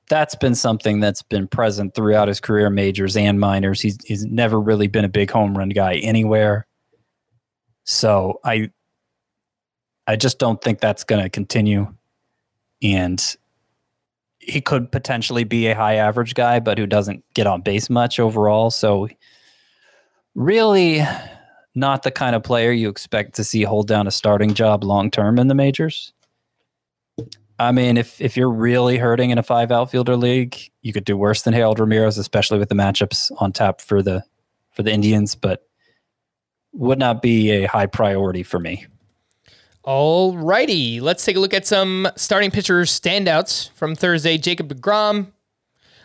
that's 0.09 0.35
been 0.35 0.55
something 0.55 0.99
that's 0.99 1.21
been 1.21 1.47
present 1.47 1.93
throughout 1.93 2.27
his 2.27 2.39
career, 2.39 2.69
majors 2.69 3.15
and 3.15 3.39
minors. 3.39 3.81
He's 3.81 3.97
he's 4.03 4.25
never 4.25 4.59
really 4.59 4.87
been 4.87 5.05
a 5.05 5.09
big 5.09 5.29
home 5.29 5.57
run 5.57 5.69
guy 5.69 5.95
anywhere. 5.97 6.65
So 7.83 8.39
I 8.43 8.71
I 10.09 10.15
just 10.15 10.39
don't 10.39 10.59
think 10.59 10.79
that's 10.79 11.03
going 11.03 11.21
to 11.21 11.29
continue. 11.29 11.93
And 12.81 13.23
he 14.39 14.59
could 14.59 14.91
potentially 14.91 15.43
be 15.43 15.67
a 15.67 15.75
high 15.75 15.97
average 15.97 16.33
guy, 16.33 16.59
but 16.59 16.79
who 16.79 16.87
doesn't 16.87 17.23
get 17.35 17.45
on 17.45 17.61
base 17.61 17.91
much 17.91 18.19
overall. 18.19 18.71
So 18.71 19.07
really 20.33 21.03
not 21.75 22.01
the 22.01 22.09
kind 22.09 22.35
of 22.35 22.41
player 22.41 22.71
you 22.71 22.89
expect 22.89 23.35
to 23.35 23.43
see 23.43 23.61
hold 23.61 23.87
down 23.87 24.07
a 24.07 24.11
starting 24.11 24.55
job 24.55 24.83
long 24.83 25.11
term 25.11 25.37
in 25.37 25.47
the 25.47 25.53
majors. 25.53 26.11
I 27.59 27.71
mean, 27.71 27.95
if 27.95 28.19
if 28.19 28.35
you're 28.35 28.49
really 28.49 28.97
hurting 28.97 29.29
in 29.29 29.37
a 29.37 29.43
five 29.43 29.71
outfielder 29.71 30.15
league, 30.15 30.57
you 30.81 30.91
could 30.91 31.05
do 31.05 31.17
worse 31.17 31.43
than 31.43 31.53
Harold 31.53 31.77
Ramirez, 31.77 32.17
especially 32.17 32.57
with 32.57 32.69
the 32.69 32.75
matchups 32.75 33.31
on 33.37 33.51
tap 33.51 33.79
for 33.79 34.01
the 34.01 34.23
for 34.71 34.81
the 34.81 34.91
Indians, 34.91 35.35
but 35.35 35.67
would 36.73 36.97
not 36.97 37.21
be 37.21 37.51
a 37.51 37.67
high 37.67 37.85
priority 37.85 38.41
for 38.41 38.59
me. 38.59 38.87
All 39.89 40.37
righty, 40.37 40.99
let's 40.99 41.25
take 41.25 41.35
a 41.35 41.39
look 41.39 41.55
at 41.55 41.65
some 41.65 42.07
starting 42.15 42.51
pitcher 42.51 42.81
standouts 42.81 43.71
from 43.71 43.95
Thursday. 43.95 44.37
Jacob 44.37 44.71
DeGrom, 44.71 45.31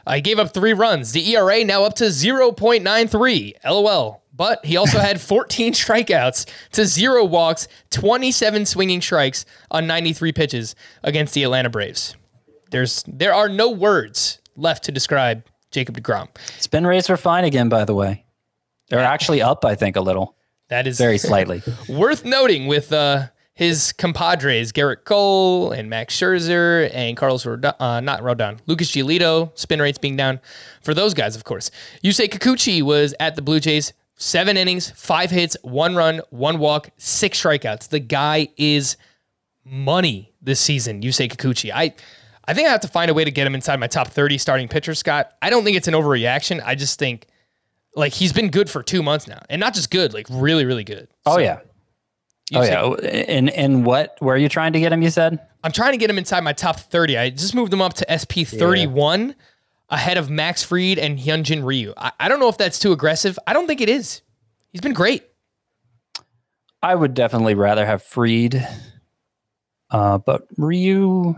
I 0.07 0.20
gave 0.20 0.39
up 0.39 0.55
three 0.55 0.72
runs. 0.72 1.12
The 1.12 1.35
ERA 1.35 1.62
now 1.64 1.85
up 1.85 1.93
to 1.97 2.05
0.93. 2.05 3.53
LOL. 3.62 4.22
But 4.32 4.64
he 4.64 4.78
also 4.78 4.99
had 4.99 5.20
14 5.20 5.74
strikeouts 5.74 6.51
to 6.72 6.87
zero 6.87 7.26
walks, 7.26 7.68
27 7.91 8.64
swinging 8.64 9.03
strikes 9.03 9.45
on 9.70 9.87
93 9.87 10.32
pitches 10.32 10.74
against 11.03 11.35
the 11.35 11.43
Atlanta 11.43 11.68
Braves. 11.68 12.16
There's 12.70 13.05
there 13.07 13.35
are 13.35 13.51
no 13.51 13.68
words 13.68 14.41
left 14.57 14.85
to 14.85 14.93
describe 14.93 15.45
Jacob 15.70 15.99
DeGrom. 15.99 16.28
Spin 16.59 16.87
rates 16.87 17.11
are 17.11 17.18
fine 17.18 17.45
again, 17.45 17.68
by 17.68 17.85
the 17.85 17.95
way. 17.95 18.24
They're 18.89 19.01
actually 19.01 19.43
up, 19.43 19.62
I 19.62 19.74
think, 19.74 19.97
a 19.97 20.01
little, 20.01 20.37
That 20.70 20.87
is 20.87 20.97
very 20.97 21.18
slightly. 21.18 21.62
worth 21.91 22.24
noting 22.24 22.66
with 22.66 22.91
uh, 22.91 23.26
his 23.55 23.93
compadres 23.93 24.73
Gerrit 24.73 25.05
Cole 25.05 25.71
and 25.71 25.89
Max 25.89 26.17
Scherzer 26.17 26.91
and 26.93 27.17
Carlos 27.17 27.45
Rodon, 27.45 27.75
uh, 27.81 28.01
not 28.01 28.21
Rodon, 28.21 28.59
Lucas 28.67 28.91
Giolito, 28.91 29.57
spin 29.57 29.81
rates 29.81 29.99
being 29.99 30.17
down 30.17 30.41
for 30.83 30.93
those 30.93 31.15
guys, 31.15 31.37
of 31.37 31.45
course. 31.45 31.71
Yusei 32.03 32.29
Kikuchi 32.29 32.83
was 32.83 33.15
at 33.21 33.37
the 33.37 33.43
Blue 33.43 33.61
Jays, 33.61 33.93
seven 34.17 34.57
innings, 34.57 34.91
five 34.91 35.31
hits, 35.31 35.57
one 35.63 35.95
run, 35.95 36.21
one 36.31 36.59
walk, 36.59 36.91
six 36.97 37.41
strikeouts. 37.41 37.89
The 37.89 38.01
guy 38.01 38.49
is 38.57 38.97
money 39.65 40.33
this 40.43 40.61
season. 40.61 41.03
Yusei 41.03 41.31
Kikuchi. 41.31 41.71
I. 41.73 41.95
I 42.47 42.53
think 42.53 42.69
I 42.69 42.73
have 42.73 42.83
to 42.83 42.89
find 42.89 43.11
a 43.11 43.15
way 43.15 43.25
to 43.25 43.31
get 43.31 43.47
him 43.47 43.55
inside 43.55 43.81
my 43.81 43.87
top 43.87 44.09
30 44.09 44.37
starting 44.37 44.69
pitcher, 44.69 44.95
Scott. 44.95 45.33
I 45.41 45.49
don't 45.49 45.65
think 45.65 45.79
it's 45.79 45.89
an 45.89 45.95
overreaction. 45.95 46.63
I 46.63 46.75
just 46.75 46.99
think 46.99 47.27
like 47.97 48.13
he's 48.13 48.35
been 48.35 48.51
good 48.51 48.69
for 48.69 48.83
two 48.83 49.03
months 49.03 49.27
now. 49.27 49.41
And 49.49 49.61
not 49.61 49.73
just 49.73 49.91
good, 49.91 50.13
like 50.13 50.27
really, 50.29 50.67
really 50.67 50.85
good. 50.85 51.09
Oh 51.25 51.37
So, 51.37 51.41
yeah. 51.41 51.61
Oh 52.53 52.61
Yusei- 52.61 52.67
yeah. 52.69 52.81
Oh, 52.83 52.95
And 52.95 53.49
and 53.51 53.87
what 53.87 54.17
where 54.19 54.35
are 54.35 54.39
you 54.39 54.49
trying 54.49 54.73
to 54.75 54.81
get 54.81 54.93
him, 54.93 55.01
you 55.03 55.11
said? 55.11 55.39
I'm 55.63 55.73
trying 55.73 55.93
to 55.93 55.99
get 55.99 56.11
him 56.11 56.19
inside 56.19 56.41
my 56.45 56.53
top 56.53 56.79
30. 56.79 57.17
I 57.17 57.31
just 57.31 57.55
moved 57.55 57.73
him 57.73 57.81
up 57.81 57.95
to 57.95 58.07
SP 58.13 58.45
31 58.45 59.35
ahead 59.89 60.19
of 60.19 60.29
Max 60.29 60.63
Fried 60.63 60.99
and 60.99 61.19
Hyun 61.19 61.43
Jin 61.43 61.65
Ryu. 61.65 61.95
I, 61.97 62.13
I 62.21 62.29
don't 62.29 62.41
know 62.41 62.49
if 62.49 62.59
that's 62.59 62.79
too 62.79 62.93
aggressive. 62.93 63.39
I 63.47 63.53
don't 63.55 63.67
think 63.67 63.81
it 63.81 63.89
is. 63.89 64.21
He's 64.73 64.83
been 64.83 64.93
great. 64.93 65.23
I 66.83 66.95
would 66.95 67.15
definitely 67.15 67.55
rather 67.55 67.87
have 67.87 68.03
Fried 68.03 68.67
Uh, 69.91 70.19
but 70.19 70.47
Ryu, 70.59 71.35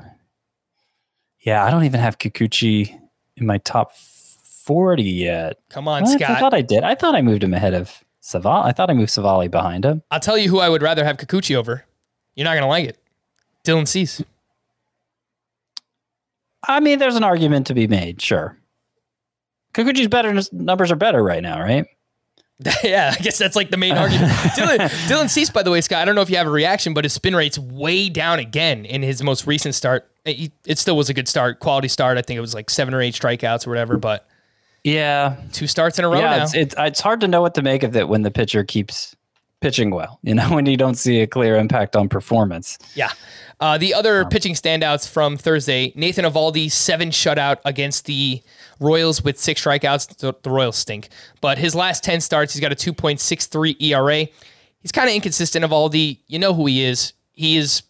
yeah, 1.40 1.64
I 1.64 1.70
don't 1.70 1.84
even 1.84 2.00
have 2.00 2.18
Kikuchi 2.18 2.98
in 3.36 3.46
my 3.46 3.58
top 3.58 3.92
40 3.94 5.04
yet. 5.04 5.58
Come 5.68 5.86
on, 5.86 6.02
What? 6.02 6.20
I 6.22 6.40
thought 6.40 6.54
I 6.54 6.62
did. 6.62 6.82
I 6.82 6.96
thought 6.96 7.14
I 7.14 7.22
moved 7.22 7.44
him 7.44 7.54
ahead 7.54 7.74
of 7.74 8.02
Savali. 8.26 8.64
I 8.64 8.72
thought 8.72 8.90
I 8.90 8.94
moved 8.94 9.10
Savali 9.10 9.48
behind 9.48 9.84
him. 9.84 10.02
I'll 10.10 10.18
tell 10.18 10.36
you 10.36 10.48
who 10.48 10.58
I 10.58 10.68
would 10.68 10.82
rather 10.82 11.04
have 11.04 11.16
Kikuchi 11.16 11.54
over. 11.54 11.84
You're 12.34 12.44
not 12.44 12.54
gonna 12.54 12.66
like 12.66 12.88
it. 12.88 12.98
Dylan 13.64 13.86
Cease. 13.86 14.22
I 16.68 16.80
mean, 16.80 16.98
there's 16.98 17.14
an 17.14 17.22
argument 17.22 17.68
to 17.68 17.74
be 17.74 17.86
made, 17.86 18.20
sure. 18.20 18.58
Kikuchi's 19.74 20.08
better, 20.08 20.34
numbers 20.50 20.90
are 20.90 20.96
better 20.96 21.22
right 21.22 21.42
now, 21.42 21.60
right? 21.60 21.86
yeah, 22.82 23.14
I 23.16 23.22
guess 23.22 23.38
that's 23.38 23.54
like 23.54 23.70
the 23.70 23.76
main 23.76 23.96
argument. 23.96 24.32
Dylan, 24.56 24.78
Dylan 25.06 25.30
Cease, 25.30 25.50
by 25.50 25.62
the 25.62 25.70
way, 25.70 25.80
Scott, 25.80 25.98
I 25.98 26.04
don't 26.04 26.16
know 26.16 26.22
if 26.22 26.30
you 26.30 26.36
have 26.36 26.46
a 26.46 26.50
reaction, 26.50 26.94
but 26.94 27.04
his 27.04 27.12
spin 27.12 27.36
rate's 27.36 27.58
way 27.58 28.08
down 28.08 28.40
again 28.40 28.84
in 28.86 29.02
his 29.02 29.22
most 29.22 29.46
recent 29.46 29.74
start. 29.74 30.10
It, 30.24 30.50
it 30.64 30.78
still 30.78 30.96
was 30.96 31.08
a 31.08 31.14
good 31.14 31.28
start, 31.28 31.60
quality 31.60 31.88
start. 31.88 32.18
I 32.18 32.22
think 32.22 32.38
it 32.38 32.40
was 32.40 32.54
like 32.54 32.70
seven 32.70 32.92
or 32.94 33.00
eight 33.00 33.14
strikeouts 33.14 33.66
or 33.66 33.70
whatever, 33.70 33.98
but 33.98 34.26
Yeah. 34.86 35.36
two 35.52 35.66
starts 35.66 35.98
in 35.98 36.04
a 36.04 36.08
row 36.08 36.20
yeah, 36.20 36.36
now. 36.36 36.42
it's, 36.44 36.54
it's 36.54 36.74
it's 36.78 37.00
hard 37.00 37.20
to 37.20 37.28
know 37.28 37.42
what 37.42 37.54
to 37.54 37.62
make 37.62 37.82
of 37.82 37.96
it 37.96 38.08
when 38.08 38.22
the 38.22 38.30
pitcher 38.30 38.62
keeps 38.64 39.16
pitching 39.60 39.90
well. 39.90 40.18
You 40.22 40.34
know, 40.34 40.48
when 40.54 40.66
you 40.66 40.76
don't 40.76 40.94
see 40.94 41.20
a 41.20 41.26
clear 41.26 41.56
impact 41.56 41.96
on 41.96 42.08
performance. 42.08 42.78
Yeah. 42.94 43.10
Uh, 43.58 43.78
the 43.78 43.94
other 43.94 44.26
pitching 44.26 44.52
standouts 44.52 45.08
from 45.08 45.36
Thursday 45.36 45.92
Nathan 45.96 46.24
Eovaldi, 46.24 46.70
seven 46.70 47.10
shutout 47.10 47.58
against 47.64 48.04
the 48.04 48.42
Royals 48.78 49.24
with 49.24 49.38
six 49.38 49.64
strikeouts. 49.64 50.18
The, 50.18 50.34
the 50.42 50.50
Royals 50.50 50.76
stink. 50.76 51.08
But 51.40 51.58
his 51.58 51.74
last 51.74 52.04
10 52.04 52.20
starts, 52.20 52.52
he's 52.52 52.60
got 52.60 52.72
a 52.72 52.76
2.63 52.76 53.80
ERA. 53.80 54.28
He's 54.80 54.92
kind 54.92 55.08
of 55.08 55.14
inconsistent, 55.14 55.64
Eovaldi. 55.64 56.20
You 56.26 56.38
know 56.38 56.52
who 56.52 56.66
he 56.66 56.84
is. 56.84 57.14
He 57.32 57.56
is, 57.56 57.82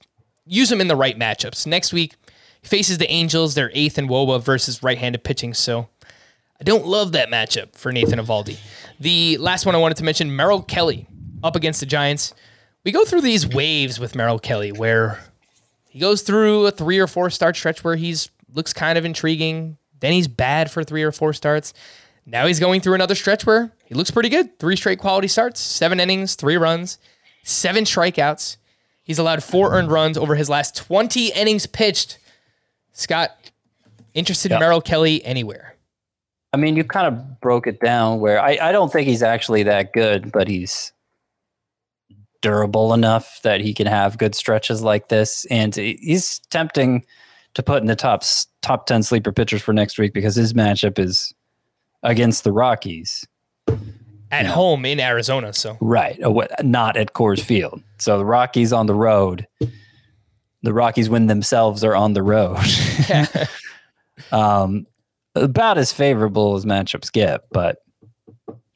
use 0.46 0.70
him 0.70 0.80
in 0.80 0.88
the 0.88 0.96
right 0.96 1.18
matchups. 1.18 1.66
Next 1.66 1.92
week, 1.92 2.14
he 2.62 2.68
faces 2.68 2.98
the 2.98 3.10
Angels. 3.10 3.54
They're 3.54 3.72
eighth 3.74 3.98
in 3.98 4.08
WOBA 4.08 4.42
versus 4.42 4.82
right 4.82 4.96
handed 4.96 5.24
pitching. 5.24 5.52
So 5.52 5.88
I 6.60 6.64
don't 6.64 6.86
love 6.86 7.12
that 7.12 7.28
matchup 7.28 7.74
for 7.76 7.92
Nathan 7.92 8.18
Eovaldi. 8.18 8.58
The 8.98 9.36
last 9.38 9.66
one 9.66 9.74
I 9.74 9.78
wanted 9.78 9.98
to 9.98 10.04
mention 10.04 10.34
Merrill 10.34 10.62
Kelly 10.62 11.06
up 11.42 11.56
against 11.56 11.80
the 11.80 11.86
Giants. 11.86 12.34
We 12.84 12.92
go 12.92 13.04
through 13.04 13.20
these 13.20 13.46
waves 13.46 14.00
with 14.00 14.14
Merrill 14.14 14.38
Kelly 14.38 14.72
where 14.72 15.20
he 15.88 15.98
goes 15.98 16.22
through 16.22 16.66
a 16.66 16.70
three 16.70 16.98
or 16.98 17.06
four 17.06 17.30
start 17.30 17.56
stretch 17.56 17.84
where 17.84 17.96
he's 17.96 18.30
looks 18.54 18.72
kind 18.72 18.96
of 18.96 19.04
intriguing. 19.04 19.76
Then 20.00 20.12
he's 20.12 20.28
bad 20.28 20.70
for 20.70 20.82
three 20.82 21.02
or 21.02 21.12
four 21.12 21.32
starts. 21.32 21.74
Now 22.24 22.46
he's 22.46 22.58
going 22.60 22.80
through 22.80 22.94
another 22.94 23.14
stretch 23.14 23.46
where 23.46 23.72
he 23.84 23.94
looks 23.94 24.10
pretty 24.10 24.28
good. 24.28 24.58
Three 24.58 24.76
straight 24.76 24.98
quality 24.98 25.28
starts, 25.28 25.60
seven 25.60 26.00
innings, 26.00 26.34
three 26.34 26.56
runs, 26.56 26.98
seven 27.44 27.84
strikeouts. 27.84 28.56
He's 29.04 29.18
allowed 29.20 29.44
four 29.44 29.74
earned 29.74 29.92
runs 29.92 30.18
over 30.18 30.34
his 30.34 30.50
last 30.50 30.74
20 30.74 31.28
innings 31.32 31.66
pitched. 31.66 32.18
Scott, 32.92 33.30
interested 34.14 34.50
in 34.50 34.58
Merrill 34.58 34.80
Kelly 34.80 35.24
anywhere? 35.24 35.75
I 36.56 36.58
mean, 36.58 36.74
you 36.74 36.84
kind 36.84 37.06
of 37.06 37.38
broke 37.38 37.66
it 37.66 37.80
down 37.80 38.18
where 38.18 38.40
I, 38.40 38.56
I 38.62 38.72
don't 38.72 38.90
think 38.90 39.06
he's 39.06 39.22
actually 39.22 39.62
that 39.64 39.92
good, 39.92 40.32
but 40.32 40.48
he's 40.48 40.90
durable 42.40 42.94
enough 42.94 43.42
that 43.42 43.60
he 43.60 43.74
can 43.74 43.86
have 43.86 44.16
good 44.16 44.34
stretches 44.34 44.82
like 44.82 45.08
this. 45.08 45.44
And 45.50 45.74
he's 45.74 46.38
tempting 46.48 47.04
to 47.52 47.62
put 47.62 47.82
in 47.82 47.88
the 47.88 47.94
top 47.94 48.24
top 48.62 48.86
10 48.86 49.02
sleeper 49.02 49.32
pitchers 49.32 49.60
for 49.60 49.74
next 49.74 49.98
week 49.98 50.14
because 50.14 50.34
his 50.34 50.54
matchup 50.54 50.98
is 50.98 51.34
against 52.02 52.42
the 52.42 52.52
Rockies. 52.52 53.26
At 54.30 54.46
home 54.46 54.86
in 54.86 54.98
Arizona. 54.98 55.52
So 55.52 55.76
Right. 55.82 56.18
Not 56.62 56.96
at 56.96 57.12
Coors 57.12 57.42
Field. 57.42 57.82
So 57.98 58.16
the 58.16 58.24
Rockies 58.24 58.72
on 58.72 58.86
the 58.86 58.94
road. 58.94 59.46
The 60.62 60.72
Rockies 60.72 61.10
when 61.10 61.26
themselves 61.26 61.84
are 61.84 61.94
on 61.94 62.14
the 62.14 62.22
road. 62.22 62.56
um, 64.32 64.86
about 65.36 65.78
as 65.78 65.92
favorable 65.92 66.54
as 66.56 66.64
matchups 66.64 67.12
get, 67.12 67.42
but 67.50 67.78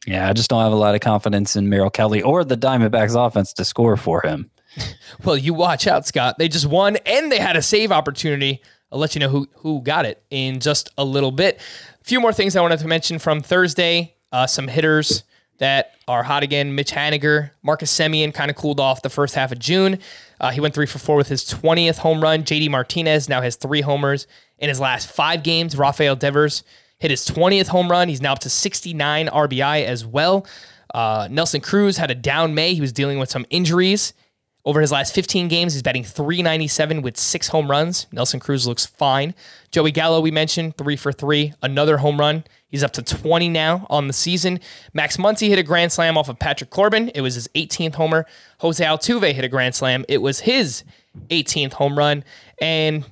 yeah, 0.06 0.28
I 0.28 0.32
just 0.32 0.50
don't 0.50 0.62
have 0.62 0.72
a 0.72 0.76
lot 0.76 0.94
of 0.94 1.00
confidence 1.00 1.56
in 1.56 1.68
Merrill 1.68 1.90
Kelly 1.90 2.22
or 2.22 2.42
the 2.44 2.56
Diamondbacks 2.56 3.14
offense 3.14 3.52
to 3.54 3.64
score 3.64 3.96
for 3.96 4.22
him. 4.22 4.50
Well, 5.24 5.36
you 5.36 5.52
watch 5.52 5.86
out, 5.86 6.06
Scott. 6.06 6.38
They 6.38 6.48
just 6.48 6.64
won 6.66 6.96
and 7.04 7.30
they 7.30 7.38
had 7.40 7.56
a 7.56 7.61
save 7.61 7.90
opportunity. 7.92 8.62
I'll 8.90 8.98
let 8.98 9.14
you 9.14 9.18
know 9.18 9.28
who 9.28 9.48
who 9.56 9.82
got 9.82 10.06
it 10.06 10.22
in 10.30 10.61
just 10.61 10.88
a 10.96 11.04
little 11.04 11.32
bit. 11.32 11.61
A 12.00 12.04
few 12.04 12.20
more 12.20 12.32
things 12.32 12.56
I 12.56 12.62
wanted 12.62 12.78
to 12.78 12.86
mention 12.86 13.18
from 13.18 13.42
Thursday. 13.42 14.14
Uh, 14.32 14.46
some 14.46 14.68
hitters 14.68 15.24
that 15.58 15.94
are 16.08 16.22
hot 16.22 16.42
again. 16.42 16.74
Mitch 16.74 16.90
Haniger, 16.92 17.50
Marcus 17.62 17.92
Semien 17.92 18.32
kind 18.32 18.50
of 18.50 18.56
cooled 18.56 18.80
off 18.80 19.02
the 19.02 19.11
first 19.11 19.34
half 19.34 19.52
of 19.52 19.58
June. 19.58 19.98
Uh, 20.40 20.50
he 20.50 20.61
went 20.61 20.74
three 20.74 20.86
for 20.86 20.98
four 20.98 21.16
with 21.16 21.28
his 21.28 21.44
20th 21.44 21.98
home 21.98 22.20
run. 22.20 22.42
JD 22.44 22.70
Martinez 22.70 23.28
now 23.28 23.42
has 23.42 23.56
three 23.56 23.82
homers 23.82 24.26
in 24.61 24.68
his 24.68 24.78
last 24.78 25.11
five 25.11 25.42
games. 25.42 25.76
Rafael 25.76 26.14
Devers 26.14 26.62
hit 26.98 27.11
his 27.11 27.26
20th 27.26 27.68
home 27.68 27.90
run. 27.90 28.08
He's 28.08 28.20
now 28.20 28.32
up 28.32 28.38
to 28.40 28.50
69 28.50 29.26
RBI 29.28 29.84
as 29.84 30.06
well. 30.06 30.46
Uh, 30.94 31.28
Nelson 31.30 31.61
Cruz 31.61 31.96
had 31.96 32.11
a 32.11 32.14
down 32.14 32.54
May. 32.54 32.74
He 32.74 32.80
was 32.80 32.92
dealing 32.92 33.18
with 33.18 33.30
some 33.30 33.46
injuries. 33.50 34.12
Over 34.66 34.82
his 34.82 34.92
last 34.92 35.14
15 35.14 35.48
games, 35.48 35.72
he's 35.72 35.82
batting 35.82 36.04
397 36.04 37.00
with 37.00 37.16
six 37.16 37.48
home 37.48 37.70
runs. 37.70 38.06
Nelson 38.12 38.38
Cruz 38.40 38.66
looks 38.66 38.84
fine. 38.84 39.34
Joey 39.70 39.90
Gallo, 39.90 40.20
we 40.20 40.30
mentioned, 40.30 40.76
three 40.76 40.96
for 40.96 41.12
three, 41.12 41.54
another 41.62 41.96
home 41.96 42.20
run. 42.20 42.44
He's 42.68 42.84
up 42.84 42.92
to 42.92 43.02
20 43.02 43.48
now 43.48 43.86
on 43.88 44.06
the 44.06 44.12
season. 44.12 44.61
Max 44.92 45.16
Muncy 45.16 45.48
hit 45.48 45.58
a 45.58 45.62
grand 45.62 45.92
slam 45.92 46.18
off 46.18 46.28
of 46.28 46.38
Patrick 46.38 46.68
Corbin. 46.68 47.08
It 47.14 47.22
was 47.22 47.34
his 47.34 47.48
18th 47.48 47.94
homer. 47.94 48.26
Jose 48.58 48.84
Altuve 48.84 49.32
hit 49.32 49.44
a 49.44 49.48
grand 49.48 49.74
slam. 49.74 50.04
It 50.08 50.18
was 50.18 50.40
his 50.40 50.84
18th 51.30 51.72
home 51.72 51.96
run. 51.96 52.22
And 52.61 53.06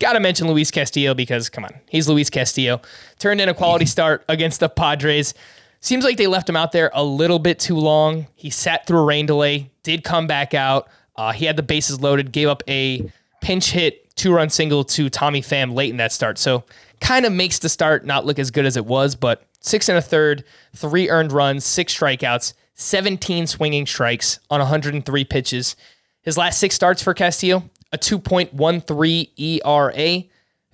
Got 0.00 0.14
to 0.14 0.20
mention 0.20 0.48
Luis 0.48 0.70
Castillo 0.70 1.14
because, 1.14 1.48
come 1.48 1.64
on, 1.64 1.72
he's 1.88 2.08
Luis 2.08 2.30
Castillo. 2.30 2.80
Turned 3.18 3.40
in 3.40 3.48
a 3.48 3.54
quality 3.54 3.86
start 3.86 4.24
against 4.28 4.60
the 4.60 4.68
Padres. 4.68 5.34
Seems 5.80 6.04
like 6.04 6.16
they 6.16 6.26
left 6.26 6.48
him 6.48 6.56
out 6.56 6.72
there 6.72 6.90
a 6.94 7.04
little 7.04 7.38
bit 7.38 7.58
too 7.58 7.76
long. 7.76 8.26
He 8.34 8.50
sat 8.50 8.86
through 8.86 9.00
a 9.00 9.04
rain 9.04 9.26
delay, 9.26 9.70
did 9.82 10.04
come 10.04 10.26
back 10.26 10.54
out. 10.54 10.88
Uh, 11.16 11.32
he 11.32 11.44
had 11.44 11.56
the 11.56 11.62
bases 11.62 12.00
loaded, 12.00 12.32
gave 12.32 12.48
up 12.48 12.62
a 12.68 13.10
pinch 13.40 13.70
hit 13.70 14.02
two 14.16 14.32
run 14.32 14.50
single 14.50 14.84
to 14.84 15.08
Tommy 15.10 15.42
Pham 15.42 15.74
late 15.74 15.90
in 15.90 15.96
that 15.96 16.12
start. 16.12 16.38
So 16.38 16.64
kind 17.00 17.26
of 17.26 17.32
makes 17.32 17.58
the 17.58 17.68
start 17.68 18.04
not 18.04 18.24
look 18.24 18.38
as 18.38 18.50
good 18.50 18.66
as 18.66 18.76
it 18.76 18.86
was, 18.86 19.14
but 19.14 19.44
six 19.60 19.88
and 19.88 19.98
a 19.98 20.02
third, 20.02 20.44
three 20.74 21.10
earned 21.10 21.32
runs, 21.32 21.64
six 21.64 21.96
strikeouts, 21.96 22.54
17 22.74 23.46
swinging 23.46 23.86
strikes 23.86 24.38
on 24.50 24.60
103 24.60 25.24
pitches. 25.24 25.76
His 26.22 26.38
last 26.38 26.58
six 26.58 26.74
starts 26.74 27.02
for 27.02 27.14
Castillo, 27.14 27.64
a 27.92 27.98
2.13 27.98 29.30
ERA, 29.38 30.24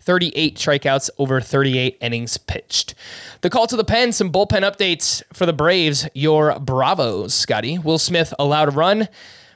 38 0.00 0.56
strikeouts 0.56 1.10
over 1.18 1.40
38 1.40 1.98
innings 2.00 2.38
pitched. 2.38 2.94
The 3.40 3.50
call 3.50 3.66
to 3.66 3.76
the 3.76 3.84
pen, 3.84 4.12
some 4.12 4.32
bullpen 4.32 4.62
updates 4.62 5.22
for 5.32 5.44
the 5.44 5.52
Braves. 5.52 6.08
Your 6.14 6.58
bravos, 6.58 7.34
Scotty. 7.34 7.78
Will 7.78 7.98
Smith 7.98 8.32
allowed 8.38 8.68
a 8.68 8.72
run, 8.72 9.08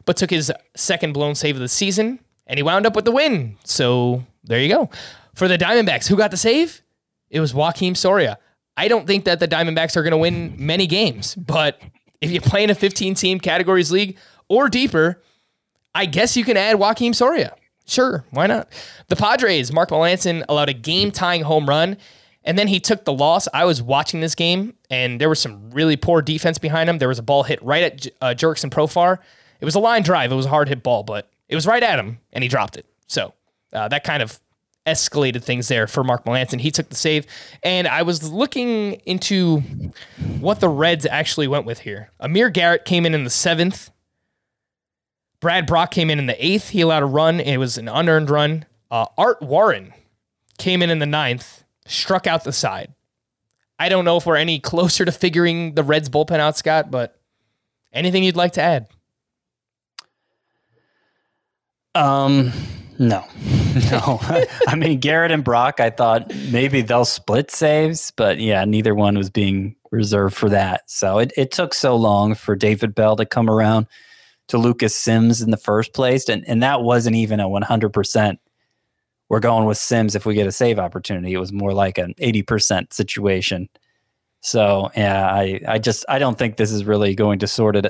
but 0.05 0.17
took 0.17 0.31
his 0.31 0.53
second 0.77 1.13
blown 1.13 1.35
save 1.35 1.57
of 1.57 1.63
the 1.63 1.69
season, 1.69 2.19
and 2.47 2.59
he 2.59 2.63
wound 2.63 2.87
up 2.87 2.97
with 2.97 3.05
the 3.05 3.13
win. 3.13 3.57
So 3.65 4.25
there 4.45 4.61
you 4.61 4.69
go. 4.69 4.91
For 5.35 5.49
the 5.49 5.57
Diamondbacks, 5.57 6.07
who 6.07 6.17
got 6.17 6.31
the 6.31 6.37
save? 6.37 6.83
It 7.31 7.41
was 7.41 7.55
Joakim 7.55 7.97
Soria. 7.97 8.39
I 8.77 8.89
don't 8.89 9.07
think 9.07 9.25
that 9.25 9.41
the 9.41 9.49
Diamondbacks 9.49 9.97
are 9.97 10.03
going 10.03 10.13
to 10.13 10.19
win 10.19 10.55
many 10.59 10.87
games, 10.87 11.35
but 11.35 11.81
if 12.21 12.31
you 12.31 12.41
play 12.41 12.65
in 12.65 12.71
a 12.71 12.75
15 12.75 13.15
team 13.15 13.41
categories 13.41 13.91
league 13.91 14.19
or 14.49 14.69
deeper, 14.69 15.23
I 15.95 16.07
guess 16.07 16.37
you 16.37 16.45
can 16.45 16.57
add 16.57 16.77
Joakim 16.77 17.15
Soria. 17.15 17.55
Sure, 17.87 18.25
why 18.31 18.47
not? 18.47 18.73
The 19.09 19.17
Padres, 19.17 19.73
Mark 19.73 19.91
Melancon 19.91 20.45
allowed 20.49 20.69
a 20.69 20.75
game 20.75 21.11
tying 21.11 21.43
home 21.43 21.69
run, 21.69 21.97
and 22.45 22.59
then 22.59 22.69
he 22.69 22.81
took 22.81 23.05
the 23.05 23.13
loss. 23.13 23.49
I 23.53 23.65
was 23.65 23.83
watching 23.83 24.21
this 24.21 24.35
game, 24.35 24.75
and 24.89 25.21
there 25.21 25.29
was 25.29 25.41
some 25.41 25.71
really 25.71 25.97
poor 25.97 26.23
defense 26.23 26.59
behind 26.59 26.89
him. 26.89 26.99
There 26.99 27.09
was 27.09 27.19
a 27.19 27.23
ball 27.23 27.43
hit 27.43 27.63
right 27.63 27.83
at 27.83 28.07
uh, 28.21 28.35
Jurickson 28.37 28.71
Profar. 28.71 29.19
It 29.61 29.65
was 29.65 29.75
a 29.75 29.81
line 29.81 30.03
drive. 30.03 30.33
It 30.33 30.37
was 30.37 30.47
a 30.47 30.51
hard 30.51 30.69
hit 30.69 30.83
ball, 30.83 31.03
but 31.03 31.29
it 31.49 31.55
was 31.55 31.67
right 31.67 31.83
at 31.83 31.99
him, 31.99 32.19
and 32.33 32.43
he 32.43 32.49
dropped 32.49 32.77
it. 32.77 32.87
So 33.07 33.35
uh, 33.73 33.89
that 33.89 34.05
kind 34.05 34.23
of 34.23 34.41
escalated 34.87 35.45
things 35.45 35.69
there 35.69 35.87
for 35.87 36.03
Mark 36.03 36.25
Melancon. 36.25 36.61
He 36.61 36.71
took 36.71 36.89
the 36.89 36.97
save, 36.97 37.27
and 37.63 37.87
I 37.87 38.03
was 38.03 38.31
looking 38.31 38.95
into 39.07 39.61
what 40.41 40.61
the 40.61 40.69
Reds 40.69 41.07
actually 41.07 41.49
went 41.49 41.67
with 41.67 41.81
here. 41.81 42.11
Amir 42.21 42.51
Garrett 42.51 42.85
came 42.85 43.07
in 43.07 43.15
in 43.15 43.25
the 43.25 43.31
seventh. 43.31 43.91
Brad 45.43 45.67
Brach 45.67 45.91
came 45.91 46.09
in 46.09 46.21
in 46.21 46.27
the 46.27 46.47
eighth. 46.47 46.69
He 46.69 46.81
allowed 46.83 47.03
a 47.03 47.07
run. 47.07 47.41
It 47.41 47.57
was 47.57 47.77
an 47.77 47.89
unearned 47.89 48.31
run. 48.31 48.65
Uh, 48.93 49.07
Art 49.19 49.43
Warren 49.43 49.93
came 50.57 50.83
in 50.83 50.89
in 50.89 51.01
the 51.01 51.07
ninth, 51.07 51.65
struck 51.85 52.29
out 52.29 52.45
the 52.45 52.53
side. 52.53 52.95
I 53.77 53.89
don't 53.89 54.05
know 54.05 54.17
if 54.17 54.25
we're 54.25 54.37
any 54.37 54.61
closer 54.61 55.05
to 55.05 55.11
figuring 55.11 55.75
the 55.75 55.83
Reds 55.83 56.09
bullpen 56.09 56.39
out, 56.39 56.57
Scott, 56.57 56.93
but 56.93 57.21
anything 57.93 58.23
you'd 58.23 58.37
like 58.37 58.53
to 58.53 58.63
add? 58.63 58.87
Um, 61.97 62.53
no, 63.01 63.25
no. 63.91 64.21
I 64.69 64.77
mean, 64.77 65.01
Garrett 65.01 65.33
and 65.33 65.43
Brach, 65.43 65.81
I 65.81 65.91
thought 65.91 66.33
maybe 66.53 66.83
they'll 66.83 67.05
split 67.05 67.51
saves, 67.51 68.13
but 68.13 68.39
yeah, 68.39 68.65
neither 68.65 68.95
one 68.95 69.19
was 69.19 69.29
being 69.29 69.75
reserved 69.91 70.37
for 70.37 70.49
that. 70.51 70.89
So 70.89 71.19
it, 71.19 71.33
it 71.37 71.51
took 71.51 71.75
so 71.75 71.97
long 71.97 72.37
for 72.37 72.55
David 72.55 72.95
Bell 72.95 73.17
to 73.17 73.27
come 73.27 73.51
around 73.51 73.89
to 74.53 74.59
Lucas 74.59 74.95
Sims 74.95 75.41
in 75.41 75.51
the 75.51 75.57
first 75.57 75.95
place, 75.95 76.29
and 76.29 76.47
and 76.47 76.63
that 76.63 76.83
wasn't 76.83 77.17
even 77.17 77.41
a 77.41 77.49
100. 77.49 77.89
percent 77.91 78.39
We're 79.31 79.41
going 79.41 79.65
with 79.65 79.79
Sims 79.79 80.15
if 80.15 80.27
we 80.27 80.35
get 80.35 80.47
a 80.47 80.53
save 80.53 80.79
opportunity. 80.79 81.33
It 81.33 81.39
was 81.39 81.53
more 81.53 81.73
like 81.73 81.97
an 81.97 82.15
80 82.19 82.43
percent 82.43 82.93
situation. 82.93 83.71
So 84.41 84.91
yeah, 84.95 85.27
I 85.27 85.61
I 85.67 85.79
just 85.79 86.05
I 86.07 86.19
don't 86.19 86.39
think 86.39 86.59
this 86.59 86.71
is 86.71 86.85
really 86.85 87.15
going 87.15 87.39
to 87.39 87.47
sort 87.47 87.77
it. 87.77 87.87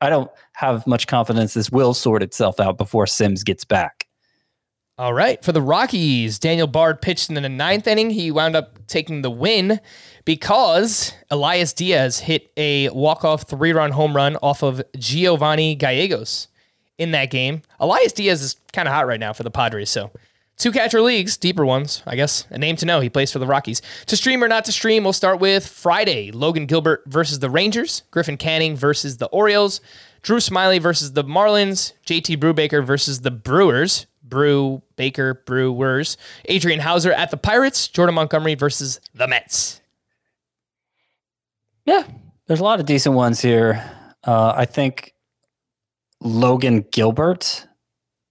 I 0.00 0.10
don't 0.10 0.30
have 0.52 0.86
much 0.86 1.08
confidence 1.08 1.54
this 1.54 1.70
will 1.70 1.92
sort 1.92 2.22
itself 2.22 2.60
out 2.60 2.78
before 2.78 3.08
Sims 3.08 3.42
gets 3.42 3.64
back. 3.64 4.06
All 4.96 5.12
right. 5.12 5.44
For 5.44 5.50
the 5.50 5.62
Rockies, 5.62 6.38
Daniel 6.38 6.68
Bard 6.68 7.02
pitched 7.02 7.28
in 7.28 7.34
the 7.34 7.48
ninth 7.48 7.88
inning. 7.88 8.10
He 8.10 8.30
wound 8.30 8.54
up 8.54 8.86
taking 8.86 9.22
the 9.22 9.30
win 9.30 9.80
because 10.24 11.12
Elias 11.30 11.72
Diaz 11.72 12.18
hit 12.18 12.50
a 12.56 12.88
walk-off 12.90 13.48
three-run 13.48 13.90
home 13.90 14.14
run 14.14 14.36
off 14.36 14.62
of 14.62 14.82
Giovanni 14.98 15.74
Gallegos 15.74 16.48
in 16.98 17.10
that 17.10 17.30
game. 17.30 17.62
Elias 17.80 18.12
Diaz 18.12 18.42
is 18.42 18.56
kind 18.72 18.88
of 18.88 18.94
hot 18.94 19.06
right 19.06 19.20
now 19.20 19.32
for 19.32 19.42
the 19.42 19.50
Padres, 19.50 19.90
so 19.90 20.10
two 20.56 20.72
catcher 20.72 21.00
leagues, 21.02 21.36
deeper 21.36 21.66
ones, 21.66 22.02
I 22.06 22.16
guess. 22.16 22.46
A 22.50 22.58
name 22.58 22.76
to 22.76 22.86
know. 22.86 23.00
He 23.00 23.10
plays 23.10 23.32
for 23.32 23.38
the 23.38 23.46
Rockies. 23.46 23.82
To 24.06 24.16
stream 24.16 24.42
or 24.42 24.48
not 24.48 24.64
to 24.66 24.72
stream, 24.72 25.04
we'll 25.04 25.12
start 25.12 25.40
with 25.40 25.66
Friday. 25.66 26.30
Logan 26.30 26.66
Gilbert 26.66 27.02
versus 27.06 27.40
the 27.40 27.50
Rangers, 27.50 28.02
Griffin 28.10 28.36
Canning 28.36 28.76
versus 28.76 29.18
the 29.18 29.26
Orioles, 29.26 29.80
Drew 30.22 30.38
Smyly 30.38 30.80
versus 30.80 31.12
the 31.12 31.24
Marlins, 31.24 31.92
JT 32.06 32.38
Brubaker 32.38 32.84
versus 32.84 33.20
the 33.20 33.30
Brewers. 33.30 34.06
Brew 34.26 34.82
Baker 34.96 35.34
Brewers, 35.34 36.16
Adrian 36.46 36.80
Houser 36.80 37.12
at 37.12 37.30
the 37.30 37.36
Pirates, 37.36 37.86
Jordan 37.86 38.14
Montgomery 38.14 38.54
versus 38.54 38.98
the 39.14 39.28
Mets. 39.28 39.80
Yeah, 41.84 42.04
there's 42.46 42.60
a 42.60 42.64
lot 42.64 42.80
of 42.80 42.86
decent 42.86 43.14
ones 43.14 43.40
here. 43.40 43.82
Uh, 44.26 44.52
I 44.56 44.64
think 44.64 45.14
Logan 46.20 46.84
Gilbert 46.92 47.66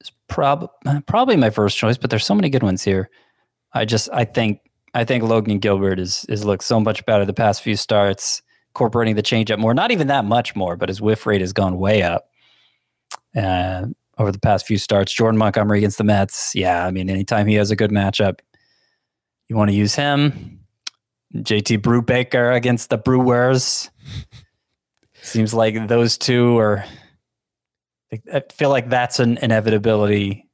is 0.02 0.12
prob- 0.28 0.70
probably 1.06 1.36
my 1.36 1.50
first 1.50 1.78
choice, 1.78 1.98
but 1.98 2.10
there's 2.10 2.26
so 2.26 2.36
many 2.36 2.50
good 2.50 2.64
ones 2.64 2.84
here. 2.84 3.10
I 3.74 3.86
just 3.86 4.10
I 4.12 4.26
think 4.26 4.60
I 4.94 5.04
think 5.04 5.24
Logan 5.24 5.60
Gilbert 5.60 6.00
is 6.00 6.26
is 6.30 6.46
looked 6.46 6.64
so 6.64 6.80
much 6.80 7.06
better 7.06 7.26
the 7.26 7.34
past 7.34 7.62
few 7.62 7.76
starts, 7.76 8.42
incorporating 8.72 9.16
the 9.16 9.24
changeup 9.24 9.60
more. 9.60 9.74
Not 9.74 9.92
even 9.92 10.08
that 10.08 10.26
much 10.26 10.56
more, 10.56 10.76
but 10.76 10.90
his 10.90 11.02
whiff 11.02 11.26
rate 11.26 11.42
has 11.42 11.54
gone 11.54 11.78
way 11.78 12.02
up. 12.02 12.30
Uh, 13.36 13.88
over 14.20 14.32
the 14.32 14.40
past 14.40 14.68
few 14.68 14.78
starts, 14.78 15.12
Jordan 15.12 15.40
Montgomery 15.40 15.80
against 15.80 15.98
the 15.98 16.04
Mets. 16.04 16.54
Yeah, 16.54 16.86
I 16.86 16.92
mean, 16.92 17.10
anytime 17.10 17.48
he 17.48 17.56
has 17.56 17.72
a 17.72 17.76
good 17.76 17.90
matchup, 17.90 18.40
you 19.48 19.56
want 19.56 19.72
to 19.72 19.76
use 19.76 19.96
him. 19.96 20.63
JT 21.36 21.80
Brubaker 21.80 22.56
against 22.56 22.90
the 22.90 22.98
Brewers. 22.98 23.90
Seems 25.22 25.54
like 25.54 25.88
those 25.88 26.18
two 26.18 26.58
are. 26.58 26.86
I 28.32 28.44
feel 28.52 28.70
like 28.70 28.90
that's 28.90 29.20
an 29.20 29.38
inevitability 29.38 30.48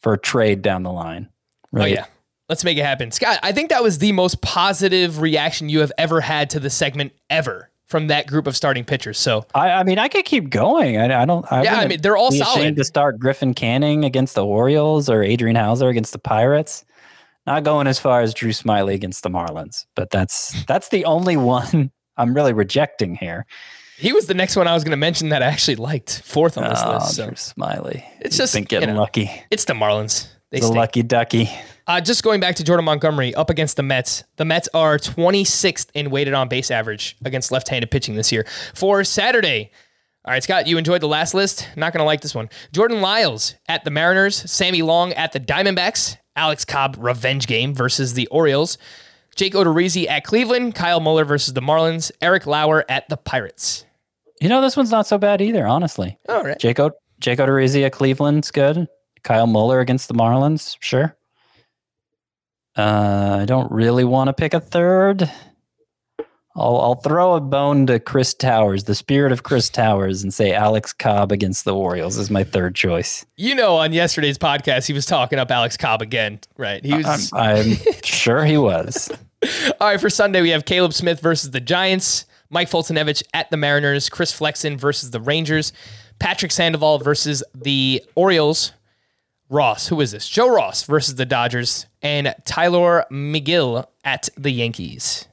for 0.00 0.14
a 0.14 0.18
trade 0.18 0.62
down 0.62 0.82
the 0.82 0.92
line. 0.92 1.28
Oh 1.76 1.84
yeah. 1.84 2.06
Let's 2.48 2.64
make 2.64 2.76
it 2.76 2.84
happen. 2.84 3.10
Scott, 3.10 3.38
I 3.42 3.52
think 3.52 3.70
that 3.70 3.82
was 3.82 3.98
the 3.98 4.12
most 4.12 4.42
positive 4.42 5.20
reaction 5.20 5.68
you 5.68 5.80
have 5.80 5.92
ever 5.96 6.20
had 6.20 6.50
to 6.50 6.60
the 6.60 6.70
segment 6.70 7.12
ever 7.30 7.70
from 7.86 8.08
that 8.08 8.26
group 8.26 8.46
of 8.46 8.56
starting 8.56 8.84
pitchers. 8.84 9.18
So 9.18 9.46
I, 9.54 9.70
I 9.70 9.84
mean, 9.84 9.98
I 9.98 10.08
could 10.08 10.24
keep 10.24 10.50
going. 10.50 10.96
I, 10.96 11.22
I 11.22 11.24
don't. 11.24 11.50
I 11.52 11.62
Yeah, 11.62 11.76
I 11.76 11.86
mean, 11.86 12.00
they're 12.00 12.16
all 12.16 12.32
solid. 12.32 12.76
to 12.76 12.84
start 12.84 13.18
Griffin 13.18 13.54
Canning 13.54 14.04
against 14.04 14.34
the 14.34 14.44
Orioles 14.44 15.08
or 15.08 15.22
Adrian 15.22 15.56
Houser 15.56 15.88
against 15.88 16.12
the 16.12 16.18
Pirates. 16.18 16.84
Not 17.46 17.64
going 17.64 17.86
as 17.86 17.98
far 17.98 18.20
as 18.20 18.34
Drew 18.34 18.50
Smyly 18.50 18.94
against 18.94 19.22
the 19.22 19.30
Marlins, 19.30 19.84
but 19.96 20.10
that's 20.10 20.64
that's 20.64 20.88
the 20.90 21.04
only 21.04 21.36
one 21.36 21.90
I'm 22.16 22.34
really 22.34 22.52
rejecting 22.52 23.14
here. 23.16 23.46
he 23.98 24.12
was 24.12 24.26
the 24.26 24.34
next 24.34 24.54
one 24.56 24.68
I 24.68 24.74
was 24.74 24.84
going 24.84 24.90
to 24.92 24.96
mention 24.96 25.30
that 25.30 25.42
I 25.42 25.46
actually 25.46 25.76
liked 25.76 26.22
fourth 26.24 26.56
on 26.58 26.68
this 26.68 26.80
Oh, 26.84 26.92
list. 26.94 27.14
So 27.16 27.24
Drew 27.26 27.34
Smyly. 27.34 28.04
It's 28.20 28.36
He's 28.36 28.38
just, 28.38 28.54
been 28.54 28.62
you 28.62 28.66
getting 28.68 28.94
know, 28.94 29.00
lucky. 29.00 29.30
it's 29.50 29.64
the 29.64 29.72
Marlins. 29.74 30.28
They 30.50 30.60
The 30.60 30.66
stink. 30.66 30.76
lucky 30.76 31.02
ducky. 31.02 31.50
Uh, 31.86 32.00
just 32.00 32.22
going 32.22 32.38
back 32.38 32.54
to 32.56 32.62
Jordan 32.64 32.84
Montgomery 32.84 33.34
up 33.34 33.48
against 33.50 33.76
the 33.76 33.82
Mets. 33.82 34.22
The 34.36 34.44
Mets 34.44 34.68
are 34.74 34.98
26th 34.98 35.88
in 35.94 36.10
weighted 36.10 36.34
on 36.34 36.48
base 36.48 36.70
average 36.70 37.16
against 37.24 37.50
left-handed 37.50 37.90
pitching 37.90 38.14
this 38.14 38.30
year. 38.30 38.46
For 38.74 39.02
Saturday, 39.02 39.70
all 40.24 40.32
right, 40.32 40.42
Scott, 40.42 40.66
you 40.68 40.78
enjoyed 40.78 41.00
the 41.00 41.08
last 41.08 41.32
list. 41.34 41.66
Not 41.74 41.92
going 41.92 42.00
to 42.00 42.04
like 42.04 42.20
this 42.20 42.34
one. 42.34 42.50
Jordan 42.72 43.00
Lyles 43.00 43.54
at 43.68 43.82
the 43.84 43.90
Mariners, 43.90 44.48
Sammy 44.50 44.82
Long 44.82 45.12
at 45.14 45.32
the 45.32 45.40
Diamondbacks, 45.40 46.18
Alex 46.36 46.64
Cobb 46.64 46.96
revenge 46.98 47.46
game 47.46 47.74
versus 47.74 48.14
the 48.14 48.26
Orioles, 48.28 48.78
Jake 49.36 49.54
Odorizzi 49.54 50.08
at 50.08 50.24
Cleveland, 50.24 50.74
Kyle 50.74 51.00
Muller 51.00 51.24
versus 51.24 51.54
the 51.54 51.60
Marlins, 51.62 52.10
Eric 52.20 52.46
Lauer 52.46 52.84
at 52.88 53.08
the 53.08 53.16
Pirates. 53.16 53.84
You 54.40 54.48
know, 54.48 54.60
this 54.60 54.76
one's 54.76 54.90
not 54.90 55.06
so 55.06 55.18
bad 55.18 55.40
either, 55.40 55.66
honestly. 55.66 56.18
All 56.28 56.42
right. 56.42 56.58
Jake, 56.58 56.80
o- 56.80 56.90
Jake 57.20 57.38
Odorizzi 57.38 57.84
at 57.84 57.92
Cleveland's 57.92 58.50
good. 58.50 58.88
Kyle 59.22 59.46
Muller 59.46 59.80
against 59.80 60.08
the 60.08 60.14
Marlins, 60.14 60.76
sure. 60.80 61.16
Uh, 62.76 63.38
I 63.40 63.44
don't 63.44 63.70
really 63.70 64.04
want 64.04 64.28
to 64.28 64.32
pick 64.32 64.54
a 64.54 64.60
third. 64.60 65.30
I'll, 66.54 66.78
I'll 66.80 66.94
throw 66.96 67.34
a 67.34 67.40
bone 67.40 67.86
to 67.86 67.98
Chris 67.98 68.34
Towers, 68.34 68.84
the 68.84 68.94
spirit 68.94 69.32
of 69.32 69.42
Chris 69.42 69.70
Towers, 69.70 70.22
and 70.22 70.34
say 70.34 70.52
Alex 70.52 70.92
Cobb 70.92 71.32
against 71.32 71.64
the 71.64 71.74
Orioles 71.74 72.18
is 72.18 72.30
my 72.30 72.44
third 72.44 72.74
choice. 72.74 73.24
You 73.36 73.54
know, 73.54 73.76
on 73.76 73.92
yesterday's 73.92 74.36
podcast, 74.36 74.86
he 74.86 74.92
was 74.92 75.06
talking 75.06 75.38
up 75.38 75.50
Alex 75.50 75.76
Cobb 75.76 76.02
again, 76.02 76.40
right? 76.58 76.84
He 76.84 76.94
was. 76.94 77.32
I'm, 77.32 77.70
I'm 77.70 77.76
sure 78.04 78.44
he 78.44 78.58
was. 78.58 79.10
All 79.80 79.88
right, 79.88 80.00
for 80.00 80.10
Sunday, 80.10 80.42
we 80.42 80.50
have 80.50 80.66
Caleb 80.66 80.92
Smith 80.92 81.20
versus 81.20 81.50
the 81.50 81.60
Giants, 81.60 82.26
Mike 82.50 82.68
Foltynewicz 82.68 83.22
at 83.32 83.50
the 83.50 83.56
Mariners, 83.56 84.08
Chris 84.08 84.32
Flexen 84.32 84.76
versus 84.76 85.10
the 85.10 85.20
Rangers, 85.20 85.72
Patrick 86.18 86.52
Sandoval 86.52 86.98
versus 86.98 87.42
the 87.54 88.02
Orioles, 88.14 88.72
Ross, 89.48 89.88
who 89.88 90.00
is 90.00 90.12
this? 90.12 90.28
Joe 90.28 90.48
Ross 90.48 90.84
versus 90.84 91.16
the 91.16 91.26
Dodgers, 91.26 91.86
and 92.02 92.34
Tylor 92.44 93.04
Megill 93.10 93.86
at 94.04 94.28
the 94.36 94.50
Yankees. 94.50 95.28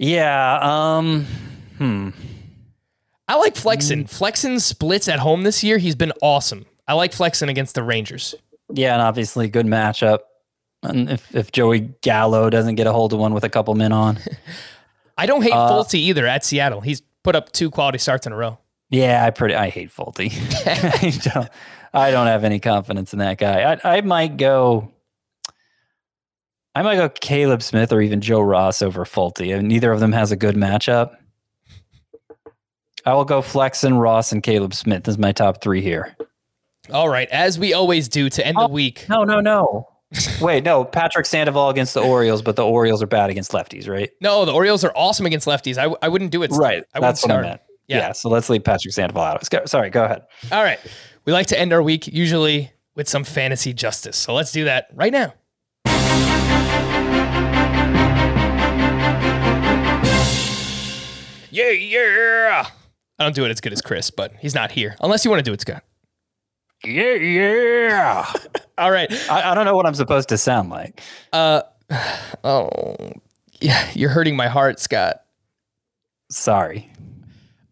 Yeah. 0.00 0.58
Um. 0.62 1.26
Hmm. 1.78 2.10
I 3.28 3.36
like 3.36 3.54
Flexen. 3.54 4.06
Flexen 4.06 4.58
splits 4.58 5.06
at 5.08 5.18
home 5.20 5.42
this 5.42 5.62
year. 5.62 5.78
He's 5.78 5.94
been 5.94 6.12
awesome. 6.20 6.66
I 6.88 6.94
like 6.94 7.12
Flexen 7.12 7.48
against 7.48 7.74
the 7.76 7.82
Rangers. 7.82 8.34
Yeah, 8.72 8.94
and 8.94 9.02
obviously 9.02 9.48
good 9.48 9.66
matchup. 9.66 10.20
And 10.82 11.10
if, 11.10 11.34
if 11.36 11.52
Joey 11.52 11.90
Gallo 12.00 12.48
doesn't 12.50 12.76
get 12.76 12.86
a 12.86 12.92
hold 12.92 13.12
of 13.12 13.18
one 13.18 13.34
with 13.34 13.44
a 13.44 13.48
couple 13.50 13.74
men 13.74 13.92
on, 13.92 14.18
I 15.18 15.26
don't 15.26 15.42
hate 15.42 15.52
Uh, 15.52 15.70
Folty 15.70 15.96
either 16.00 16.26
at 16.26 16.44
Seattle. 16.44 16.80
He's 16.80 17.02
put 17.22 17.36
up 17.36 17.52
two 17.52 17.70
quality 17.70 17.98
starts 17.98 18.26
in 18.26 18.32
a 18.32 18.36
row. 18.36 18.58
Yeah, 18.88 19.22
I 19.24 19.30
pretty 19.30 19.54
I 19.54 19.68
hate 19.68 19.90
Folty. 19.90 20.32
I 20.66 21.10
don't 21.30 21.48
I 21.92 22.10
don't 22.10 22.26
have 22.26 22.42
any 22.42 22.58
confidence 22.58 23.12
in 23.12 23.18
that 23.18 23.36
guy. 23.38 23.74
I 23.84 23.98
I 23.98 24.00
might 24.00 24.38
go 24.38 24.90
I 26.74 26.82
might 26.82 26.96
go 26.96 27.08
Caleb 27.08 27.62
Smith 27.62 27.92
or 27.92 28.00
even 28.00 28.20
Joe 28.20 28.40
Ross 28.40 28.80
over 28.80 29.04
Folty. 29.04 29.56
And 29.56 29.68
neither 29.68 29.90
of 29.92 30.00
them 30.00 30.12
has 30.12 30.30
a 30.30 30.36
good 30.36 30.54
matchup. 30.54 31.16
I 33.04 33.14
will 33.14 33.24
go 33.24 33.42
Flexen, 33.42 33.94
Ross, 33.94 34.30
and 34.30 34.42
Caleb 34.42 34.74
Smith 34.74 35.08
as 35.08 35.18
my 35.18 35.32
top 35.32 35.62
three 35.62 35.80
here. 35.80 36.16
All 36.92 37.08
right, 37.08 37.28
as 37.30 37.58
we 37.58 37.72
always 37.72 38.08
do 38.08 38.28
to 38.30 38.46
end 38.46 38.56
the 38.56 38.62
oh, 38.62 38.68
week. 38.68 39.06
No, 39.08 39.24
no, 39.24 39.40
no. 39.40 39.88
Wait, 40.40 40.64
no. 40.64 40.84
Patrick 40.84 41.24
Sandoval 41.24 41.70
against 41.70 41.94
the 41.94 42.00
Orioles, 42.00 42.42
but 42.42 42.56
the 42.56 42.64
Orioles 42.64 43.02
are 43.02 43.06
bad 43.06 43.30
against 43.30 43.52
lefties, 43.52 43.88
right? 43.88 44.10
No, 44.20 44.44
the 44.44 44.52
Orioles 44.52 44.84
are 44.84 44.92
awesome 44.96 45.24
against 45.26 45.46
lefties. 45.46 45.78
I, 45.78 45.94
I 46.04 46.08
wouldn't 46.08 46.32
do 46.32 46.42
it. 46.42 46.50
Right. 46.50 46.84
I 46.94 47.00
That's 47.00 47.22
what 47.22 47.30
I 47.30 47.42
meant. 47.42 47.60
Yeah. 47.86 47.98
Yeah. 47.98 48.12
So 48.12 48.28
let's 48.28 48.48
leave 48.50 48.64
Patrick 48.64 48.92
Sandoval 48.92 49.22
out. 49.22 49.50
Go- 49.50 49.66
Sorry, 49.66 49.90
go 49.90 50.04
ahead. 50.04 50.22
All 50.50 50.62
right. 50.62 50.80
We 51.24 51.32
like 51.32 51.46
to 51.48 51.58
end 51.58 51.72
our 51.72 51.82
week 51.82 52.06
usually 52.08 52.72
with 52.96 53.08
some 53.08 53.24
fantasy 53.24 53.72
justice. 53.72 54.16
So 54.16 54.34
let's 54.34 54.52
do 54.52 54.64
that 54.64 54.88
right 54.94 55.12
now. 55.12 55.32
Yeah, 61.50 61.70
yeah. 61.70 62.66
I 63.18 63.22
don't 63.22 63.34
do 63.34 63.44
it 63.44 63.50
as 63.50 63.60
good 63.60 63.72
as 63.72 63.82
Chris, 63.82 64.10
but 64.10 64.32
he's 64.40 64.54
not 64.54 64.70
here. 64.70 64.96
Unless 65.00 65.24
you 65.24 65.30
want 65.30 65.44
to 65.44 65.48
do 65.48 65.52
it, 65.52 65.60
Scott. 65.60 65.82
Yeah, 66.84 67.14
yeah. 67.14 68.32
All 68.78 68.90
right. 68.90 69.12
I, 69.30 69.50
I 69.50 69.54
don't 69.54 69.66
know 69.66 69.76
what 69.76 69.86
I'm 69.86 69.94
supposed 69.94 70.28
to 70.30 70.38
sound 70.38 70.70
like. 70.70 71.02
Uh 71.32 71.62
oh. 72.44 72.96
Yeah, 73.60 73.90
you're 73.94 74.10
hurting 74.10 74.36
my 74.36 74.48
heart, 74.48 74.80
Scott. 74.80 75.22
Sorry. 76.30 76.90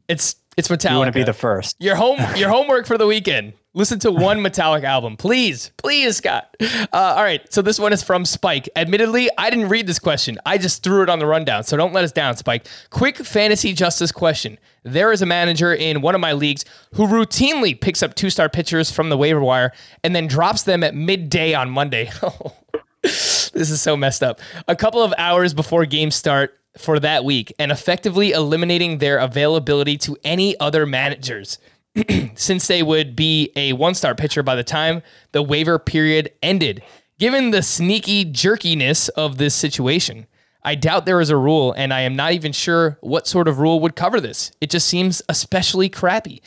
It's 0.09 0.37
it's 0.59 0.69
Metallica. 0.69 0.91
You 0.91 0.99
want 0.99 1.09
to 1.09 1.19
be 1.19 1.23
the 1.23 1.33
first. 1.33 1.77
Your 1.79 1.95
home 1.95 2.19
your 2.37 2.49
homework 2.49 2.87
for 2.87 2.99
the 2.99 3.07
weekend. 3.07 3.53
Listen 3.75 4.01
to 4.01 4.11
one 4.11 4.43
Metallic 4.43 4.83
album, 4.83 5.17
please, 5.17 5.71
please, 5.77 6.17
Scott. 6.17 6.53
Uh, 6.61 6.87
all 6.93 7.23
right, 7.23 7.53
so 7.53 7.63
this 7.63 7.79
one 7.79 7.93
is 7.93 8.03
from 8.03 8.25
Spike. 8.25 8.69
Admittedly, 8.75 9.29
I 9.39 9.51
didn't 9.51 9.69
read 9.69 9.87
this 9.87 10.01
question. 10.01 10.37
I 10.45 10.59
just 10.59 10.83
threw 10.83 11.03
it 11.03 11.09
on 11.09 11.21
the 11.21 11.27
rundown, 11.27 11.63
so 11.63 11.77
don't 11.77 11.93
let 11.93 12.03
us 12.03 12.11
down, 12.11 12.37
Spike. 12.37 12.67
Quick 12.91 13.19
fantasy 13.19 13.73
justice 13.73 14.11
question: 14.11 14.59
There 14.83 15.13
is 15.13 15.23
a 15.23 15.27
manager 15.27 15.73
in 15.73 16.01
one 16.01 16.17
of 16.17 16.21
my 16.21 16.33
leagues 16.33 16.65
who 16.95 17.07
routinely 17.07 17.81
picks 17.81 18.03
up 18.03 18.15
two-star 18.15 18.49
pitchers 18.49 18.91
from 18.91 19.11
the 19.11 19.17
waiver 19.17 19.41
wire 19.41 19.73
and 20.03 20.17
then 20.17 20.27
drops 20.27 20.65
them 20.65 20.83
at 20.83 20.97
midday 20.97 21.55
on 21.55 21.71
Monday. 21.71 22.11
this 23.03 23.53
is 23.55 23.81
so 23.81 23.97
messed 23.97 24.25
up. 24.25 24.41
A 24.67 24.75
couple 24.75 25.03
of 25.03 25.15
hours 25.19 25.55
before 25.55 25.87
games 25.87 26.17
start 26.17 26.58
for 26.77 27.01
that 27.01 27.25
week 27.25 27.53
and 27.59 27.73
effectively 27.73 28.33
eliminating 28.33 28.99
their 28.99 29.19
availability 29.19 29.97
to 29.99 30.17
any 30.25 30.59
other 30.61 30.87
managers. 30.87 31.59
since 32.35 32.67
they 32.67 32.83
would 32.83 33.17
be 33.17 33.51
a 33.57 33.73
one 33.73 33.95
star 33.95 34.15
pitcher 34.15 34.43
by 34.43 34.55
the 34.55 34.65
time 34.65 35.03
the 35.33 35.43
waiver 35.43 35.79
period 35.79 36.31
ended. 36.43 36.83
Given 37.19 37.51
the 37.51 37.63
sneaky 37.63 38.25
jerkiness 38.25 39.09
of 39.09 39.39
this 39.39 39.55
situation, 39.55 40.27
I 40.63 40.75
doubt 40.75 41.07
there 41.07 41.21
is 41.21 41.31
a 41.31 41.37
rule, 41.37 41.73
and 41.73 41.93
I 41.93 42.03
am 42.03 42.15
not 42.15 42.33
even 42.33 42.53
sure 42.53 42.99
what 43.01 43.27
sort 43.27 43.49
of 43.49 43.59
rule 43.59 43.81
would 43.81 43.97
cover 43.97 44.21
this. 44.21 44.53
It 44.61 44.71
just 44.71 44.87
seems 44.87 45.23
especially 45.29 45.89
crappy, 45.89 46.43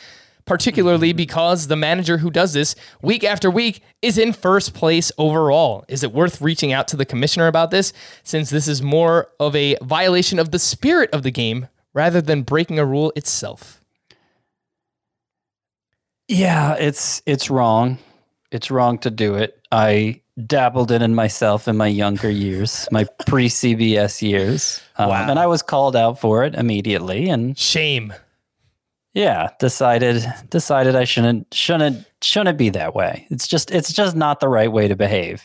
particularly 0.45 1.13
because 1.13 1.67
the 1.67 1.75
manager 1.75 2.17
who 2.17 2.29
does 2.31 2.53
this 2.53 2.75
week 3.01 3.23
after 3.23 3.49
week 3.49 3.81
is 4.01 4.17
in 4.17 4.33
first 4.33 4.73
place 4.73 5.11
overall. 5.17 5.85
Is 5.87 6.03
it 6.03 6.11
worth 6.13 6.41
reaching 6.41 6.73
out 6.73 6.87
to 6.89 6.97
the 6.97 7.05
commissioner 7.05 7.47
about 7.47 7.71
this, 7.71 7.93
since 8.23 8.49
this 8.49 8.67
is 8.67 8.81
more 8.81 9.29
of 9.39 9.55
a 9.55 9.75
violation 9.81 10.39
of 10.39 10.51
the 10.51 10.59
spirit 10.59 11.09
of 11.11 11.23
the 11.23 11.31
game 11.31 11.67
rather 11.93 12.21
than 12.21 12.41
breaking 12.43 12.79
a 12.79 12.85
rule 12.85 13.11
itself? 13.15 13.79
Yeah, 16.27 16.75
it's 16.75 17.21
it's 17.25 17.49
wrong. 17.49 17.97
It's 18.51 18.71
wrong 18.71 18.97
to 18.99 19.09
do 19.11 19.35
it. 19.35 19.59
I 19.71 20.21
dabbled 20.47 20.91
in 20.91 21.01
it 21.01 21.07
myself 21.09 21.67
in 21.67 21.77
my 21.77 21.87
younger 21.87 22.29
years, 22.29 22.87
my 22.91 23.05
pre 23.27 23.47
CBS 23.47 24.21
years, 24.21 24.81
um, 24.97 25.09
Wow. 25.09 25.29
and 25.29 25.37
I 25.39 25.47
was 25.47 25.61
called 25.61 25.95
out 25.95 26.19
for 26.19 26.43
it 26.43 26.55
immediately. 26.55 27.29
And 27.29 27.57
Shame. 27.57 28.13
Yeah, 29.13 29.49
decided 29.59 30.25
decided 30.49 30.95
I 30.95 31.03
shouldn't 31.03 31.53
shouldn't 31.53 32.05
shouldn't 32.21 32.57
be 32.57 32.69
that 32.69 32.95
way. 32.95 33.27
It's 33.29 33.47
just 33.47 33.71
it's 33.71 33.91
just 33.93 34.15
not 34.15 34.39
the 34.39 34.47
right 34.47 34.71
way 34.71 34.87
to 34.87 34.95
behave. 34.95 35.43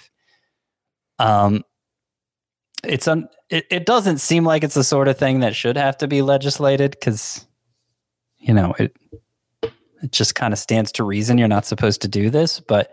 Um, 1.18 1.62
it's 2.84 3.08
un, 3.08 3.28
it, 3.50 3.66
it 3.70 3.86
doesn't 3.86 4.18
seem 4.18 4.44
like 4.44 4.62
it's 4.62 4.74
the 4.74 4.84
sort 4.84 5.08
of 5.08 5.18
thing 5.18 5.40
that 5.40 5.56
should 5.56 5.76
have 5.76 5.96
to 5.98 6.06
be 6.08 6.22
legislated 6.22 6.90
because 6.92 7.46
you 8.38 8.52
know 8.54 8.74
it 8.78 8.94
it 9.62 10.12
just 10.12 10.34
kind 10.34 10.52
of 10.52 10.58
stands 10.58 10.92
to 10.92 11.02
reason 11.04 11.38
you're 11.38 11.48
not 11.48 11.64
supposed 11.64 12.02
to 12.02 12.08
do 12.08 12.28
this 12.30 12.60
but 12.60 12.92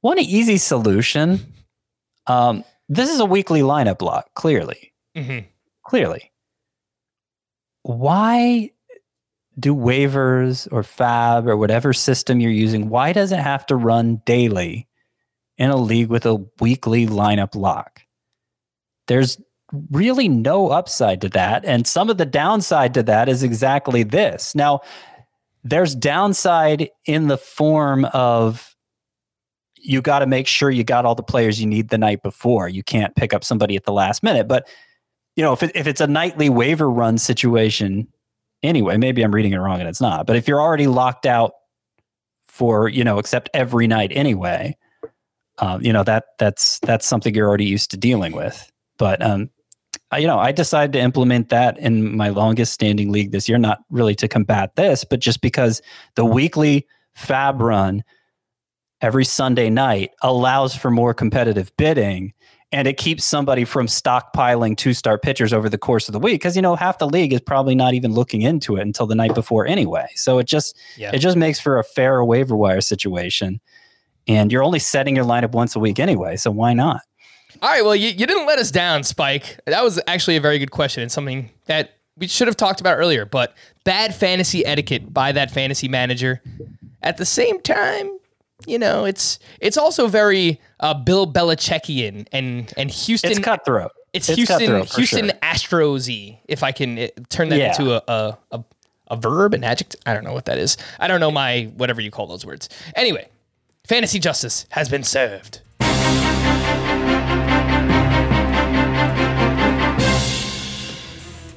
one 0.00 0.18
easy 0.18 0.56
solution 0.58 1.40
um, 2.26 2.64
this 2.88 3.08
is 3.08 3.20
a 3.20 3.24
weekly 3.24 3.60
lineup 3.60 3.98
block 3.98 4.34
clearly 4.34 4.92
Mhm. 5.16 5.46
clearly 5.84 6.32
why 7.84 8.71
do 9.62 9.74
waivers 9.74 10.68
or 10.70 10.82
FAAB 10.82 11.46
or 11.46 11.56
whatever 11.56 11.92
system 11.92 12.40
you're 12.40 12.50
using 12.50 12.88
why 12.88 13.12
does 13.12 13.32
it 13.32 13.38
have 13.38 13.64
to 13.66 13.76
run 13.76 14.20
daily 14.26 14.88
in 15.56 15.70
a 15.70 15.76
league 15.76 16.08
with 16.08 16.26
a 16.26 16.44
weekly 16.60 17.06
lineup 17.06 17.54
lock? 17.54 18.02
There's 19.06 19.40
really 19.90 20.28
no 20.28 20.68
upside 20.68 21.20
to 21.22 21.28
that 21.30 21.64
and 21.64 21.86
some 21.86 22.10
of 22.10 22.18
the 22.18 22.26
downside 22.26 22.92
to 22.94 23.02
that 23.04 23.28
is 23.28 23.42
exactly 23.42 24.02
this. 24.02 24.54
Now 24.54 24.80
there's 25.64 25.94
downside 25.94 26.90
in 27.06 27.28
the 27.28 27.38
form 27.38 28.04
of 28.06 28.74
you 29.76 30.02
got 30.02 30.18
to 30.18 30.26
make 30.26 30.46
sure 30.46 30.70
you 30.70 30.84
got 30.84 31.06
all 31.06 31.14
the 31.14 31.22
players 31.22 31.60
you 31.60 31.66
need 31.66 31.88
the 31.88 31.98
night 31.98 32.22
before. 32.22 32.68
You 32.68 32.82
can't 32.82 33.14
pick 33.16 33.32
up 33.32 33.44
somebody 33.44 33.76
at 33.76 33.84
the 33.84 33.92
last 33.92 34.22
minute 34.22 34.48
but 34.48 34.68
you 35.36 35.44
know 35.44 35.52
if, 35.52 35.62
it, 35.62 35.70
if 35.76 35.86
it's 35.86 36.00
a 36.00 36.06
nightly 36.08 36.50
waiver 36.50 36.90
run 36.90 37.16
situation 37.16 38.08
anyway 38.62 38.96
maybe 38.96 39.22
i'm 39.22 39.34
reading 39.34 39.52
it 39.52 39.58
wrong 39.58 39.80
and 39.80 39.88
it's 39.88 40.00
not 40.00 40.26
but 40.26 40.36
if 40.36 40.46
you're 40.46 40.60
already 40.60 40.86
locked 40.86 41.26
out 41.26 41.52
for 42.46 42.88
you 42.88 43.04
know 43.04 43.18
except 43.18 43.48
every 43.54 43.86
night 43.86 44.10
anyway 44.14 44.76
um, 45.58 45.82
you 45.82 45.92
know 45.92 46.02
that 46.04 46.24
that's 46.38 46.78
that's 46.80 47.06
something 47.06 47.34
you're 47.34 47.48
already 47.48 47.64
used 47.64 47.90
to 47.90 47.96
dealing 47.96 48.32
with. 48.32 48.70
But 48.98 49.22
um 49.22 49.50
I, 50.10 50.18
you 50.18 50.26
know 50.26 50.38
i 50.38 50.52
decided 50.52 50.92
to 50.92 51.00
implement 51.00 51.48
that 51.48 51.78
in 51.78 52.16
my 52.16 52.28
longest 52.28 52.72
standing 52.72 53.10
league 53.10 53.32
this 53.32 53.48
year 53.48 53.58
not 53.58 53.80
really 53.90 54.14
to 54.16 54.28
combat 54.28 54.74
this 54.76 55.04
but 55.04 55.20
just 55.20 55.40
because 55.40 55.82
the 56.14 56.24
weekly 56.24 56.86
FAAB 57.16 57.60
run 57.60 58.04
every 59.00 59.24
sunday 59.24 59.70
night 59.70 60.10
allows 60.22 60.74
for 60.74 60.90
more 60.90 61.12
competitive 61.14 61.74
bidding 61.76 62.32
and 62.72 62.88
it 62.88 62.96
keeps 62.96 63.24
somebody 63.24 63.64
from 63.64 63.86
stockpiling 63.86 64.76
two-start 64.76 65.22
pitchers 65.22 65.52
over 65.52 65.68
the 65.68 65.76
course 65.78 66.08
of 66.08 66.12
the 66.12 66.18
week 66.18 66.40
because 66.40 66.56
you 66.56 66.62
know 66.62 66.74
half 66.76 66.98
the 66.98 67.06
league 67.06 67.32
is 67.32 67.40
probably 67.40 67.74
not 67.74 67.94
even 67.94 68.12
looking 68.12 68.42
into 68.42 68.76
it 68.76 68.82
until 68.82 69.06
the 69.06 69.14
night 69.14 69.34
before 69.34 69.66
anyway 69.66 70.06
so 70.14 70.38
it 70.38 70.46
just 70.46 70.76
Yeah. 70.96 71.10
it 71.14 71.18
just 71.18 71.36
makes 71.36 71.60
for 71.60 71.78
a 71.78 71.84
fair 71.84 72.24
waiver 72.24 72.56
wire 72.56 72.80
situation 72.80 73.60
and 74.26 74.50
you're 74.52 74.62
only 74.62 74.78
setting 74.78 75.16
your 75.16 75.24
lineup 75.24 75.52
once 75.52 75.76
a 75.76 75.78
week 75.80 75.98
anyway 75.98 76.36
so 76.36 76.50
why 76.50 76.72
not 76.72 77.00
All 77.60 77.68
right, 77.68 77.84
well, 77.84 77.94
you, 77.94 78.08
you 78.08 78.26
didn't 78.26 78.46
let 78.46 78.58
us 78.58 78.70
down, 78.70 79.04
Spike. 79.04 79.60
That 79.66 79.84
was 79.84 80.00
actually 80.06 80.36
a 80.36 80.40
very 80.40 80.58
good 80.58 80.70
question 80.70 81.02
and 81.02 81.12
something 81.12 81.50
that 81.66 81.90
we 82.16 82.26
should 82.26 82.48
have 82.48 82.56
talked 82.56 82.80
about 82.80 82.96
earlier. 82.98 83.24
But 83.26 83.54
bad 83.84 84.14
fantasy 84.14 84.64
etiquette 84.64 85.12
by 85.12 85.32
that 85.32 85.50
fantasy 85.50 85.86
manager. 85.86 86.40
At 87.02 87.18
the 87.18 87.24
same 87.26 87.60
time, 87.60 88.18
you 88.66 88.78
know, 88.78 89.04
it's 89.04 89.38
it's 89.60 89.76
also 89.76 90.06
very 90.08 90.60
uh, 90.80 90.94
Bill 90.94 91.26
Belichickian 91.32 92.26
and 92.32 92.72
and 92.76 92.90
Houston. 92.90 93.30
it's 93.30 93.40
cutthroat 93.40 93.92
It's, 94.12 94.26
Houston 94.28 94.58
cutthroat 94.58 94.94
Houston 94.94 95.26
sure. 95.30 95.38
Astros-y, 95.42 96.40
if 96.48 96.62
I 96.62 96.72
can 96.72 96.98
uh, 96.98 97.06
turn 97.30 97.48
that 97.48 97.58
Yeah. 97.58 97.68
into 97.70 97.94
a, 97.94 98.02
a 98.08 98.38
a 98.58 98.64
a 99.08 99.16
verb, 99.16 99.54
an 99.54 99.64
adjective. 99.64 100.00
I 100.06 100.14
don't 100.14 100.24
know 100.24 100.32
what 100.34 100.44
that 100.46 100.58
is. 100.58 100.76
I 100.98 101.08
don't 101.08 101.20
know 101.20 101.30
my 101.30 101.70
whatever 101.76 102.00
you 102.00 102.10
call 102.10 102.26
those 102.26 102.44
words. 102.46 102.68
Anyway, 102.94 103.28
fantasy 103.86 104.18
justice 104.18 104.66
has 104.70 104.88
been 104.88 105.04
served. 105.04 105.61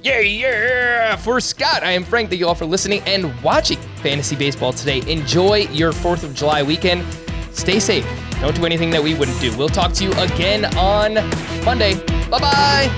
Yeah, 0.06 0.20
yeah. 0.20 1.16
For 1.16 1.40
Scott, 1.40 1.82
I 1.82 1.94
am 1.94 2.04
Frank. 2.04 2.30
Thank 2.30 2.40
you 2.40 2.48
all 2.48 2.54
for 2.54 2.68
listening 2.68 3.02
and 3.08 3.34
watching 3.42 3.80
Fantasy 4.04 4.36
Baseball 4.36 4.72
today. 4.72 5.02
Enjoy 5.12 5.68
your 5.72 5.92
4th 5.92 6.24
of 6.24 6.36
July 6.36 6.62
weekend. 6.62 7.04
Stay 7.52 7.80
safe. 7.80 8.06
Don't 8.40 8.56
do 8.56 8.68
anything 8.68 8.92
that 8.92 9.02
we 9.02 9.16
wouldn't 9.16 9.42
do. 9.42 9.58
We'll 9.58 9.68
talk 9.68 9.94
to 9.94 10.04
you 10.04 10.12
again 10.12 10.66
on 10.78 11.16
Monday. 11.66 11.96
Bye 12.30 12.38
bye. 12.38 12.92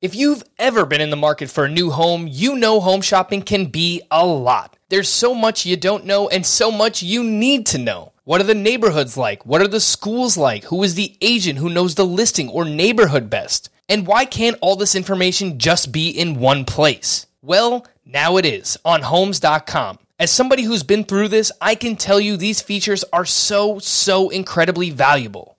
If 0.00 0.14
you've 0.14 0.44
ever 0.60 0.86
been 0.86 1.00
in 1.00 1.10
the 1.10 1.16
market 1.16 1.50
for 1.50 1.64
a 1.64 1.68
new 1.68 1.90
home, 1.90 2.28
you 2.30 2.54
know 2.54 2.78
home 2.78 3.00
shopping 3.00 3.42
can 3.42 3.66
be 3.66 4.02
a 4.12 4.24
lot. 4.24 4.76
There's 4.90 5.08
so 5.08 5.34
much 5.34 5.66
you 5.66 5.76
don't 5.76 6.04
know 6.04 6.28
and 6.28 6.46
so 6.46 6.70
much 6.70 7.02
you 7.02 7.24
need 7.24 7.66
to 7.66 7.78
know. 7.78 8.11
What 8.24 8.40
are 8.40 8.44
the 8.44 8.54
neighborhoods 8.54 9.16
like? 9.16 9.44
What 9.44 9.60
are 9.62 9.66
the 9.68 9.80
schools 9.80 10.36
like? 10.36 10.62
Who 10.66 10.84
is 10.84 10.94
the 10.94 11.16
agent 11.20 11.58
who 11.58 11.68
knows 11.68 11.96
the 11.96 12.06
listing 12.06 12.48
or 12.48 12.64
neighborhood 12.64 13.28
best? 13.28 13.68
And 13.88 14.06
why 14.06 14.26
can't 14.26 14.56
all 14.60 14.76
this 14.76 14.94
information 14.94 15.58
just 15.58 15.90
be 15.90 16.08
in 16.08 16.38
one 16.38 16.64
place? 16.64 17.26
Well, 17.42 17.84
now 18.06 18.36
it 18.36 18.46
is 18.46 18.78
on 18.84 19.02
homes.com. 19.02 19.98
As 20.20 20.30
somebody 20.30 20.62
who's 20.62 20.84
been 20.84 21.02
through 21.02 21.28
this, 21.28 21.50
I 21.60 21.74
can 21.74 21.96
tell 21.96 22.20
you 22.20 22.36
these 22.36 22.62
features 22.62 23.04
are 23.12 23.24
so, 23.24 23.80
so 23.80 24.28
incredibly 24.28 24.90
valuable. 24.90 25.58